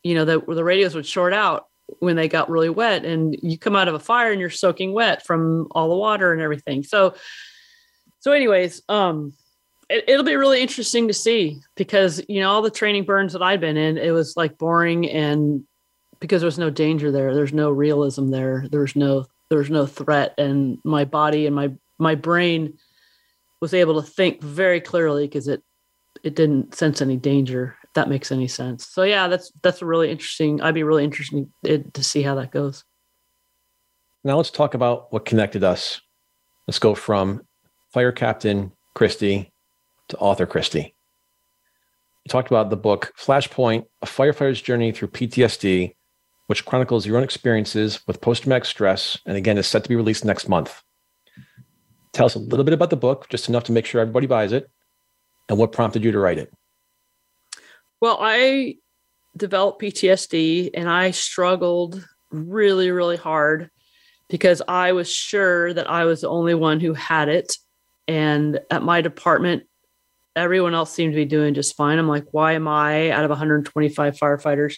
You 0.03 0.15
know 0.15 0.25
that 0.25 0.47
the 0.47 0.65
radios 0.65 0.95
would 0.95 1.07
short 1.07 1.33
out 1.33 1.67
when 1.99 2.17
they 2.17 2.29
got 2.29 2.51
really 2.51 2.71
wet 2.71 3.05
and 3.05 3.37
you 3.43 3.59
come 3.59 3.75
out 3.75 3.89
of 3.89 3.95
a 3.95 3.99
fire 3.99 4.31
and 4.31 4.41
you're 4.41 4.49
soaking 4.49 4.93
wet 4.93 5.27
from 5.27 5.67
all 5.73 5.89
the 5.89 5.97
water 5.97 6.33
and 6.33 6.41
everything. 6.41 6.83
So 6.83 7.15
so 8.21 8.33
anyways 8.33 8.83
um 8.89 9.33
it, 9.89 10.05
it'll 10.09 10.25
be 10.25 10.37
really 10.37 10.63
interesting 10.63 11.09
to 11.09 11.15
see 11.15 11.61
because 11.77 12.23
you 12.29 12.41
know 12.41 12.51
all 12.51 12.63
the 12.63 12.71
training 12.71 13.05
burns 13.05 13.33
that 13.33 13.43
i'd 13.43 13.61
been 13.61 13.77
in 13.77 13.99
it 13.99 14.13
was 14.13 14.37
like 14.37 14.57
boring 14.57 15.09
and 15.11 15.65
because 16.21 16.43
there's 16.43 16.59
no 16.59 16.71
danger 16.71 17.11
there. 17.11 17.35
There's 17.35 17.53
no 17.53 17.71
realism 17.71 18.31
there. 18.31 18.67
There's 18.71 18.95
no 18.95 19.27
there's 19.49 19.71
no 19.71 19.87
threat. 19.87 20.35
And 20.39 20.79
my 20.85 21.05
body 21.05 21.47
and 21.47 21.57
my 21.57 21.73
my 22.01 22.15
brain 22.15 22.79
was 23.61 23.75
able 23.75 24.01
to 24.01 24.09
think 24.09 24.43
very 24.43 24.81
clearly 24.81 25.27
because 25.27 25.49
it 25.49 25.63
it 26.25 26.35
didn't 26.35 26.75
sense 26.75 27.01
any 27.01 27.17
danger 27.17 27.77
if 27.85 27.93
that 27.95 28.09
makes 28.09 28.33
any 28.33 28.49
sense. 28.49 28.87
So 28.87 29.03
yeah 29.03 29.29
that's 29.29 29.53
that's 29.63 29.83
really 29.83 30.11
interesting 30.11 30.61
i'd 30.63 30.75
be 30.75 30.83
really 30.83 31.05
interested 31.05 31.49
to 31.65 32.05
see 32.05 32.23
how 32.23 32.35
that 32.37 32.51
goes. 32.51 32.85
Now 34.25 34.37
let's 34.37 34.51
talk 34.51 34.75
about 34.75 35.13
what 35.13 35.25
connected 35.25 35.65
us. 35.65 36.01
Let's 36.67 36.79
go 36.79 36.95
from 36.95 37.43
fire 37.93 38.13
captain 38.13 38.73
christy 38.95 39.53
to 40.09 40.17
author 40.19 40.47
christy 40.47 40.95
you 42.25 42.29
talked 42.29 42.51
about 42.51 42.71
the 42.71 42.77
book 42.77 43.13
flashpoint 43.19 43.85
a 44.03 44.07
firefighter's 44.07 44.61
journey 44.61 44.93
through 44.93 45.09
ptsd 45.09 45.95
which 46.47 46.65
chronicles 46.65 47.07
your 47.07 47.17
own 47.17 47.23
experiences 47.23 48.01
with 48.07 48.21
post-traumatic 48.21 48.65
stress 48.65 49.19
and 49.27 49.37
again 49.37 49.59
is 49.59 49.67
set 49.67 49.83
to 49.83 49.89
be 49.89 49.97
released 49.97 50.25
next 50.25 50.49
month 50.49 50.83
Tell 52.13 52.27
us 52.27 52.35
a 52.35 52.41
little 52.41 52.65
bit 52.65 52.75
about 52.75 52.91
the 52.91 52.97
book, 52.97 53.29
just 53.29 53.49
enough 53.49 53.65
to 53.65 53.73
make 53.73 53.87
sure 53.87 54.01
everybody 54.01 54.27
buys 54.27 54.53
it, 54.53 54.69
and 55.49 55.59
what 55.59 55.73
prompted 55.73 56.05
you 56.05 56.13
to 56.13 56.19
write 56.19 56.39
it. 56.39 56.53
Well, 58.01 58.19
I 58.21 58.77
developed 59.37 59.81
PTSD 59.81 60.71
and 60.75 60.89
I 60.89 61.13
struggled 61.13 62.05
really, 62.31 62.91
really 62.91 63.17
hard 63.17 63.71
because 64.29 64.63
I 64.67 64.93
was 64.93 65.11
sure 65.11 65.73
that 65.75 65.91
I 65.91 66.05
was 66.05 66.23
the 66.23 66.29
only 66.29 66.55
one 66.55 66.81
who 66.81 66.95
had 66.95 67.29
it. 67.29 67.57
And 68.09 68.61
at 68.71 68.83
my 68.83 69.01
department, 69.03 69.65
everyone 70.35 70.75
else 70.75 70.93
seemed 70.93 71.13
to 71.13 71.17
be 71.17 71.25
doing 71.25 71.55
just 71.55 71.77
fine. 71.77 71.99
I'm 71.99 72.09
like, 72.09 72.27
why 72.33 72.53
am 72.53 72.69
I 72.69 73.11
out 73.11 73.25
of 73.25 73.31
125 73.31 74.17
firefighters 74.17 74.77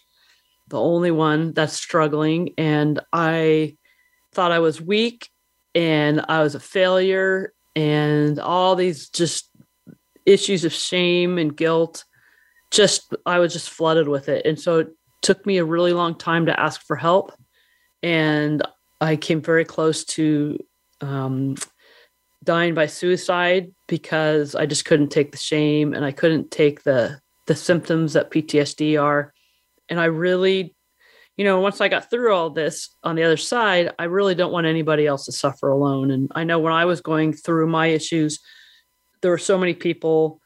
the 0.69 0.81
only 0.81 1.11
one 1.11 1.53
that's 1.53 1.75
struggling? 1.75 2.55
And 2.59 3.01
I 3.13 3.77
thought 4.33 4.53
I 4.53 4.59
was 4.61 4.81
weak 4.81 5.29
and 5.75 6.25
I 6.29 6.43
was 6.43 6.55
a 6.55 6.61
failure 6.61 7.53
and 7.75 8.39
all 8.39 8.77
these 8.77 9.09
just 9.09 9.51
issues 10.27 10.65
of 10.65 10.73
shame 10.73 11.39
and 11.39 11.57
guilt 11.57 12.05
just 12.71 13.15
I 13.27 13.39
was 13.39 13.53
just 13.53 13.71
flooded 13.71 14.09
with 14.09 14.29
it. 14.29 14.47
And 14.47 14.59
so 14.59 14.79
it 14.81 14.89
took 15.21 15.45
me 15.45 15.59
a 15.59 15.65
really 15.65 15.93
long 15.93 16.17
time 16.17 16.47
to 16.47 16.59
ask 16.59 16.83
for 16.87 16.97
help 16.97 17.33
and 18.03 18.63
I 19.01 19.17
came 19.17 19.41
very 19.41 19.65
close 19.65 20.05
to 20.05 20.59
um, 21.01 21.57
dying 22.45 22.75
by 22.75 22.87
suicide 22.87 23.73
because 23.89 24.55
I 24.55 24.67
just 24.67 24.85
couldn't 24.85 25.11
take 25.11 25.33
the 25.33 25.39
shame 25.39 25.95
and 25.95 26.05
I 26.05 26.13
couldn't 26.13 26.51
take 26.51 26.83
the 26.83 27.21
the 27.49 27.57
symptoms 27.57 28.13
that 28.13 28.31
PTSD 28.31 29.03
are. 29.03 29.35
And 29.89 30.01
I 30.01 30.05
really 30.05 30.75
you 31.37 31.45
know, 31.45 31.61
once 31.61 31.81
I 31.81 31.89
got 31.89 32.11
through 32.11 32.35
all 32.35 32.51
this 32.51 32.91
on 33.03 33.17
the 33.17 33.23
other 33.23 33.37
side, 33.37 33.93
I 33.99 34.05
really 34.05 34.35
don't 34.35 34.53
want 34.53 34.67
anybody 34.67 35.07
else 35.07 35.25
to 35.27 35.33
suffer 35.33 35.71
alone. 35.71 36.11
And 36.11 36.31
I 36.35 36.45
know 36.45 36.59
when 36.59 36.73
I 36.73 36.85
was 36.85 37.01
going 37.01 37.33
through 37.33 37.67
my 37.69 37.87
issues, 37.87 38.41
there 39.23 39.31
were 39.31 39.39
so 39.39 39.57
many 39.57 39.73
people, 39.73 40.41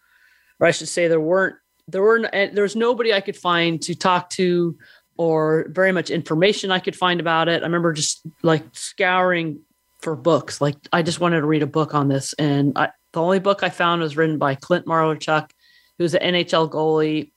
or 0.61 0.67
I 0.67 0.71
should 0.71 0.89
say, 0.89 1.09
there 1.09 1.21
weren't, 1.21 1.57
there 1.89 2.03
weren't, 2.03 2.27
eh, 2.33 2.51
there 2.53 2.63
was 2.63 2.77
nobody 2.77 3.13
I 3.13 3.21
could 3.21 3.37
find 3.37 3.83
to 3.83 3.95
talk 3.95 4.31
to 4.31 4.77
or 5.17 5.67
very 5.71 5.93
much 5.93 6.11
information 6.11 6.71
I 6.71 6.79
could 6.79 6.97
find 6.97 7.21
about 7.21 7.49
it. 7.49 7.63
I 7.63 7.67
remember 7.67 7.93
just 7.93 8.21
like 8.43 8.65
scouring 8.73 9.61
for 10.03 10.15
books. 10.15 10.61
Like 10.61 10.77
I 10.93 11.03
just 11.03 11.21
wanted 11.21 11.41
to 11.41 11.47
read 11.47 11.63
a 11.63 11.67
book 11.67 11.95
on 11.95 12.09
this. 12.09 12.33
And 12.35 12.77
I, 12.77 12.91
the 13.13 13.23
only 13.23 13.39
book 13.39 13.63
I 13.63 13.71
found 13.71 14.03
was 14.03 14.17
written 14.17 14.39
by 14.39 14.55
Clint 14.55 14.87
Malarchuk, 14.87 15.51
who's 15.99 16.15
an 16.15 16.35
NHL 16.35 16.71
goalie 16.71 17.33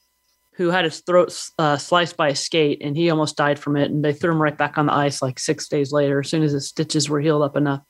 who 0.59 0.69
had 0.69 0.83
his 0.83 0.99
throat 0.99 1.33
uh, 1.57 1.77
sliced 1.77 2.17
by 2.17 2.27
a 2.27 2.35
skate 2.35 2.81
and 2.83 2.97
he 2.97 3.09
almost 3.09 3.37
died 3.37 3.57
from 3.57 3.77
it. 3.77 3.89
And 3.89 4.03
they 4.03 4.11
threw 4.11 4.33
him 4.33 4.41
right 4.41 4.57
back 4.57 4.77
on 4.77 4.87
the 4.87 4.93
ice 4.93 5.21
like 5.21 5.39
six 5.39 5.69
days 5.69 5.93
later, 5.93 6.19
as 6.19 6.29
soon 6.29 6.43
as 6.43 6.51
his 6.51 6.67
stitches 6.67 7.09
were 7.09 7.21
healed 7.21 7.43
up 7.43 7.55
enough. 7.55 7.81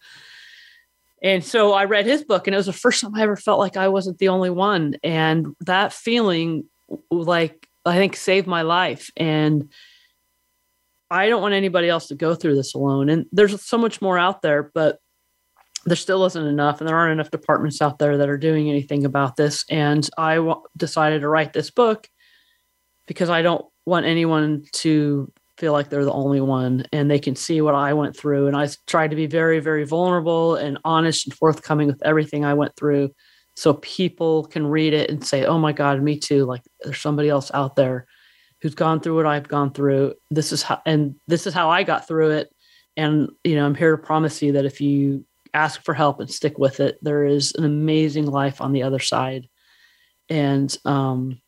And 1.24 1.44
so 1.44 1.74
I 1.74 1.86
read 1.86 2.06
his 2.06 2.24
book, 2.24 2.46
and 2.46 2.54
it 2.54 2.58
was 2.58 2.68
the 2.68 2.74
first 2.74 3.02
time 3.02 3.16
I 3.16 3.24
ever 3.24 3.36
felt 3.36 3.58
like 3.58 3.76
I 3.76 3.88
wasn't 3.88 4.20
the 4.20 4.28
only 4.28 4.52
one. 4.52 4.98
And 5.04 5.48
that 5.62 5.94
feeling, 5.94 6.66
like, 7.10 7.68
I 7.86 7.96
think 7.96 8.16
saved 8.16 8.46
my 8.46 8.62
life. 8.62 9.10
And 9.18 9.72
I 11.10 11.28
don't 11.28 11.42
want 11.42 11.56
anybody 11.56 11.90
else 11.90 12.08
to 12.10 12.16
go 12.16 12.36
through 12.36 12.56
this 12.56 12.76
alone. 12.76 13.10
And 13.10 13.26
there's 13.32 13.60
so 13.64 13.80
much 13.80 14.00
more 14.00 14.20
out 14.20 14.44
there, 14.44 14.70
but 14.76 15.00
there 15.86 15.96
still 15.96 16.24
isn't 16.24 16.46
enough. 16.46 16.80
And 16.80 16.88
there 16.88 16.96
aren't 16.96 17.14
enough 17.14 17.32
departments 17.32 17.82
out 17.82 17.98
there 17.98 18.16
that 18.20 18.30
are 18.30 18.38
doing 18.38 18.70
anything 18.70 19.06
about 19.06 19.38
this. 19.38 19.66
And 19.72 20.08
I 20.20 20.36
w- 20.36 20.62
decided 20.78 21.22
to 21.22 21.30
write 21.30 21.54
this 21.54 21.72
book 21.72 22.08
because 23.10 23.32
I 23.32 23.42
don't 23.42 23.66
want 23.88 24.06
anyone 24.06 24.66
to 24.72 25.34
feel 25.58 25.74
like 25.74 25.90
they're 25.90 26.06
the 26.06 26.12
only 26.12 26.40
one 26.40 26.86
and 26.94 27.10
they 27.10 27.18
can 27.18 27.36
see 27.36 27.60
what 27.60 27.74
I 27.74 27.92
went 27.92 28.16
through. 28.16 28.46
And 28.46 28.56
I 28.56 28.70
tried 28.86 29.10
to 29.10 29.16
be 29.16 29.26
very, 29.26 29.60
very 29.60 29.84
vulnerable 29.84 30.56
and 30.56 30.78
honest 30.86 31.26
and 31.26 31.34
forthcoming 31.36 31.88
with 31.88 32.02
everything 32.06 32.46
I 32.46 32.54
went 32.54 32.76
through 32.76 33.10
so 33.56 33.74
people 33.74 34.46
can 34.46 34.68
read 34.68 34.94
it 34.94 35.10
and 35.10 35.26
say, 35.26 35.44
oh 35.44 35.58
my 35.58 35.72
God, 35.72 36.04
me 36.04 36.20
too. 36.20 36.46
Like 36.46 36.62
there's 36.82 37.02
somebody 37.02 37.30
else 37.30 37.50
out 37.52 37.76
there 37.76 38.06
who's 38.62 38.76
gone 38.76 39.00
through 39.00 39.16
what 39.16 39.26
I've 39.26 39.48
gone 39.48 39.74
through. 39.74 40.14
This 40.30 40.52
is 40.52 40.62
how, 40.62 40.80
and 40.86 41.16
this 41.28 41.48
is 41.48 41.54
how 41.54 41.72
I 41.72 41.82
got 41.82 42.08
through 42.08 42.30
it. 42.30 42.54
And, 42.96 43.30
you 43.44 43.56
know, 43.56 43.66
I'm 43.66 43.74
here 43.74 43.98
to 43.98 44.04
promise 44.04 44.40
you 44.44 44.52
that 44.52 44.66
if 44.66 44.80
you 44.82 45.26
ask 45.56 45.84
for 45.84 45.96
help 45.96 46.20
and 46.20 46.30
stick 46.30 46.60
with 46.60 46.80
it, 46.80 47.00
there 47.02 47.26
is 47.26 47.56
an 47.56 47.66
amazing 47.66 48.28
life 48.28 48.62
on 48.62 48.72
the 48.72 48.84
other 48.84 49.00
side. 49.00 49.50
And, 50.30 50.78
um, 50.86 51.42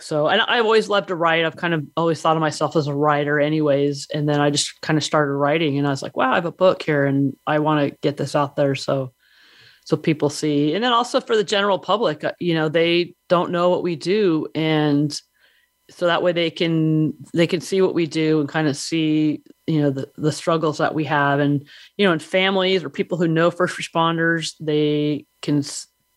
so 0.00 0.28
and 0.28 0.40
I've 0.42 0.64
always 0.64 0.88
loved 0.88 1.08
to 1.08 1.16
write. 1.16 1.44
I've 1.44 1.56
kind 1.56 1.74
of 1.74 1.84
always 1.96 2.20
thought 2.20 2.36
of 2.36 2.40
myself 2.40 2.76
as 2.76 2.86
a 2.86 2.94
writer, 2.94 3.40
anyways. 3.40 4.06
And 4.12 4.28
then 4.28 4.40
I 4.40 4.50
just 4.50 4.80
kind 4.80 4.96
of 4.96 5.04
started 5.04 5.32
writing, 5.32 5.78
and 5.78 5.86
I 5.86 5.90
was 5.90 6.02
like, 6.02 6.16
wow, 6.16 6.32
I 6.32 6.36
have 6.36 6.46
a 6.46 6.52
book 6.52 6.82
here, 6.82 7.04
and 7.04 7.34
I 7.46 7.58
want 7.58 7.88
to 7.88 7.96
get 8.02 8.16
this 8.16 8.34
out 8.34 8.56
there 8.56 8.74
so 8.74 9.12
so 9.84 9.96
people 9.96 10.28
see. 10.28 10.74
And 10.74 10.84
then 10.84 10.92
also 10.92 11.20
for 11.20 11.34
the 11.34 11.44
general 11.44 11.78
public, 11.78 12.22
uh, 12.22 12.32
you 12.38 12.52
know, 12.52 12.68
they 12.68 13.14
don't 13.30 13.50
know 13.50 13.70
what 13.70 13.82
we 13.82 13.96
do, 13.96 14.46
and 14.54 15.18
so 15.90 16.06
that 16.06 16.22
way 16.22 16.32
they 16.32 16.50
can 16.50 17.14
they 17.32 17.46
can 17.46 17.60
see 17.60 17.80
what 17.80 17.94
we 17.94 18.06
do 18.06 18.40
and 18.40 18.48
kind 18.48 18.68
of 18.68 18.76
see 18.76 19.42
you 19.66 19.80
know 19.80 19.90
the 19.90 20.10
the 20.16 20.32
struggles 20.32 20.78
that 20.78 20.94
we 20.94 21.04
have 21.04 21.40
and 21.40 21.66
you 21.96 22.06
know 22.06 22.12
in 22.12 22.18
families 22.18 22.84
or 22.84 22.90
people 22.90 23.16
who 23.16 23.26
know 23.26 23.50
first 23.50 23.78
responders 23.78 24.54
they 24.60 25.24
can 25.40 25.62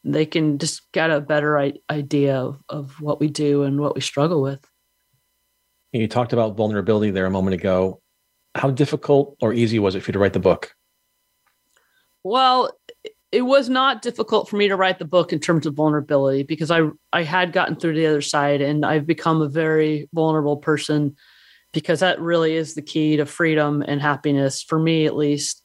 they 0.03 0.25
can 0.25 0.57
just 0.57 0.91
get 0.91 1.11
a 1.11 1.21
better 1.21 1.59
idea 1.89 2.37
of, 2.37 2.61
of 2.69 3.01
what 3.01 3.19
we 3.19 3.27
do 3.27 3.63
and 3.63 3.79
what 3.79 3.95
we 3.95 4.01
struggle 4.01 4.41
with. 4.41 4.65
You 5.91 6.07
talked 6.07 6.33
about 6.33 6.55
vulnerability 6.55 7.11
there 7.11 7.25
a 7.25 7.31
moment 7.31 7.53
ago. 7.53 8.01
How 8.55 8.71
difficult 8.71 9.37
or 9.41 9.53
easy 9.53 9.79
was 9.79 9.95
it 9.95 10.01
for 10.01 10.09
you 10.09 10.13
to 10.13 10.19
write 10.19 10.33
the 10.33 10.39
book? 10.39 10.73
Well, 12.23 12.71
it 13.31 13.41
was 13.41 13.69
not 13.69 14.01
difficult 14.01 14.49
for 14.49 14.57
me 14.57 14.67
to 14.67 14.75
write 14.75 14.99
the 14.99 15.05
book 15.05 15.31
in 15.31 15.39
terms 15.39 15.65
of 15.65 15.73
vulnerability 15.73 16.43
because 16.43 16.69
I 16.69 16.81
I 17.13 17.23
had 17.23 17.53
gotten 17.53 17.75
through 17.75 17.95
the 17.95 18.07
other 18.07 18.21
side 18.21 18.61
and 18.61 18.85
I've 18.85 19.07
become 19.07 19.41
a 19.41 19.47
very 19.47 20.09
vulnerable 20.13 20.57
person 20.57 21.15
because 21.73 22.01
that 22.01 22.19
really 22.19 22.55
is 22.55 22.75
the 22.75 22.81
key 22.81 23.17
to 23.17 23.25
freedom 23.25 23.83
and 23.87 24.01
happiness 24.01 24.61
for 24.61 24.77
me 24.77 25.05
at 25.05 25.15
least 25.15 25.60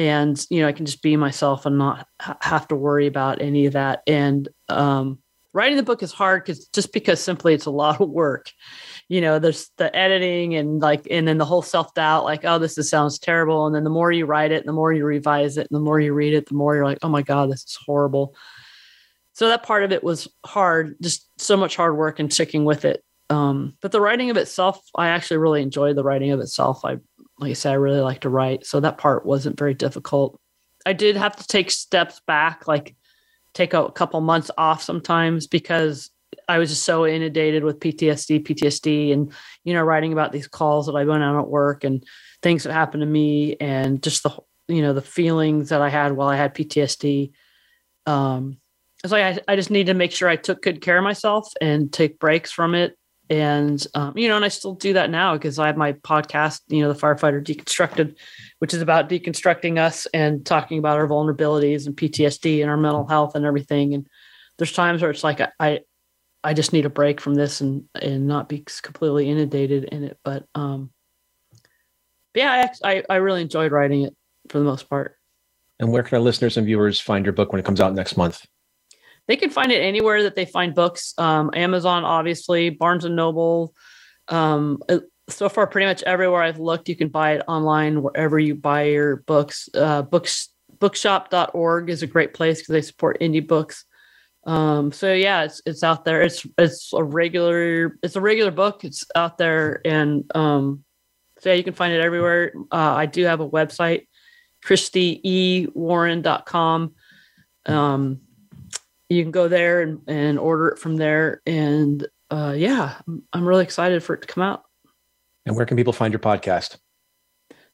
and 0.00 0.46
you 0.48 0.62
know 0.62 0.68
i 0.68 0.72
can 0.72 0.86
just 0.86 1.02
be 1.02 1.14
myself 1.14 1.66
and 1.66 1.76
not 1.76 2.06
have 2.40 2.66
to 2.68 2.74
worry 2.76 3.06
about 3.06 3.42
any 3.42 3.66
of 3.66 3.74
that. 3.74 4.02
And 4.06 4.48
um, 4.68 5.18
writing 5.52 5.76
the 5.76 5.82
book 5.82 6.02
is 6.02 6.12
hard 6.12 6.42
because 6.42 6.66
just 6.68 6.92
because 6.92 7.20
simply 7.22 7.54
it's 7.54 7.66
a 7.66 7.70
lot 7.70 8.00
of 8.00 8.08
work. 8.08 8.50
You 9.08 9.20
know 9.20 9.38
there's 9.38 9.70
the 9.76 9.94
editing 9.94 10.54
and 10.54 10.80
like 10.80 11.06
and 11.10 11.28
then 11.28 11.38
the 11.38 11.44
whole 11.44 11.62
self-doubt 11.62 12.24
like 12.24 12.44
oh 12.44 12.58
this 12.58 12.78
is, 12.78 12.88
sounds 12.88 13.18
terrible. 13.18 13.66
And 13.66 13.74
then 13.74 13.84
the 13.84 13.90
more 13.90 14.10
you 14.10 14.26
write 14.26 14.52
it 14.52 14.64
the 14.64 14.72
more 14.72 14.92
you 14.92 15.04
revise 15.04 15.56
it 15.56 15.66
and 15.70 15.76
the 15.76 15.84
more 15.84 16.00
you 16.00 16.14
read 16.14 16.34
it 16.34 16.46
the 16.48 16.54
more 16.54 16.74
you're 16.74 16.84
like 16.84 16.98
oh 17.02 17.08
my 17.08 17.22
god 17.22 17.50
this 17.50 17.64
is 17.64 17.78
horrible. 17.84 18.34
So 19.34 19.48
that 19.48 19.62
part 19.62 19.84
of 19.84 19.92
it 19.92 20.02
was 20.02 20.28
hard 20.44 20.96
just 21.00 21.28
so 21.38 21.56
much 21.56 21.76
hard 21.76 21.96
work 21.96 22.18
and 22.18 22.32
sticking 22.32 22.64
with 22.64 22.84
it. 22.84 23.02
Um, 23.30 23.76
but 23.80 23.92
the 23.92 24.00
writing 24.00 24.30
of 24.30 24.36
itself 24.36 24.80
i 24.96 25.08
actually 25.08 25.36
really 25.36 25.62
enjoyed 25.62 25.96
the 25.96 26.04
writing 26.04 26.32
of 26.32 26.40
itself. 26.40 26.84
I 26.84 26.98
like 27.40 27.50
I 27.50 27.54
said, 27.54 27.72
I 27.72 27.76
really 27.76 28.00
like 28.00 28.20
to 28.20 28.28
write. 28.28 28.66
So 28.66 28.80
that 28.80 28.98
part 28.98 29.24
wasn't 29.24 29.58
very 29.58 29.74
difficult. 29.74 30.38
I 30.86 30.92
did 30.92 31.16
have 31.16 31.36
to 31.36 31.46
take 31.46 31.70
steps 31.70 32.20
back, 32.26 32.68
like 32.68 32.94
take 33.54 33.74
a 33.74 33.90
couple 33.90 34.20
months 34.20 34.50
off 34.56 34.82
sometimes 34.82 35.46
because 35.46 36.10
I 36.48 36.58
was 36.58 36.70
just 36.70 36.84
so 36.84 37.06
inundated 37.06 37.64
with 37.64 37.80
PTSD, 37.80 38.44
PTSD, 38.46 39.12
and 39.12 39.32
you 39.64 39.74
know, 39.74 39.82
writing 39.82 40.12
about 40.12 40.32
these 40.32 40.48
calls 40.48 40.86
that 40.86 40.94
I 40.94 41.04
went 41.04 41.22
on 41.22 41.38
at 41.38 41.48
work 41.48 41.84
and 41.84 42.04
things 42.42 42.62
that 42.62 42.72
happened 42.72 43.02
to 43.02 43.06
me, 43.06 43.56
and 43.60 44.02
just 44.02 44.22
the 44.22 44.36
you 44.68 44.82
know 44.82 44.92
the 44.92 45.02
feelings 45.02 45.70
that 45.70 45.80
I 45.80 45.88
had 45.88 46.12
while 46.12 46.28
I 46.28 46.36
had 46.36 46.54
PTSD. 46.54 47.32
Um, 48.06 48.58
it's 49.02 49.12
like 49.12 49.38
I, 49.48 49.52
I 49.52 49.56
just 49.56 49.70
need 49.70 49.86
to 49.86 49.94
make 49.94 50.12
sure 50.12 50.28
I 50.28 50.36
took 50.36 50.62
good 50.62 50.80
care 50.80 50.98
of 50.98 51.04
myself 51.04 51.52
and 51.60 51.92
take 51.92 52.18
breaks 52.18 52.52
from 52.52 52.74
it 52.74 52.96
and 53.30 53.86
um, 53.94 54.12
you 54.18 54.28
know 54.28 54.36
and 54.36 54.44
i 54.44 54.48
still 54.48 54.74
do 54.74 54.92
that 54.92 55.08
now 55.08 55.34
because 55.34 55.58
i 55.58 55.66
have 55.66 55.76
my 55.76 55.92
podcast 55.92 56.60
you 56.68 56.82
know 56.82 56.92
the 56.92 56.98
firefighter 56.98 57.42
deconstructed 57.42 58.16
which 58.60 58.74
is 58.74 58.82
about 58.82 59.08
deconstructing 59.08 59.78
us 59.78 60.06
and 60.12 60.44
talking 60.44 60.78
about 60.78 60.98
our 60.98 61.08
vulnerabilities 61.08 61.86
and 61.86 61.96
ptsd 61.96 62.60
and 62.60 62.70
our 62.70 62.76
mental 62.76 63.06
health 63.06 63.34
and 63.34 63.44
everything. 63.44 63.94
And 63.94 64.06
there's 64.58 64.72
times 64.72 65.02
where 65.02 65.10
it's 65.10 65.24
like 65.24 65.40
i 65.58 65.80
i 66.44 66.54
just 66.54 66.72
need 66.72 66.86
a 66.86 66.90
break 66.90 67.20
from 67.20 67.34
this 67.34 67.60
and 67.60 67.84
and 68.00 68.28
not 68.28 68.48
be 68.48 68.64
completely 68.82 69.28
inundated 69.28 69.84
in 69.84 70.04
it. 70.04 70.18
But 70.22 70.44
um 70.54 70.90
but 72.32 72.40
yeah 72.40 72.72
I, 72.84 73.02
I 73.08 73.16
really 73.16 73.42
enjoyed 73.42 73.72
writing 73.72 74.02
it 74.02 74.14
for 74.48 74.58
the 74.58 74.64
most 74.64 74.88
part. 74.88 75.16
And 75.80 75.90
where 75.90 76.02
can 76.02 76.16
our 76.16 76.22
listeners 76.22 76.58
and 76.58 76.66
viewers 76.66 77.00
find 77.00 77.24
your 77.24 77.32
book 77.32 77.52
when 77.52 77.60
it 77.60 77.64
comes 77.64 77.80
out 77.80 77.94
next 77.94 78.16
month 78.18 78.44
they 79.30 79.36
can 79.36 79.50
find 79.50 79.70
it 79.70 79.80
anywhere 79.80 80.24
that 80.24 80.34
they 80.34 80.44
find 80.44 80.74
books. 80.74 81.14
Um, 81.16 81.52
Amazon, 81.54 82.04
obviously, 82.04 82.68
Barnes 82.68 83.04
and 83.04 83.14
Noble. 83.14 83.72
Um, 84.26 84.82
so 85.28 85.48
far, 85.48 85.68
pretty 85.68 85.86
much 85.86 86.02
everywhere 86.02 86.42
I've 86.42 86.58
looked, 86.58 86.88
you 86.88 86.96
can 86.96 87.10
buy 87.10 87.34
it 87.34 87.44
online 87.46 88.02
wherever 88.02 88.40
you 88.40 88.56
buy 88.56 88.86
your 88.86 89.14
books. 89.16 89.68
Uh, 89.72 90.02
books 90.02 90.48
bookshop.org 90.80 91.90
is 91.90 92.02
a 92.02 92.08
great 92.08 92.34
place 92.34 92.58
because 92.58 92.72
they 92.72 92.82
support 92.82 93.20
indie 93.20 93.46
books. 93.46 93.84
Um, 94.44 94.90
so 94.90 95.12
yeah, 95.12 95.44
it's 95.44 95.62
it's 95.64 95.84
out 95.84 96.04
there. 96.04 96.22
It's 96.22 96.44
it's 96.58 96.92
a 96.92 97.04
regular 97.04 97.96
it's 98.02 98.16
a 98.16 98.20
regular 98.20 98.50
book. 98.50 98.84
It's 98.84 99.04
out 99.14 99.38
there, 99.38 99.80
and 99.84 100.24
um, 100.34 100.82
so 101.38 101.50
yeah, 101.50 101.54
you 101.54 101.62
can 101.62 101.74
find 101.74 101.92
it 101.92 102.00
everywhere. 102.00 102.52
Uh, 102.72 102.94
I 102.96 103.06
do 103.06 103.26
have 103.26 103.38
a 103.38 103.48
website, 103.48 104.08
ChristyEWarren.com. 104.64 106.94
Um, 107.66 108.20
you 109.10 109.22
can 109.22 109.32
go 109.32 109.48
there 109.48 109.82
and, 109.82 110.00
and 110.06 110.38
order 110.38 110.68
it 110.68 110.78
from 110.78 110.96
there. 110.96 111.42
And 111.44 112.06
uh, 112.30 112.54
yeah, 112.56 112.94
I'm 113.32 113.46
really 113.46 113.64
excited 113.64 114.02
for 114.02 114.14
it 114.14 114.22
to 114.22 114.28
come 114.28 114.42
out. 114.42 114.62
And 115.44 115.56
where 115.56 115.66
can 115.66 115.76
people 115.76 115.92
find 115.92 116.12
your 116.12 116.20
podcast? 116.20 116.78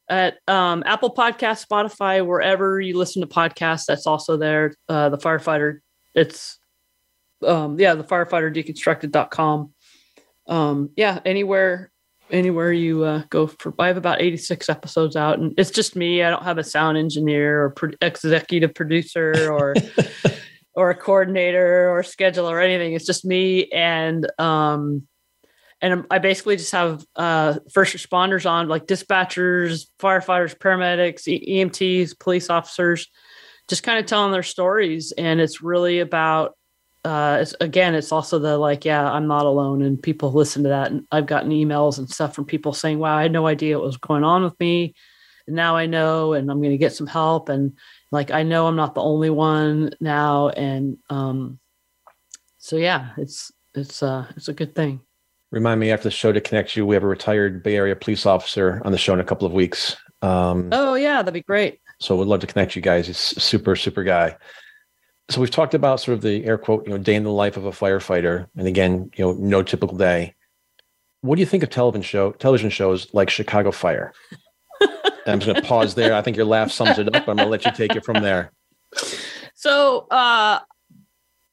At 0.08 0.38
um, 0.48 0.82
Apple 0.86 1.14
Podcast, 1.14 1.66
Spotify, 1.66 2.24
wherever 2.24 2.80
you 2.80 2.96
listen 2.96 3.20
to 3.20 3.28
podcasts, 3.28 3.84
that's 3.86 4.06
also 4.06 4.36
there. 4.36 4.74
Uh, 4.88 5.10
the 5.10 5.18
firefighter, 5.18 5.80
it's 6.14 6.58
um, 7.44 7.78
yeah, 7.78 7.94
the 7.94 8.04
firefighter 8.04 8.54
deconstructed.com. 8.54 9.72
Um, 10.46 10.90
yeah, 10.96 11.18
anywhere 11.24 11.90
anywhere 12.30 12.72
you 12.72 13.04
uh, 13.04 13.22
go 13.30 13.46
for 13.46 13.72
i 13.78 13.86
have 13.86 13.96
about 13.96 14.20
86 14.20 14.68
episodes 14.68 15.14
out 15.14 15.38
and 15.38 15.54
it's 15.56 15.70
just 15.70 15.94
me 15.94 16.24
i 16.24 16.30
don't 16.30 16.42
have 16.42 16.58
a 16.58 16.64
sound 16.64 16.98
engineer 16.98 17.62
or 17.62 17.70
pro- 17.70 17.92
executive 18.00 18.74
producer 18.74 19.48
or 19.48 19.74
or 20.76 20.90
a 20.90 20.94
coordinator 20.94 21.90
or 21.90 22.02
scheduler 22.02 22.52
or 22.52 22.60
anything. 22.60 22.92
It's 22.92 23.06
just 23.06 23.24
me 23.24 23.66
and 23.70 24.30
um 24.38 25.08
and 25.80 26.04
I 26.10 26.18
basically 26.18 26.56
just 26.56 26.72
have 26.72 27.04
uh 27.16 27.58
first 27.72 27.96
responders 27.96 28.48
on 28.48 28.68
like 28.68 28.86
dispatchers, 28.86 29.86
firefighters, 29.98 30.56
paramedics, 30.56 31.26
EMTs, 31.26 32.18
police 32.18 32.50
officers, 32.50 33.08
just 33.68 33.82
kind 33.82 33.98
of 33.98 34.06
telling 34.06 34.32
their 34.32 34.42
stories. 34.42 35.12
And 35.16 35.40
it's 35.40 35.62
really 35.62 36.00
about 36.00 36.56
uh 37.04 37.38
it's 37.40 37.54
again 37.60 37.94
it's 37.94 38.12
also 38.12 38.38
the 38.38 38.58
like 38.58 38.84
yeah 38.84 39.08
i'm 39.08 39.28
not 39.28 39.46
alone 39.46 39.80
and 39.80 40.02
people 40.02 40.32
listen 40.32 40.62
to 40.64 40.68
that. 40.68 40.90
And 40.90 41.06
i've 41.10 41.26
gotten 41.26 41.50
emails 41.50 41.98
and 41.98 42.08
stuff 42.08 42.34
from 42.34 42.44
people 42.44 42.74
saying 42.74 42.98
wow 42.98 43.16
i 43.16 43.22
had 43.22 43.32
no 43.32 43.46
idea 43.46 43.78
what 43.78 43.86
was 43.86 43.96
going 43.96 44.24
on 44.24 44.42
with 44.42 44.58
me. 44.60 44.94
And 45.46 45.56
now 45.56 45.76
i 45.76 45.86
know 45.86 46.34
and 46.34 46.50
i'm 46.50 46.58
going 46.58 46.72
to 46.72 46.78
get 46.78 46.94
some 46.94 47.06
help. 47.06 47.48
And 47.48 47.78
like 48.12 48.30
I 48.30 48.42
know 48.42 48.66
I'm 48.66 48.76
not 48.76 48.94
the 48.94 49.02
only 49.02 49.30
one 49.30 49.90
now, 50.00 50.48
and 50.50 50.98
um, 51.10 51.58
so 52.58 52.76
yeah, 52.76 53.10
it's 53.16 53.52
it's 53.74 54.02
uh 54.02 54.26
it's 54.36 54.48
a 54.48 54.54
good 54.54 54.74
thing. 54.74 55.00
Remind 55.50 55.80
me 55.80 55.90
after 55.90 56.04
the 56.04 56.10
show 56.10 56.32
to 56.32 56.40
connect 56.40 56.76
you. 56.76 56.84
We 56.84 56.96
have 56.96 57.04
a 57.04 57.08
retired 57.08 57.62
Bay 57.62 57.76
Area 57.76 57.96
police 57.96 58.26
officer 58.26 58.82
on 58.84 58.92
the 58.92 58.98
show 58.98 59.14
in 59.14 59.20
a 59.20 59.24
couple 59.24 59.46
of 59.46 59.52
weeks. 59.52 59.96
Um, 60.22 60.68
oh 60.72 60.94
yeah, 60.94 61.18
that'd 61.18 61.34
be 61.34 61.42
great. 61.42 61.80
So 62.00 62.16
we'd 62.16 62.26
love 62.26 62.40
to 62.40 62.46
connect 62.46 62.76
you 62.76 62.82
guys. 62.82 63.06
He's 63.06 63.18
super 63.18 63.76
super 63.76 64.02
guy. 64.02 64.36
So 65.28 65.40
we've 65.40 65.50
talked 65.50 65.74
about 65.74 66.00
sort 66.00 66.16
of 66.16 66.22
the 66.22 66.44
air 66.44 66.56
quote, 66.56 66.86
you 66.86 66.92
know, 66.92 66.98
day 66.98 67.16
in 67.16 67.24
the 67.24 67.32
life 67.32 67.56
of 67.56 67.64
a 67.64 67.72
firefighter, 67.72 68.46
and 68.56 68.68
again, 68.68 69.10
you 69.16 69.24
know, 69.24 69.32
no 69.32 69.62
typical 69.62 69.96
day. 69.96 70.34
What 71.22 71.36
do 71.36 71.40
you 71.40 71.46
think 71.46 71.62
of 71.62 71.70
television 71.70 72.02
show 72.02 72.32
television 72.32 72.70
shows 72.70 73.12
like 73.12 73.30
Chicago 73.30 73.72
Fire? 73.72 74.12
I'm 75.26 75.40
just 75.40 75.46
going 75.46 75.62
to 75.62 75.68
pause 75.68 75.94
there. 75.94 76.14
I 76.14 76.22
think 76.22 76.36
your 76.36 76.46
laugh 76.46 76.70
sums 76.70 76.98
it 76.98 77.14
up. 77.14 77.28
I'm 77.28 77.36
going 77.36 77.46
to 77.46 77.46
let 77.46 77.64
you 77.64 77.72
take 77.72 77.96
it 77.96 78.04
from 78.04 78.22
there. 78.22 78.52
So, 79.54 80.06
uh, 80.10 80.60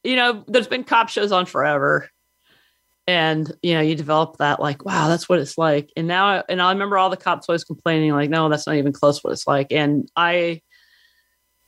you 0.03 0.15
know, 0.15 0.43
there's 0.47 0.67
been 0.67 0.83
cop 0.83 1.09
shows 1.09 1.31
on 1.31 1.45
forever. 1.45 2.09
And, 3.05 3.51
you 3.61 3.73
know, 3.73 3.81
you 3.81 3.95
develop 3.95 4.37
that 4.37 4.61
like, 4.61 4.85
wow, 4.85 5.09
that's 5.09 5.27
what 5.27 5.39
it's 5.39 5.57
like. 5.57 5.89
And 5.97 6.07
now, 6.07 6.43
and 6.47 6.61
I 6.61 6.71
remember 6.71 6.97
all 6.97 7.09
the 7.09 7.17
cops 7.17 7.49
always 7.49 7.65
complaining, 7.65 8.11
like, 8.11 8.29
no, 8.29 8.47
that's 8.47 8.65
not 8.65 8.77
even 8.77 8.93
close 8.93 9.23
what 9.23 9.33
it's 9.33 9.47
like. 9.47 9.67
And 9.71 10.09
I, 10.15 10.61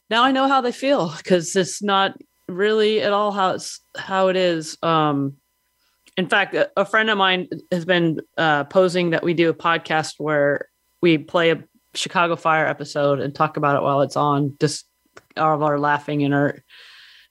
now 0.09 0.23
I 0.23 0.31
know 0.31 0.47
how 0.47 0.61
they 0.61 0.71
feel 0.71 1.13
because 1.17 1.55
it's 1.55 1.81
not 1.83 2.17
really 2.47 3.01
at 3.01 3.11
all 3.11 3.31
how 3.31 3.51
it's, 3.51 3.81
how 3.97 4.29
it 4.29 4.37
is. 4.37 4.77
Um, 4.81 5.35
in 6.15 6.29
fact, 6.29 6.53
a, 6.53 6.71
a 6.77 6.85
friend 6.85 7.09
of 7.09 7.17
mine 7.17 7.49
has 7.69 7.83
been 7.83 8.21
uh, 8.37 8.63
posing 8.65 9.09
that 9.09 9.23
we 9.23 9.33
do 9.33 9.49
a 9.49 9.53
podcast 9.53 10.13
where 10.17 10.69
we 11.01 11.17
play 11.17 11.51
a 11.51 11.61
Chicago 11.97 12.35
Fire 12.35 12.67
episode 12.67 13.19
and 13.19 13.33
talk 13.33 13.57
about 13.57 13.75
it 13.75 13.83
while 13.83 14.01
it's 14.01 14.15
on. 14.15 14.55
Just 14.59 14.85
all 15.37 15.55
of 15.55 15.63
our 15.63 15.79
laughing 15.79 16.23
and 16.23 16.33
our. 16.33 16.59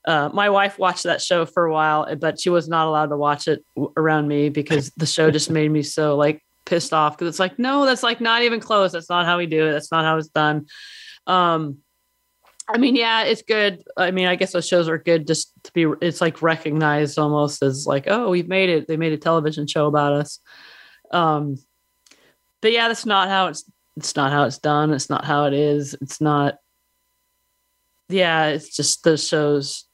Uh, 0.06 0.28
my 0.34 0.50
wife 0.50 0.78
watched 0.78 1.04
that 1.04 1.22
show 1.22 1.46
for 1.46 1.64
a 1.64 1.72
while, 1.72 2.14
but 2.16 2.38
she 2.38 2.50
was 2.50 2.68
not 2.68 2.86
allowed 2.86 3.06
to 3.06 3.16
watch 3.16 3.48
it 3.48 3.64
around 3.96 4.28
me 4.28 4.50
because 4.50 4.90
the 4.98 5.06
show 5.06 5.30
just 5.30 5.50
made 5.50 5.70
me 5.70 5.82
so 5.82 6.14
like 6.16 6.42
pissed 6.66 6.92
off 6.92 7.16
because 7.16 7.28
it's 7.28 7.38
like 7.38 7.58
no, 7.58 7.86
that's 7.86 8.02
like 8.02 8.20
not 8.20 8.42
even 8.42 8.60
close. 8.60 8.92
That's 8.92 9.08
not 9.08 9.24
how 9.24 9.38
we 9.38 9.46
do 9.46 9.66
it. 9.66 9.72
That's 9.72 9.90
not 9.90 10.04
how 10.04 10.18
it's 10.18 10.28
done. 10.28 10.66
Um, 11.26 11.78
I 12.66 12.78
mean, 12.78 12.96
yeah, 12.96 13.24
it's 13.24 13.42
good. 13.42 13.82
I 13.96 14.10
mean, 14.10 14.26
I 14.26 14.36
guess 14.36 14.52
those 14.52 14.66
shows 14.66 14.88
are 14.88 14.96
good 14.96 15.26
just 15.26 15.52
to 15.64 15.72
be. 15.72 15.86
It's 16.00 16.20
like 16.20 16.40
recognized 16.40 17.18
almost 17.18 17.62
as 17.62 17.86
like, 17.86 18.04
oh, 18.06 18.30
we've 18.30 18.48
made 18.48 18.70
it. 18.70 18.88
They 18.88 18.96
made 18.96 19.12
a 19.12 19.18
television 19.18 19.66
show 19.66 19.86
about 19.86 20.14
us. 20.14 20.40
Um, 21.10 21.56
but 22.62 22.72
yeah, 22.72 22.88
that's 22.88 23.04
not 23.04 23.28
how 23.28 23.48
it's. 23.48 23.70
It's 23.96 24.16
not 24.16 24.32
how 24.32 24.44
it's 24.44 24.58
done. 24.58 24.92
It's 24.92 25.10
not 25.10 25.24
how 25.24 25.46
it 25.46 25.54
is. 25.54 25.94
It's 26.00 26.20
not. 26.20 26.56
Yeah, 28.08 28.48
it's 28.48 28.74
just 28.74 29.04
those 29.04 29.26
shows. 29.26 29.84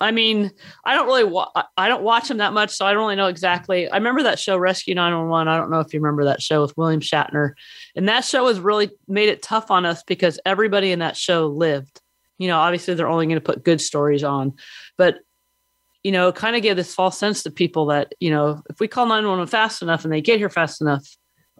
I 0.00 0.12
mean, 0.12 0.52
I 0.84 0.94
don't 0.94 1.06
really 1.06 1.24
wa- 1.24 1.50
I 1.76 1.88
don't 1.88 2.04
watch 2.04 2.28
them 2.28 2.38
that 2.38 2.52
much, 2.52 2.70
so 2.70 2.86
I 2.86 2.92
don't 2.92 3.00
really 3.00 3.16
know 3.16 3.26
exactly. 3.26 3.88
I 3.90 3.96
remember 3.96 4.22
that 4.22 4.38
show 4.38 4.56
Rescue 4.56 4.94
911. 4.94 5.48
I 5.48 5.56
don't 5.56 5.70
know 5.70 5.80
if 5.80 5.92
you 5.92 6.00
remember 6.00 6.24
that 6.26 6.40
show 6.40 6.62
with 6.62 6.76
William 6.76 7.00
Shatner. 7.00 7.52
And 7.96 8.08
that 8.08 8.24
show 8.24 8.46
has 8.46 8.60
really 8.60 8.90
made 9.08 9.28
it 9.28 9.42
tough 9.42 9.70
on 9.70 9.84
us 9.84 10.04
because 10.04 10.38
everybody 10.46 10.92
in 10.92 11.00
that 11.00 11.16
show 11.16 11.48
lived. 11.48 12.00
You 12.38 12.46
know, 12.46 12.58
obviously 12.58 12.94
they're 12.94 13.08
only 13.08 13.26
going 13.26 13.40
to 13.40 13.40
put 13.40 13.64
good 13.64 13.80
stories 13.80 14.22
on, 14.22 14.54
but 14.96 15.18
you 16.04 16.12
know, 16.12 16.30
kind 16.30 16.54
of 16.54 16.62
gave 16.62 16.76
this 16.76 16.94
false 16.94 17.18
sense 17.18 17.42
to 17.42 17.50
people 17.50 17.86
that, 17.86 18.14
you 18.20 18.30
know, 18.30 18.62
if 18.70 18.78
we 18.78 18.86
call 18.86 19.06
911 19.06 19.48
fast 19.48 19.82
enough 19.82 20.04
and 20.04 20.12
they 20.12 20.20
get 20.20 20.38
here 20.38 20.48
fast 20.48 20.80
enough, 20.80 21.04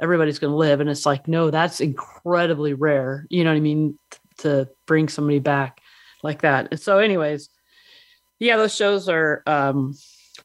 everybody's 0.00 0.38
going 0.38 0.52
to 0.52 0.56
live. 0.56 0.80
And 0.80 0.88
it's 0.88 1.06
like, 1.06 1.28
no, 1.28 1.50
that's 1.50 1.80
incredibly 1.80 2.74
rare. 2.74 3.26
You 3.30 3.44
know 3.44 3.50
what 3.50 3.56
I 3.56 3.60
mean? 3.60 3.98
To 4.38 4.68
bring 4.86 5.08
somebody 5.08 5.40
back 5.40 5.80
like 6.22 6.42
that. 6.42 6.68
And 6.70 6.80
so, 6.80 6.98
anyways, 6.98 7.48
yeah, 8.38 8.56
those 8.56 8.74
shows 8.74 9.08
are 9.08 9.42
um, 9.46 9.94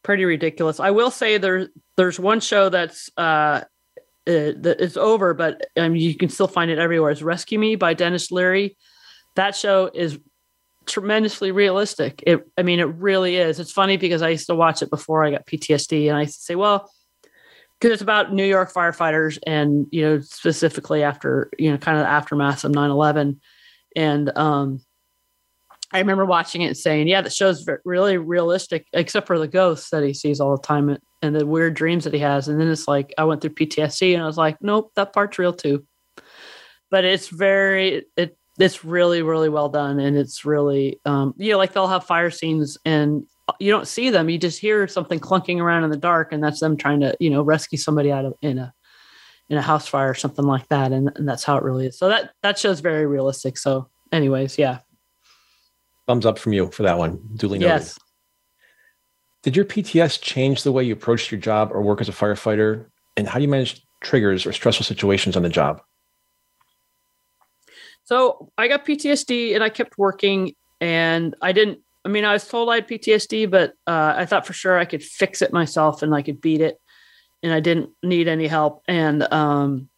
pretty 0.02 0.26
ridiculous. 0.26 0.80
I 0.80 0.92
will 0.92 1.12
say 1.12 1.38
there 1.38 1.68
there's 1.96 2.20
one 2.20 2.40
show 2.40 2.70
that's 2.70 3.10
uh, 3.18 3.62
that 4.26 4.78
is 4.80 4.98
over, 4.98 5.34
but 5.34 5.66
um, 5.78 5.96
you 5.96 6.16
can 6.16 6.30
still 6.30 6.48
find 6.48 6.72
it 6.72 6.80
everywhere. 6.80 7.12
It's 7.12 7.22
Rescue 7.22 7.60
Me 7.60 7.76
by 7.76 7.94
Denis 7.94 8.32
Leary. 8.32 8.78
That 9.36 9.56
show 9.56 9.90
is 9.94 10.18
tremendously 10.86 11.52
realistic. 11.52 12.24
It, 12.26 12.42
I 12.58 12.64
mean, 12.64 12.80
it 12.80 12.88
really 12.88 13.36
is. 13.36 13.60
It's 13.60 13.72
funny 13.72 13.98
because 13.98 14.22
I 14.22 14.30
used 14.30 14.48
to 14.48 14.56
watch 14.56 14.82
it 14.82 14.90
before 14.90 15.24
I 15.24 15.32
got 15.32 15.46
PTSD, 15.46 16.08
and 16.08 16.18
I 16.18 16.26
say, 16.26 16.56
well, 16.56 16.90
because 17.80 17.94
it's 17.94 18.02
about 18.02 18.34
New 18.34 18.46
York 18.46 18.72
firefighters, 18.72 19.38
and 19.46 19.88
you 19.92 20.02
know, 20.02 20.20
specifically 20.22 21.04
after 21.04 21.50
you 21.58 21.72
know, 21.72 21.78
kind 21.78 21.98
of 21.98 22.04
the 22.04 22.10
aftermath 22.10 22.64
of 22.64 22.72
9/11, 22.72 23.40
and 23.96 24.38
um, 24.38 24.82
I 25.94 26.00
remember 26.00 26.26
watching 26.26 26.64
it 26.64 26.68
and 26.68 26.78
saying, 26.78 27.08
yeah, 27.08 27.22
the 27.22 27.30
show's 27.30 27.68
really 27.86 28.18
realistic, 28.18 28.88
except 28.94 29.28
for 29.28 29.38
the 29.38 29.48
ghosts 29.48 29.92
that 29.92 30.04
he 30.04 30.14
sees 30.14 30.40
all 30.40 30.58
the 30.58 30.64
time 30.64 30.98
and 31.22 31.36
the 31.36 31.46
weird 31.46 31.76
dreams 31.76 32.04
that 32.04 32.14
he 32.14 32.20
has. 32.20 32.48
And 32.48 32.60
then 32.60 32.68
it's 32.68 32.88
like, 32.88 33.14
I 33.16 33.26
went 33.26 33.42
through 33.42 33.52
PTSD 33.52 34.16
and 34.16 34.24
I 34.24 34.26
was 34.26 34.38
like, 34.38 34.58
nope, 34.60 34.92
that 34.96 35.14
part's 35.14 35.38
real 35.38 35.54
too. 35.54 35.86
But 36.90 37.06
it's 37.06 37.28
very, 37.28 38.06
it, 38.18 38.38
it's 38.58 38.84
really, 38.84 39.22
really 39.22 39.50
well 39.50 39.70
done. 39.70 40.00
And 40.00 40.18
it's 40.18 40.44
really, 40.44 41.00
um, 41.06 41.36
you 41.38 41.52
know, 41.52 41.60
like 41.60 41.74
they'll 41.74 41.88
have 41.88 42.06
fire 42.06 42.32
scenes 42.32 42.76
and 42.86 43.24
you 43.60 43.72
don't 43.72 43.88
see 43.88 44.10
them. 44.10 44.30
You 44.30 44.38
just 44.38 44.60
hear 44.60 44.88
something 44.88 45.20
clunking 45.20 45.60
around 45.60 45.84
in 45.84 45.90
the 45.90 45.98
dark 45.98 46.32
and 46.32 46.44
that's 46.44 46.60
them 46.60 46.78
trying 46.78 47.02
to, 47.02 47.16
you 47.20 47.30
know, 47.30 47.42
rescue 47.42 47.78
somebody 47.78 48.12
out 48.12 48.26
of 48.26 48.34
in 48.42 48.58
a, 48.58 48.74
in 49.50 49.58
a 49.58 49.62
house 49.62 49.88
fire 49.88 50.10
or 50.10 50.16
something 50.16 50.46
like 50.46 50.68
that. 50.70 50.92
And, 50.92 51.12
and 51.16 51.28
that's 51.28 51.44
how 51.44 51.58
it 51.58 51.64
really 51.64 51.88
is. 51.88 51.98
So 51.98 52.08
that, 52.08 52.32
that 52.42 52.58
show's 52.58 52.80
very 52.80 53.06
realistic. 53.06 53.58
So 53.58 53.90
anyways, 54.12 54.58
yeah 54.58 54.80
thumbs 56.08 56.26
up 56.26 56.38
from 56.38 56.54
you 56.54 56.70
for 56.72 56.84
that 56.84 56.98
one. 56.98 57.20
Duly 57.36 57.60
noted. 57.60 57.74
Yes. 57.74 58.00
Did 59.42 59.56
your 59.56 59.66
PTS 59.66 60.22
change 60.22 60.64
the 60.64 60.72
way 60.72 60.84
you 60.84 60.94
approached 60.94 61.32
your 61.32 61.40
job 61.40 61.72
or 61.72 61.82
work 61.82 62.02
as 62.02 62.10
a 62.10 62.14
firefighter? 62.14 62.86
And 63.18 63.28
how 63.28 63.40
do 63.40 63.44
you 63.44 63.50
manage 63.50 63.86
triggers 64.02 64.46
or 64.46 64.54
stressful 64.54 64.86
situations 64.86 65.36
on 65.36 65.44
the 65.44 65.50
job? 65.50 65.82
So 68.06 68.52
I 68.58 68.68
got 68.68 68.86
PTSD 68.86 69.54
and 69.56 69.64
I 69.64 69.70
kept 69.70 69.98
working 69.98 70.56
and 70.82 71.36
I 71.42 71.52
didn't, 71.52 71.80
I 72.06 72.10
mean, 72.10 72.26
I 72.26 72.34
was 72.34 72.48
told 72.48 72.70
I 72.70 72.76
had 72.76 72.88
PTSD, 72.88 73.50
but 73.50 73.74
uh, 73.88 74.14
I 74.18 74.26
thought 74.26 74.46
for 74.46 74.54
sure 74.54 74.78
I 74.78 74.86
could 74.86 75.04
fix 75.04 75.42
it 75.42 75.54
myself 75.54 76.02
and 76.02 76.14
I 76.14 76.22
could 76.22 76.42
beat 76.42 76.62
it 76.62 76.80
and 77.42 77.54
I 77.54 77.60
didn't 77.60 77.92
need 78.04 78.28
any 78.28 78.48
help. 78.48 78.84
And, 78.88 79.24
um, 79.32 79.90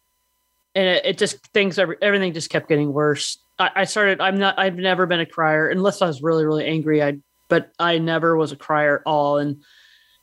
and 0.74 0.88
it, 0.88 1.06
it 1.06 1.18
just 1.18 1.44
things, 1.52 1.78
everything 1.78 2.32
just 2.32 2.50
kept 2.50 2.68
getting 2.68 2.92
worse. 2.92 3.38
I, 3.58 3.70
I 3.74 3.84
started. 3.84 4.20
I'm 4.20 4.38
not. 4.38 4.58
I've 4.58 4.76
never 4.76 5.06
been 5.06 5.20
a 5.20 5.26
crier 5.26 5.68
unless 5.68 6.02
I 6.02 6.06
was 6.06 6.22
really, 6.22 6.44
really 6.44 6.66
angry. 6.66 7.02
I, 7.02 7.18
but 7.48 7.72
I 7.78 7.98
never 7.98 8.36
was 8.36 8.52
a 8.52 8.56
crier 8.56 8.96
at 8.96 9.02
all. 9.06 9.38
And 9.38 9.62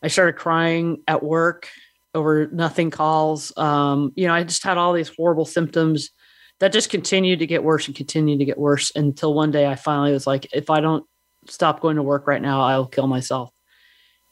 I 0.02 0.08
started 0.08 0.34
crying 0.34 1.02
at 1.08 1.24
work 1.24 1.70
over 2.14 2.48
nothing 2.48 2.92
calls. 2.92 3.56
Um, 3.58 4.12
you 4.16 4.28
know, 4.28 4.34
I 4.34 4.44
just 4.44 4.64
had 4.64 4.78
all 4.78 4.94
these 4.94 5.12
horrible 5.16 5.46
symptoms 5.46 6.12
that 6.60 6.72
just 6.72 6.90
continued 6.90 7.40
to 7.40 7.48
get 7.48 7.64
worse 7.64 7.88
and 7.88 7.96
continued 7.96 8.40
to 8.40 8.46
get 8.46 8.58
worse 8.58 8.92
until 8.96 9.34
one 9.34 9.52
day 9.52 9.66
I 9.66 9.76
finally 9.76 10.12
was 10.12 10.28
like, 10.28 10.48
if 10.54 10.70
I 10.70 10.80
don't 10.80 11.06
stop 11.48 11.80
going 11.80 11.96
to 11.98 12.04
work 12.04 12.28
right 12.28 12.42
now, 12.42 12.62
I'll 12.62 12.88
kill 12.88 13.08
myself. 13.08 13.52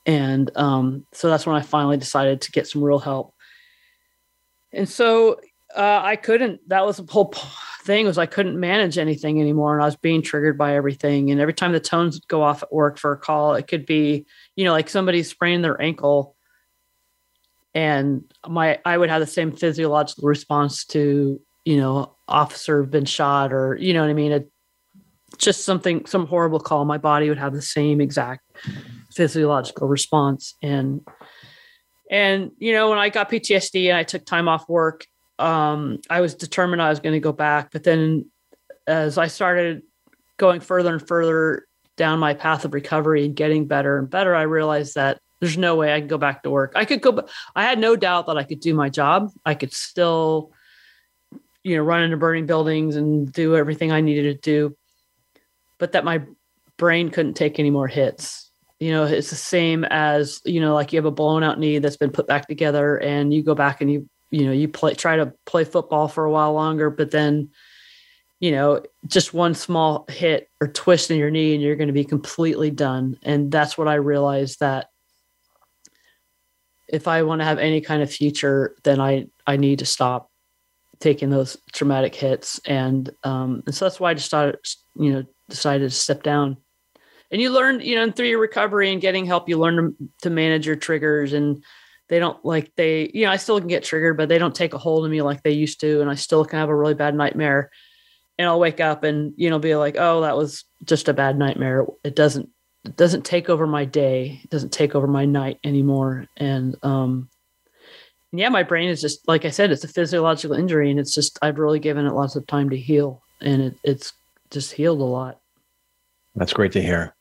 And 0.05 0.49
um, 0.57 1.05
so 1.12 1.30
that's 1.30 1.45
when 1.45 1.55
I 1.55 1.62
finally 1.62 1.97
decided 1.97 2.41
to 2.41 2.51
get 2.51 2.68
some 2.68 2.84
real 2.84 2.99
help. 2.99 3.34
And 4.74 4.88
so 4.88 5.39
uh, 5.76 6.01
I 6.03 6.16
couldn't. 6.16 6.68
That 6.70 6.86
was 6.86 6.97
the 6.97 7.12
whole 7.12 7.34
thing 7.84 8.05
was 8.05 8.18
I 8.18 8.26
couldn't 8.26 8.59
manage 8.59 8.97
anything 8.97 9.39
anymore, 9.39 9.74
and 9.74 9.84
I 9.84 9.86
was 9.86 9.95
being 9.95 10.22
triggered 10.22 10.57
by 10.57 10.76
everything. 10.76 11.32
And 11.32 11.39
every 11.39 11.53
time 11.53 11.72
the 11.72 11.80
tones 11.80 12.20
go 12.20 12.41
off 12.41 12.64
at 12.64 12.74
work 12.74 12.97
for 12.97 13.12
a 13.12 13.18
call, 13.18 13.55
it 13.55 13.68
could 13.68 13.86
be, 13.86 14.26
you 14.55 14.66
know, 14.66 14.72
like 14.72 14.89
somebody 14.89 15.24
spraining 15.24 15.62
their 15.62 15.82
ankle, 15.82 16.36
and 17.74 18.24
my 18.47 18.80
I 18.86 18.97
would 18.97 19.09
have 19.09 19.22
the 19.22 19.28
same 19.28 19.51
physiological 19.51 20.28
response 20.28 20.86
to, 20.86 21.39
you 21.66 21.78
know, 21.78 22.16
officer 22.28 22.84
been 22.84 23.05
shot 23.05 23.53
or 23.53 23.76
you 23.76 23.93
know 23.93 24.01
what 24.01 24.09
I 24.09 24.14
mean. 24.14 24.32
It, 24.32 24.51
just 25.38 25.66
something, 25.66 26.06
some 26.06 26.28
horrible 26.28 26.60
call. 26.60 26.86
My 26.86 26.98
body 26.98 27.30
would 27.30 27.38
have 27.38 27.54
the 27.54 27.62
same 27.62 28.02
exact 28.02 28.46
physiological 29.14 29.88
response, 29.88 30.56
and 30.62 31.02
and 32.10 32.52
you 32.58 32.74
know 32.74 32.90
when 32.90 33.00
I 33.00 33.10
got 33.10 33.30
PTSD 33.30 33.90
and 33.90 33.98
I 33.98 34.04
took 34.04 34.26
time 34.26 34.48
off 34.48 34.68
work 34.68 35.06
um, 35.42 36.00
I 36.10 36.22
was 36.22 36.36
determined 36.36 36.82
I 36.82 36.90
was 36.90 37.00
going 37.00 37.14
to 37.14 37.20
go 37.20 37.32
back. 37.32 37.72
But 37.72 37.84
then 37.84 38.30
as 38.88 39.18
I 39.18 39.28
started 39.28 39.82
going 40.38 40.62
further 40.62 40.92
and 40.94 41.06
further 41.06 41.68
down 41.98 42.20
my 42.20 42.34
path 42.34 42.64
of 42.64 42.74
recovery 42.74 43.26
and 43.26 43.36
getting 43.36 43.68
better 43.68 43.98
and 43.98 44.10
better, 44.10 44.36
I 44.36 44.44
realized 44.44 44.96
that 44.96 45.20
there's 45.40 45.58
no 45.58 45.76
way 45.76 45.94
I 45.94 46.00
could 46.00 46.10
go 46.10 46.20
back 46.20 46.44
to 46.44 46.52
work. 46.52 46.74
I 46.76 46.86
could 46.86 47.02
go, 47.02 47.24
I 47.56 47.64
had 47.64 47.80
no 47.80 47.96
doubt 47.96 48.28
that 48.28 48.38
I 48.38 48.44
could 48.44 48.60
do 48.60 48.76
my 48.76 48.90
job. 48.90 49.32
I 49.44 49.56
could 49.56 49.74
still, 49.74 50.52
you 51.64 51.76
know, 51.76 51.84
run 51.84 52.04
into 52.04 52.18
burning 52.18 52.46
buildings 52.46 52.96
and 52.96 53.32
do 53.32 53.56
everything 53.56 53.92
I 53.92 54.02
needed 54.02 54.44
to 54.44 54.52
do, 54.70 54.78
but 55.82 55.92
that 55.92 56.06
my 56.06 56.22
brain 56.78 57.10
couldn't 57.10 57.34
take 57.34 57.60
any 57.60 57.72
more 57.72 57.88
hits. 57.88 58.52
You 58.80 58.92
know, 58.92 59.04
it's 59.04 59.32
the 59.32 59.36
same 59.36 59.84
as, 59.90 60.42
you 60.46 60.62
know, 60.62 60.74
like 60.74 60.94
you 60.94 60.98
have 60.98 61.06
a 61.06 61.12
blown 61.12 61.44
out 61.44 61.60
knee 61.60 61.80
that's 61.80 61.98
been 61.98 62.12
put 62.12 62.28
back 62.28 62.48
together 62.48 62.98
and 62.98 63.34
you 63.34 63.44
go 63.44 63.56
back 63.56 63.82
and 63.82 63.92
you 63.92 64.08
you 64.32 64.46
know 64.46 64.54
you 64.54 64.68
play 64.68 64.94
try 64.94 65.18
to 65.18 65.34
play 65.46 65.66
football 65.66 66.08
for 66.08 66.24
a 66.24 66.32
while 66.32 66.54
longer 66.54 66.90
but 66.90 67.12
then 67.12 67.50
you 68.40 68.50
know 68.50 68.82
just 69.06 69.34
one 69.34 69.54
small 69.54 70.06
hit 70.10 70.50
or 70.62 70.68
twist 70.70 71.12
in 71.12 71.18
your 71.18 71.30
knee 71.30 71.54
and 71.54 71.62
you're 71.62 71.76
going 71.76 71.88
to 71.88 71.94
be 71.94 72.06
completely 72.06 72.72
done 72.72 73.18
and 73.24 73.52
that's 73.52 73.78
what 73.78 73.90
i 73.90 73.96
realized 73.96 74.62
that 74.62 74.88
if 76.88 77.08
i 77.08 77.22
want 77.22 77.42
to 77.42 77.46
have 77.46 77.60
any 77.60 77.82
kind 77.82 78.02
of 78.02 78.10
future 78.10 78.74
then 78.84 79.00
i 79.00 79.28
i 79.46 79.58
need 79.58 79.80
to 79.80 79.86
stop 79.86 80.32
taking 81.00 81.30
those 81.30 81.58
traumatic 81.74 82.16
hits 82.16 82.60
and 82.66 83.10
um 83.24 83.62
and 83.66 83.76
so 83.76 83.86
that's 83.86 84.00
why 84.00 84.12
i 84.12 84.14
just 84.14 84.28
started 84.28 84.58
you 84.96 85.12
know 85.12 85.24
decided 85.52 85.89
to 85.89 85.95
step 85.95 86.24
down. 86.24 86.58
And 87.30 87.41
you 87.41 87.49
learn 87.49 87.80
you 87.80 87.95
know 87.95 88.04
and 88.04 88.16
through 88.16 88.28
your 88.28 88.39
recovery 88.39 88.91
and 88.91 89.02
getting 89.02 89.26
help 89.26 89.47
you 89.47 89.58
learn 89.58 89.95
to, 90.24 90.30
manage 90.30 90.66
your 90.66 90.76
triggers 90.76 91.34
and 91.34 91.64
they 92.10 92.20
don't 92.20 92.43
like 92.43 92.74
they 92.76 93.10
you 93.14 93.26
know 93.26 93.32
i 93.32 93.38
still 93.38 93.58
can 93.58 93.70
get 93.70 93.86
triggered 93.86 94.18
but 94.18 94.28
they 94.28 94.38
don't 94.38 94.54
take 94.54 94.74
a 94.74 94.78
hold 94.78 95.06
of 95.06 95.12
me 95.12 95.22
like 95.22 95.41
they 95.43 95.52
used 95.52 95.80
to 95.80 96.02
and 96.02 96.10
i 96.10 96.16
still 96.16 96.43
can 96.43 96.60
have 96.60 96.68
a 96.68 96.76
really 96.76 96.93
bad 96.93 97.16
nightmare. 97.16 97.70
And 98.38 98.49
i'll 98.49 98.60
wake 98.60 98.82
up 98.82 99.04
and 99.04 99.34
you 99.38 99.49
know 99.49 99.60
be 99.60 99.76
like 99.76 99.95
oh 99.97 100.22
that 100.22 100.36
was 100.36 100.66
just 100.84 101.08
a 101.08 101.14
bad 101.14 101.38
nightmare. 101.38 101.86
It 102.04 102.16
doesn't 102.16 102.49
it 102.84 102.97
doesn't 102.97 103.24
take 103.24 103.47
over 103.47 103.68
my 103.68 103.86
day. 103.86 104.41
It 104.43 104.49
doesn't 104.49 104.74
take 104.74 104.95
over 104.95 105.06
my 105.06 105.26
night 105.26 105.60
anymore. 105.64 106.26
And 106.36 106.76
um 106.84 107.30
yeah 108.34 108.49
my 108.49 108.64
brain 108.64 108.89
is 108.89 109.02
just 109.02 109.28
like 109.28 109.45
i 109.45 109.49
said 109.49 109.72
it's 109.72 109.84
a 109.84 109.88
physiological 109.88 110.56
injury 110.56 110.89
and 110.89 110.99
it's 110.99 111.14
just 111.14 111.38
i've 111.41 111.60
really 111.60 111.80
given 111.80 112.06
it 112.06 112.14
lots 112.14 112.36
of 112.36 112.47
time 112.47 112.70
to 112.70 112.78
heal 112.78 113.22
and 113.41 113.62
it, 113.62 113.76
it's 113.84 114.14
just 114.49 114.72
healed 114.72 115.02
a 115.02 115.04
lot 115.04 115.41
that's 116.36 116.54
great 116.54 116.72
to 116.72 116.82
hear 116.82 117.16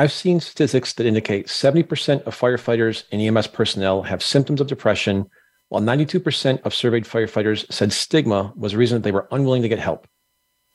I've 0.00 0.12
seen 0.12 0.40
statistics 0.40 0.94
that 0.94 1.04
indicate 1.04 1.48
70% 1.48 2.22
of 2.22 2.34
firefighters 2.34 3.04
and 3.12 3.20
EMS 3.20 3.48
personnel 3.48 4.02
have 4.04 4.22
symptoms 4.22 4.62
of 4.62 4.66
depression, 4.66 5.28
while 5.68 5.82
92% 5.82 6.62
of 6.62 6.72
surveyed 6.72 7.04
firefighters 7.04 7.70
said 7.70 7.92
stigma 7.92 8.50
was 8.56 8.72
a 8.72 8.78
reason 8.78 8.96
that 8.96 9.02
they 9.02 9.12
were 9.12 9.28
unwilling 9.30 9.60
to 9.60 9.68
get 9.68 9.78
help. 9.78 10.08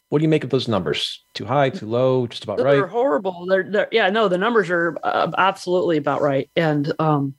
What 0.09 0.19
do 0.19 0.23
you 0.23 0.29
make 0.29 0.43
of 0.43 0.51
those 0.51 0.67
numbers? 0.67 1.23
Too 1.33 1.45
high, 1.45 1.71
too 1.71 1.87
low, 1.87 2.27
just 2.27 2.43
about 2.43 2.57
they're 2.57 2.67
right? 2.67 2.73
They're 2.73 2.85
horrible. 2.85 3.47
They're, 3.47 3.67
they're, 3.67 3.87
yeah, 3.91 4.11
no, 4.11 4.27
the 4.27 4.37
numbers 4.37 4.69
are 4.69 4.95
uh, 5.01 5.31
absolutely 5.35 5.97
about 5.97 6.21
right. 6.21 6.47
And, 6.55 6.93
um, 6.99 7.33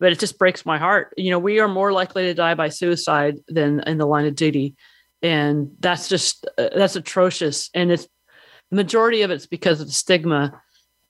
but 0.00 0.10
it 0.10 0.18
just 0.18 0.36
breaks 0.36 0.66
my 0.66 0.78
heart. 0.78 1.14
You 1.16 1.30
know, 1.30 1.38
we 1.38 1.60
are 1.60 1.68
more 1.68 1.92
likely 1.92 2.24
to 2.24 2.34
die 2.34 2.54
by 2.54 2.70
suicide 2.70 3.36
than 3.46 3.78
in 3.86 3.98
the 3.98 4.06
line 4.06 4.26
of 4.26 4.34
duty. 4.34 4.74
and 5.22 5.70
that's 5.78 6.08
just 6.08 6.44
uh, 6.58 6.68
that's 6.74 6.96
atrocious 6.96 7.70
and 7.72 7.92
it's 7.92 8.08
majority 8.74 9.22
of 9.22 9.30
it's 9.30 9.46
because 9.46 9.80
of 9.80 9.86
the 9.86 9.92
stigma. 9.92 10.60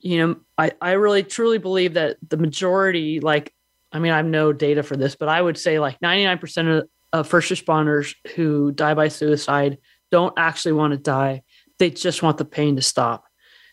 You 0.00 0.18
know 0.18 0.36
i 0.58 0.70
i 0.82 0.92
really 0.92 1.22
truly 1.22 1.56
believe 1.56 1.94
that 1.94 2.18
the 2.28 2.36
majority 2.36 3.20
like 3.20 3.54
i 3.90 3.98
mean 3.98 4.12
i 4.12 4.18
have 4.18 4.26
no 4.26 4.52
data 4.52 4.82
for 4.82 4.96
this 4.96 5.16
but 5.16 5.30
i 5.30 5.40
would 5.40 5.56
say 5.56 5.78
like 5.78 5.98
99% 6.00 6.78
of, 6.78 6.88
of 7.14 7.26
first 7.26 7.50
responders 7.50 8.14
who 8.34 8.70
die 8.70 8.92
by 8.92 9.08
suicide 9.08 9.78
don't 10.14 10.34
actually 10.36 10.74
want 10.74 10.92
to 10.92 10.96
die. 10.96 11.42
They 11.80 11.90
just 11.90 12.22
want 12.22 12.38
the 12.38 12.44
pain 12.44 12.76
to 12.76 12.82
stop. 12.82 13.24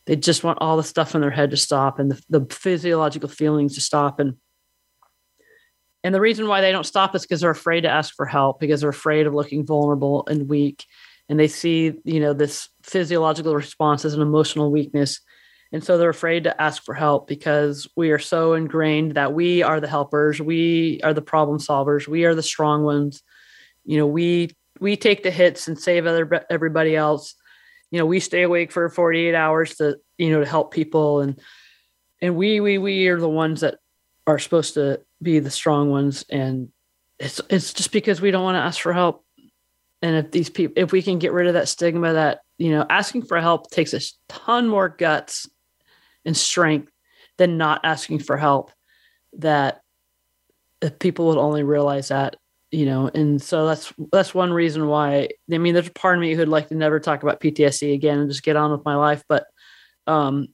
They 0.07 0.15
just 0.15 0.43
want 0.43 0.57
all 0.59 0.75
the 0.75 0.83
stuff 0.83 1.13
in 1.13 1.21
their 1.21 1.29
head 1.29 1.51
to 1.51 1.57
stop 1.57 1.99
and 1.99 2.09
the, 2.09 2.21
the 2.29 2.47
physiological 2.51 3.29
feelings 3.29 3.75
to 3.75 3.81
stop. 3.81 4.19
And 4.19 4.37
and 6.03 6.15
the 6.15 6.19
reason 6.19 6.47
why 6.47 6.61
they 6.61 6.71
don't 6.71 6.83
stop 6.83 7.13
is 7.13 7.21
because 7.21 7.41
they're 7.41 7.51
afraid 7.51 7.81
to 7.81 7.89
ask 7.89 8.15
for 8.15 8.25
help 8.25 8.59
because 8.59 8.81
they're 8.81 8.89
afraid 8.89 9.27
of 9.27 9.35
looking 9.35 9.67
vulnerable 9.67 10.25
and 10.27 10.49
weak. 10.49 10.83
And 11.29 11.39
they 11.39 11.47
see, 11.47 11.93
you 12.03 12.19
know, 12.19 12.33
this 12.33 12.69
physiological 12.83 13.55
response 13.55 14.05
as 14.05 14.13
an 14.13 14.21
emotional 14.21 14.71
weakness. 14.71 15.19
And 15.71 15.83
so 15.83 15.97
they're 15.97 16.09
afraid 16.09 16.43
to 16.43 16.61
ask 16.61 16.83
for 16.83 16.93
help 16.93 17.27
because 17.27 17.87
we 17.95 18.11
are 18.11 18.19
so 18.19 18.53
ingrained 18.53 19.15
that 19.15 19.33
we 19.33 19.63
are 19.63 19.79
the 19.79 19.87
helpers, 19.87 20.41
we 20.41 20.99
are 21.03 21.13
the 21.13 21.21
problem 21.21 21.59
solvers, 21.59 22.07
we 22.07 22.25
are 22.25 22.35
the 22.35 22.43
strong 22.43 22.83
ones. 22.83 23.23
You 23.85 23.97
know, 23.97 24.07
we 24.07 24.51
we 24.79 24.97
take 24.97 25.23
the 25.23 25.31
hits 25.31 25.67
and 25.67 25.79
save 25.79 26.05
other 26.05 26.45
everybody 26.49 26.95
else. 26.95 27.35
You 27.89 27.99
know, 27.99 28.05
we 28.05 28.19
stay 28.19 28.41
awake 28.41 28.71
for 28.71 28.89
48 28.89 29.35
hours 29.35 29.75
to, 29.75 29.97
you 30.17 30.31
know, 30.31 30.41
to 30.41 30.45
help 30.45 30.73
people 30.73 31.21
and 31.21 31.39
and 32.21 32.35
we 32.35 32.59
we 32.59 32.77
we 32.77 33.07
are 33.07 33.19
the 33.19 33.29
ones 33.29 33.61
that 33.61 33.79
are 34.27 34.39
supposed 34.39 34.75
to 34.75 35.01
be 35.21 35.39
the 35.39 35.49
strong 35.49 35.89
ones 35.89 36.25
and 36.29 36.69
it's 37.19 37.41
it's 37.49 37.73
just 37.73 37.91
because 37.91 38.21
we 38.21 38.31
don't 38.31 38.43
want 38.43 38.55
to 38.55 38.61
ask 38.61 38.79
for 38.79 38.93
help 38.93 39.25
and 40.01 40.15
if 40.15 40.31
these 40.31 40.49
people 40.49 40.73
if 40.75 40.91
we 40.91 41.01
can 41.01 41.19
get 41.19 41.33
rid 41.33 41.47
of 41.47 41.53
that 41.53 41.67
stigma 41.67 42.13
that 42.13 42.41
you 42.61 42.69
know 42.69 42.85
asking 42.89 43.23
for 43.23 43.39
help 43.39 43.71
takes 43.71 43.93
a 43.93 43.99
ton 44.29 44.67
more 44.67 44.87
guts 44.87 45.49
and 46.25 46.37
strength 46.37 46.91
than 47.37 47.57
not 47.57 47.81
asking 47.83 48.19
for 48.19 48.37
help 48.37 48.71
that 49.33 49.81
if 50.81 50.99
people 50.99 51.27
would 51.27 51.37
only 51.37 51.63
realize 51.63 52.09
that 52.09 52.35
you 52.69 52.85
know 52.85 53.09
and 53.15 53.41
so 53.41 53.65
that's 53.65 53.91
that's 54.11 54.35
one 54.35 54.53
reason 54.53 54.87
why 54.87 55.27
i 55.51 55.57
mean 55.57 55.73
there's 55.73 55.87
a 55.87 55.91
part 55.91 56.15
of 56.15 56.21
me 56.21 56.35
who'd 56.35 56.47
like 56.47 56.67
to 56.67 56.75
never 56.75 56.99
talk 56.99 57.23
about 57.23 57.39
ptsd 57.39 57.93
again 57.93 58.19
and 58.19 58.29
just 58.29 58.43
get 58.43 58.55
on 58.55 58.71
with 58.71 58.85
my 58.85 58.95
life 58.95 59.23
but 59.27 59.47
um 60.05 60.47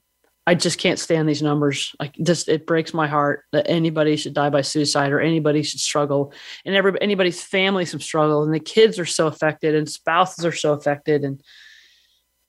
I 0.46 0.54
just 0.54 0.78
can't 0.78 0.98
stand 0.98 1.28
these 1.28 1.42
numbers. 1.42 1.94
Like 2.00 2.16
just 2.22 2.48
it 2.48 2.66
breaks 2.66 2.94
my 2.94 3.06
heart 3.06 3.44
that 3.52 3.68
anybody 3.68 4.16
should 4.16 4.32
die 4.32 4.48
by 4.48 4.62
suicide 4.62 5.12
or 5.12 5.20
anybody 5.20 5.62
should 5.62 5.78
struggle 5.78 6.32
and 6.64 6.74
every 6.74 6.98
anybody's 7.02 7.42
family 7.42 7.84
some 7.84 8.00
struggle 8.00 8.42
and 8.42 8.54
the 8.54 8.58
kids 8.58 8.98
are 8.98 9.04
so 9.04 9.26
affected 9.26 9.74
and 9.74 9.90
spouses 9.90 10.46
are 10.46 10.52
so 10.52 10.72
affected 10.72 11.22
and 11.22 11.42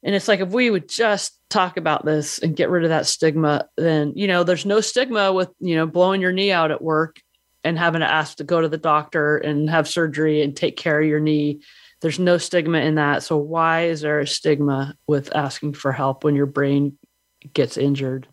and 0.03 0.15
it's 0.15 0.27
like 0.27 0.39
if 0.39 0.49
we 0.49 0.69
would 0.69 0.87
just 0.87 1.39
talk 1.49 1.77
about 1.77 2.05
this 2.05 2.39
and 2.39 2.55
get 2.55 2.69
rid 2.69 2.83
of 2.83 2.89
that 2.89 3.05
stigma, 3.05 3.67
then 3.77 4.13
you 4.15 4.27
know 4.27 4.43
there's 4.43 4.65
no 4.65 4.81
stigma 4.81 5.33
with 5.33 5.49
you 5.59 5.75
know 5.75 5.87
blowing 5.87 6.21
your 6.21 6.31
knee 6.31 6.51
out 6.51 6.71
at 6.71 6.81
work 6.81 7.21
and 7.63 7.77
having 7.77 8.01
to 8.01 8.09
ask 8.09 8.37
to 8.37 8.43
go 8.43 8.61
to 8.61 8.69
the 8.69 8.77
doctor 8.77 9.37
and 9.37 9.69
have 9.69 9.87
surgery 9.87 10.41
and 10.41 10.55
take 10.55 10.77
care 10.77 11.01
of 11.01 11.07
your 11.07 11.19
knee. 11.19 11.61
There's 12.01 12.19
no 12.19 12.37
stigma 12.37 12.77
in 12.79 12.95
that. 12.95 13.23
So 13.23 13.35
why 13.35 13.87
is 13.87 13.99
there 13.99 14.21
a 14.21 14.27
stigma 14.27 14.95
with 15.07 15.35
asking 15.35 15.73
for 15.73 15.91
help 15.91 16.23
when 16.23 16.35
your 16.35 16.45
brain 16.45 16.97
gets 17.53 17.77
injured. 17.77 18.27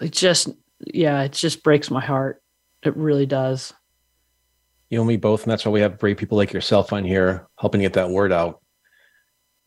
It 0.00 0.12
just, 0.12 0.48
yeah, 0.80 1.22
it 1.22 1.32
just 1.32 1.62
breaks 1.62 1.90
my 1.90 2.04
heart. 2.04 2.42
It 2.82 2.96
really 2.96 3.26
does. 3.26 3.72
You 4.90 5.00
and 5.00 5.08
me 5.08 5.16
both, 5.16 5.42
and 5.42 5.50
that's 5.50 5.64
why 5.64 5.72
we 5.72 5.80
have 5.80 5.98
brave 5.98 6.16
people 6.16 6.38
like 6.38 6.52
yourself 6.52 6.92
on 6.92 7.04
here 7.04 7.48
helping 7.58 7.80
get 7.80 7.94
that 7.94 8.10
word 8.10 8.32
out. 8.32 8.60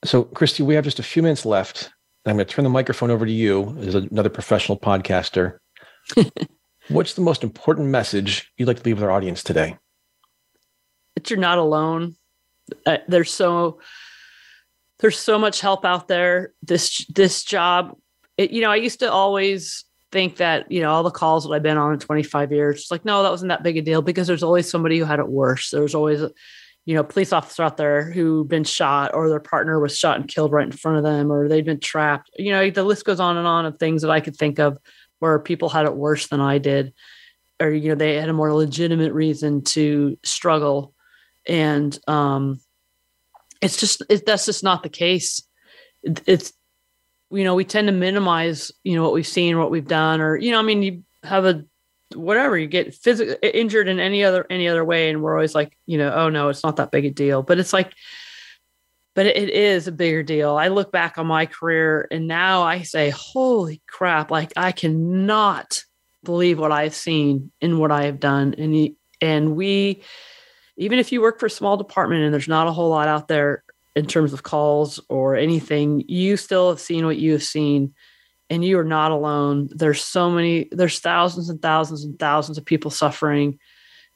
So, 0.06 0.24
Christy, 0.24 0.64
we 0.64 0.76
have 0.76 0.84
just 0.84 1.00
a 1.00 1.04
few 1.04 1.22
minutes 1.22 1.46
left. 1.46 1.92
I'm 2.26 2.36
going 2.36 2.46
to 2.46 2.54
turn 2.54 2.64
the 2.64 2.70
microphone 2.70 3.12
over 3.12 3.26
to 3.26 3.32
you 3.32 3.76
as 3.80 3.96
another 3.96 4.30
professional 4.30 4.80
podcaster. 4.80 5.58
What's 6.90 7.14
the 7.14 7.22
most 7.22 7.44
important 7.44 7.88
message 7.88 8.52
you'd 8.58 8.68
like 8.68 8.78
to 8.78 8.84
leave 8.84 8.98
with 8.98 9.04
our 9.04 9.12
audience 9.12 9.44
today? 9.44 9.78
That 11.16 11.30
you're 11.30 11.40
not 11.40 11.58
alone. 11.58 12.16
Uh, 12.86 12.98
there's 13.08 13.32
so 13.32 13.80
there's 15.00 15.18
so 15.18 15.40
much 15.40 15.62
help 15.62 15.86
out 15.86 16.08
there. 16.08 16.54
This 16.62 17.06
this 17.08 17.44
job 17.44 17.96
it, 18.40 18.52
you 18.52 18.62
know, 18.62 18.72
I 18.72 18.78
used 18.78 19.00
to 19.02 19.12
always 19.12 19.84
think 20.14 20.38
that, 20.38 20.72
you 20.72 20.80
know, 20.80 20.92
all 20.92 21.04
the 21.04 21.12
calls 21.12 21.44
that 21.44 21.50
I've 21.50 21.62
been 21.62 21.78
on 21.78 21.92
in 21.92 22.00
25 22.00 22.54
years, 22.54 22.80
it's 22.80 22.92
like, 22.92 23.04
no, 23.04 23.22
that 23.22 23.32
wasn't 23.32 23.50
that 23.50 23.64
big 23.64 23.76
a 23.76 23.82
deal 23.82 24.02
because 24.02 24.28
there's 24.28 24.44
always 24.44 24.70
somebody 24.70 24.98
who 24.98 25.04
had 25.04 25.20
it 25.20 25.28
worse. 25.28 25.72
There's 25.72 25.94
always, 25.94 26.22
a, 26.22 26.32
you 26.90 26.96
know, 26.96 27.04
police 27.04 27.32
officer 27.32 27.62
out 27.62 27.78
there 27.78 28.12
who 28.12 28.44
been 28.46 28.64
shot 28.64 29.14
or 29.14 29.30
their 29.30 29.40
partner 29.40 29.80
was 29.80 29.96
shot 29.96 30.20
and 30.20 30.28
killed 30.28 30.52
right 30.52 30.66
in 30.66 30.72
front 30.72 30.98
of 30.98 31.04
them 31.04 31.32
or 31.32 31.48
they'd 31.48 31.64
been 31.64 31.80
trapped. 31.80 32.32
You 32.36 32.52
know, 32.52 32.68
the 32.72 32.84
list 32.84 33.06
goes 33.06 33.20
on 33.20 33.38
and 33.38 33.46
on 33.46 33.68
of 33.68 33.78
things 33.78 34.02
that 34.02 34.10
I 34.10 34.20
could 34.20 34.36
think 34.36 34.58
of 34.58 34.76
where 35.20 35.38
people 35.38 35.70
had 35.70 35.86
it 35.86 35.96
worse 35.96 36.26
than 36.30 36.42
I 36.42 36.58
did. 36.58 36.92
Or, 37.60 37.70
you 37.70 37.90
know, 37.90 37.96
they 37.96 38.16
had 38.16 38.28
a 38.28 38.34
more 38.34 38.52
legitimate 38.56 39.14
reason 39.14 39.64
to 39.66 40.18
struggle. 40.24 40.96
And 41.48 41.96
um 42.08 42.60
it's 43.62 43.80
just 43.80 44.02
it, 44.10 44.26
that's 44.26 44.48
just 44.48 44.64
not 44.64 44.82
the 44.82 44.90
case. 44.90 45.44
It, 46.02 46.24
it's 46.26 46.54
you 47.30 47.44
know, 47.44 47.54
we 47.54 47.66
tend 47.66 47.88
to 47.88 47.94
minimize, 47.94 48.72
you 48.84 48.96
know, 48.96 49.04
what 49.04 49.14
we've 49.14 49.28
seen, 49.28 49.60
what 49.60 49.70
we've 49.70 49.88
done, 49.88 50.22
or, 50.22 50.38
you 50.38 50.50
know, 50.50 50.58
I 50.58 50.64
mean, 50.64 50.82
you 50.82 51.04
have 51.22 51.46
a 51.46 51.64
whatever, 52.16 52.58
you 52.58 52.68
get 52.68 52.94
physically 52.94 53.36
injured 53.50 53.88
in 53.88 54.00
any 54.00 54.24
other 54.24 54.46
any 54.50 54.68
other 54.68 54.84
way. 54.84 55.10
And 55.10 55.22
we're 55.22 55.36
always 55.36 55.56
like, 55.56 55.78
you 55.86 55.98
know, 55.98 56.12
oh 56.14 56.30
no, 56.30 56.50
it's 56.50 56.64
not 56.64 56.78
that 56.78 56.92
big 56.92 57.06
a 57.06 57.10
deal. 57.10 57.44
But 57.44 57.60
it's 57.60 57.74
like, 57.74 57.94
but 59.16 59.26
it 59.26 59.50
is 59.50 59.88
a 59.88 59.92
bigger 59.92 60.24
deal. 60.24 60.58
I 60.58 60.70
look 60.70 60.92
back 60.92 61.18
on 61.18 61.28
my 61.28 61.46
career 61.46 62.08
and 62.12 62.28
now 62.28 62.64
I 62.64 62.84
say, 62.84 63.10
holy 63.10 63.82
crap, 63.88 64.32
like 64.32 64.54
I 64.56 64.72
cannot 64.72 65.84
believe 66.24 66.60
what 66.60 66.72
I've 66.72 66.96
seen 66.96 67.52
and 67.62 67.80
what 67.80 67.92
I 67.92 68.06
have 68.06 68.20
done. 68.20 68.56
And 68.58 68.96
and 69.22 69.56
we 69.56 70.04
even 70.78 70.98
if 71.00 71.12
you 71.12 71.22
work 71.22 71.40
for 71.40 71.48
a 71.48 71.52
small 71.52 71.78
department 71.78 72.24
and 72.24 72.34
there's 72.34 72.48
not 72.48 72.68
a 72.68 72.72
whole 72.72 72.90
lot 72.90 73.08
out 73.08 73.28
there 73.28 73.64
in 73.96 74.06
terms 74.06 74.32
of 74.32 74.44
calls 74.44 75.00
or 75.10 75.36
anything, 75.36 76.04
you 76.08 76.38
still 76.38 76.70
have 76.70 76.80
seen 76.80 77.06
what 77.06 77.18
you 77.18 77.34
have 77.34 77.44
seen 77.44 77.94
and 78.50 78.64
you 78.64 78.80
are 78.80 78.84
not 78.84 79.12
alone. 79.12 79.70
There's 79.72 80.04
so 80.04 80.30
many, 80.30 80.68
there's 80.72 81.00
thousands 81.00 81.50
and 81.50 81.62
thousands 81.62 82.04
and 82.04 82.18
thousands 82.18 82.58
of 82.58 82.66
people 82.66 82.92
suffering 82.92 83.60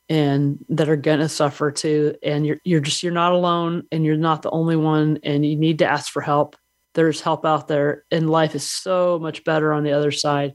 and 0.09 0.63
that 0.69 0.89
are 0.89 0.95
going 0.95 1.19
to 1.19 1.29
suffer 1.29 1.71
too. 1.71 2.15
And 2.23 2.45
you're, 2.45 2.59
you're 2.63 2.79
just, 2.79 3.03
you're 3.03 3.11
not 3.11 3.31
alone 3.31 3.83
and 3.91 4.03
you're 4.03 4.17
not 4.17 4.41
the 4.41 4.51
only 4.51 4.75
one 4.75 5.19
and 5.23 5.45
you 5.45 5.55
need 5.55 5.79
to 5.79 5.85
ask 5.85 6.11
for 6.11 6.21
help. 6.21 6.55
There's 6.93 7.21
help 7.21 7.45
out 7.45 7.67
there 7.67 8.05
and 8.11 8.29
life 8.29 8.55
is 8.55 8.69
so 8.69 9.19
much 9.19 9.43
better 9.43 9.71
on 9.73 9.83
the 9.83 9.93
other 9.93 10.11
side. 10.11 10.53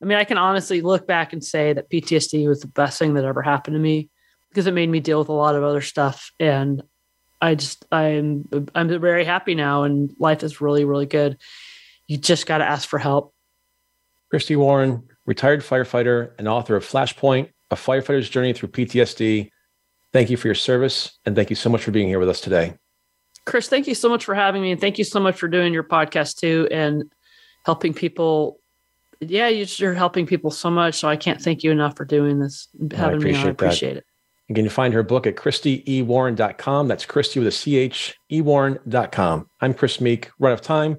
I 0.00 0.04
mean, 0.04 0.18
I 0.18 0.24
can 0.24 0.38
honestly 0.38 0.80
look 0.80 1.06
back 1.06 1.32
and 1.32 1.44
say 1.44 1.72
that 1.72 1.90
PTSD 1.90 2.46
was 2.48 2.60
the 2.60 2.68
best 2.68 2.98
thing 2.98 3.14
that 3.14 3.24
ever 3.24 3.42
happened 3.42 3.74
to 3.74 3.80
me 3.80 4.10
because 4.48 4.66
it 4.66 4.74
made 4.74 4.88
me 4.88 5.00
deal 5.00 5.18
with 5.18 5.28
a 5.28 5.32
lot 5.32 5.56
of 5.56 5.64
other 5.64 5.80
stuff. 5.80 6.30
And 6.38 6.82
I 7.40 7.54
just 7.54 7.84
I'm 7.92 8.48
I'm 8.74 9.00
very 9.00 9.24
happy 9.24 9.54
now 9.54 9.84
and 9.84 10.12
life 10.18 10.42
is 10.42 10.60
really 10.60 10.84
really 10.84 11.06
good. 11.06 11.38
You 12.08 12.16
just 12.18 12.46
got 12.46 12.58
to 12.58 12.64
ask 12.64 12.88
for 12.88 12.98
help. 12.98 13.32
Christy 14.30 14.56
Warren, 14.56 15.04
retired 15.26 15.60
firefighter 15.60 16.32
and 16.38 16.48
author 16.48 16.74
of 16.74 16.84
Flashpoint: 16.84 17.50
A 17.70 17.76
Firefighter's 17.76 18.28
Journey 18.28 18.52
Through 18.52 18.70
PTSD. 18.70 19.50
Thank 20.12 20.30
you 20.30 20.36
for 20.36 20.48
your 20.48 20.54
service 20.54 21.18
and 21.26 21.36
thank 21.36 21.50
you 21.50 21.56
so 21.56 21.68
much 21.68 21.82
for 21.82 21.90
being 21.90 22.08
here 22.08 22.18
with 22.18 22.30
us 22.30 22.40
today. 22.40 22.74
Chris, 23.44 23.68
thank 23.68 23.86
you 23.86 23.94
so 23.94 24.08
much 24.08 24.24
for 24.24 24.34
having 24.34 24.62
me 24.62 24.72
and 24.72 24.80
thank 24.80 24.98
you 24.98 25.04
so 25.04 25.20
much 25.20 25.36
for 25.36 25.48
doing 25.48 25.72
your 25.72 25.84
podcast 25.84 26.38
too 26.38 26.66
and 26.70 27.04
helping 27.64 27.92
people 27.92 28.58
yeah, 29.20 29.48
you're 29.48 29.94
helping 29.94 30.26
people 30.26 30.50
so 30.50 30.70
much. 30.70 30.94
So 30.94 31.08
I 31.08 31.16
can't 31.16 31.40
thank 31.40 31.64
you 31.64 31.70
enough 31.70 31.96
for 31.96 32.04
doing 32.04 32.38
this, 32.38 32.68
having 32.92 33.20
me 33.20 33.34
on. 33.34 33.46
I 33.46 33.50
appreciate 33.50 33.94
that. 33.94 33.98
it. 33.98 34.06
You 34.48 34.54
can 34.54 34.68
find 34.68 34.94
her 34.94 35.02
book 35.02 35.26
at 35.26 35.36
ChristyEwarren.com. 35.36 36.88
That's 36.88 37.04
Christy 37.04 37.40
with 37.40 37.48
a 37.48 37.52
C-H, 37.52 38.16
ewarren.com. 38.30 39.50
I'm 39.60 39.74
Chris 39.74 40.00
Meek. 40.00 40.30
Run 40.38 40.52
out 40.52 40.60
of 40.60 40.62
time. 40.62 40.98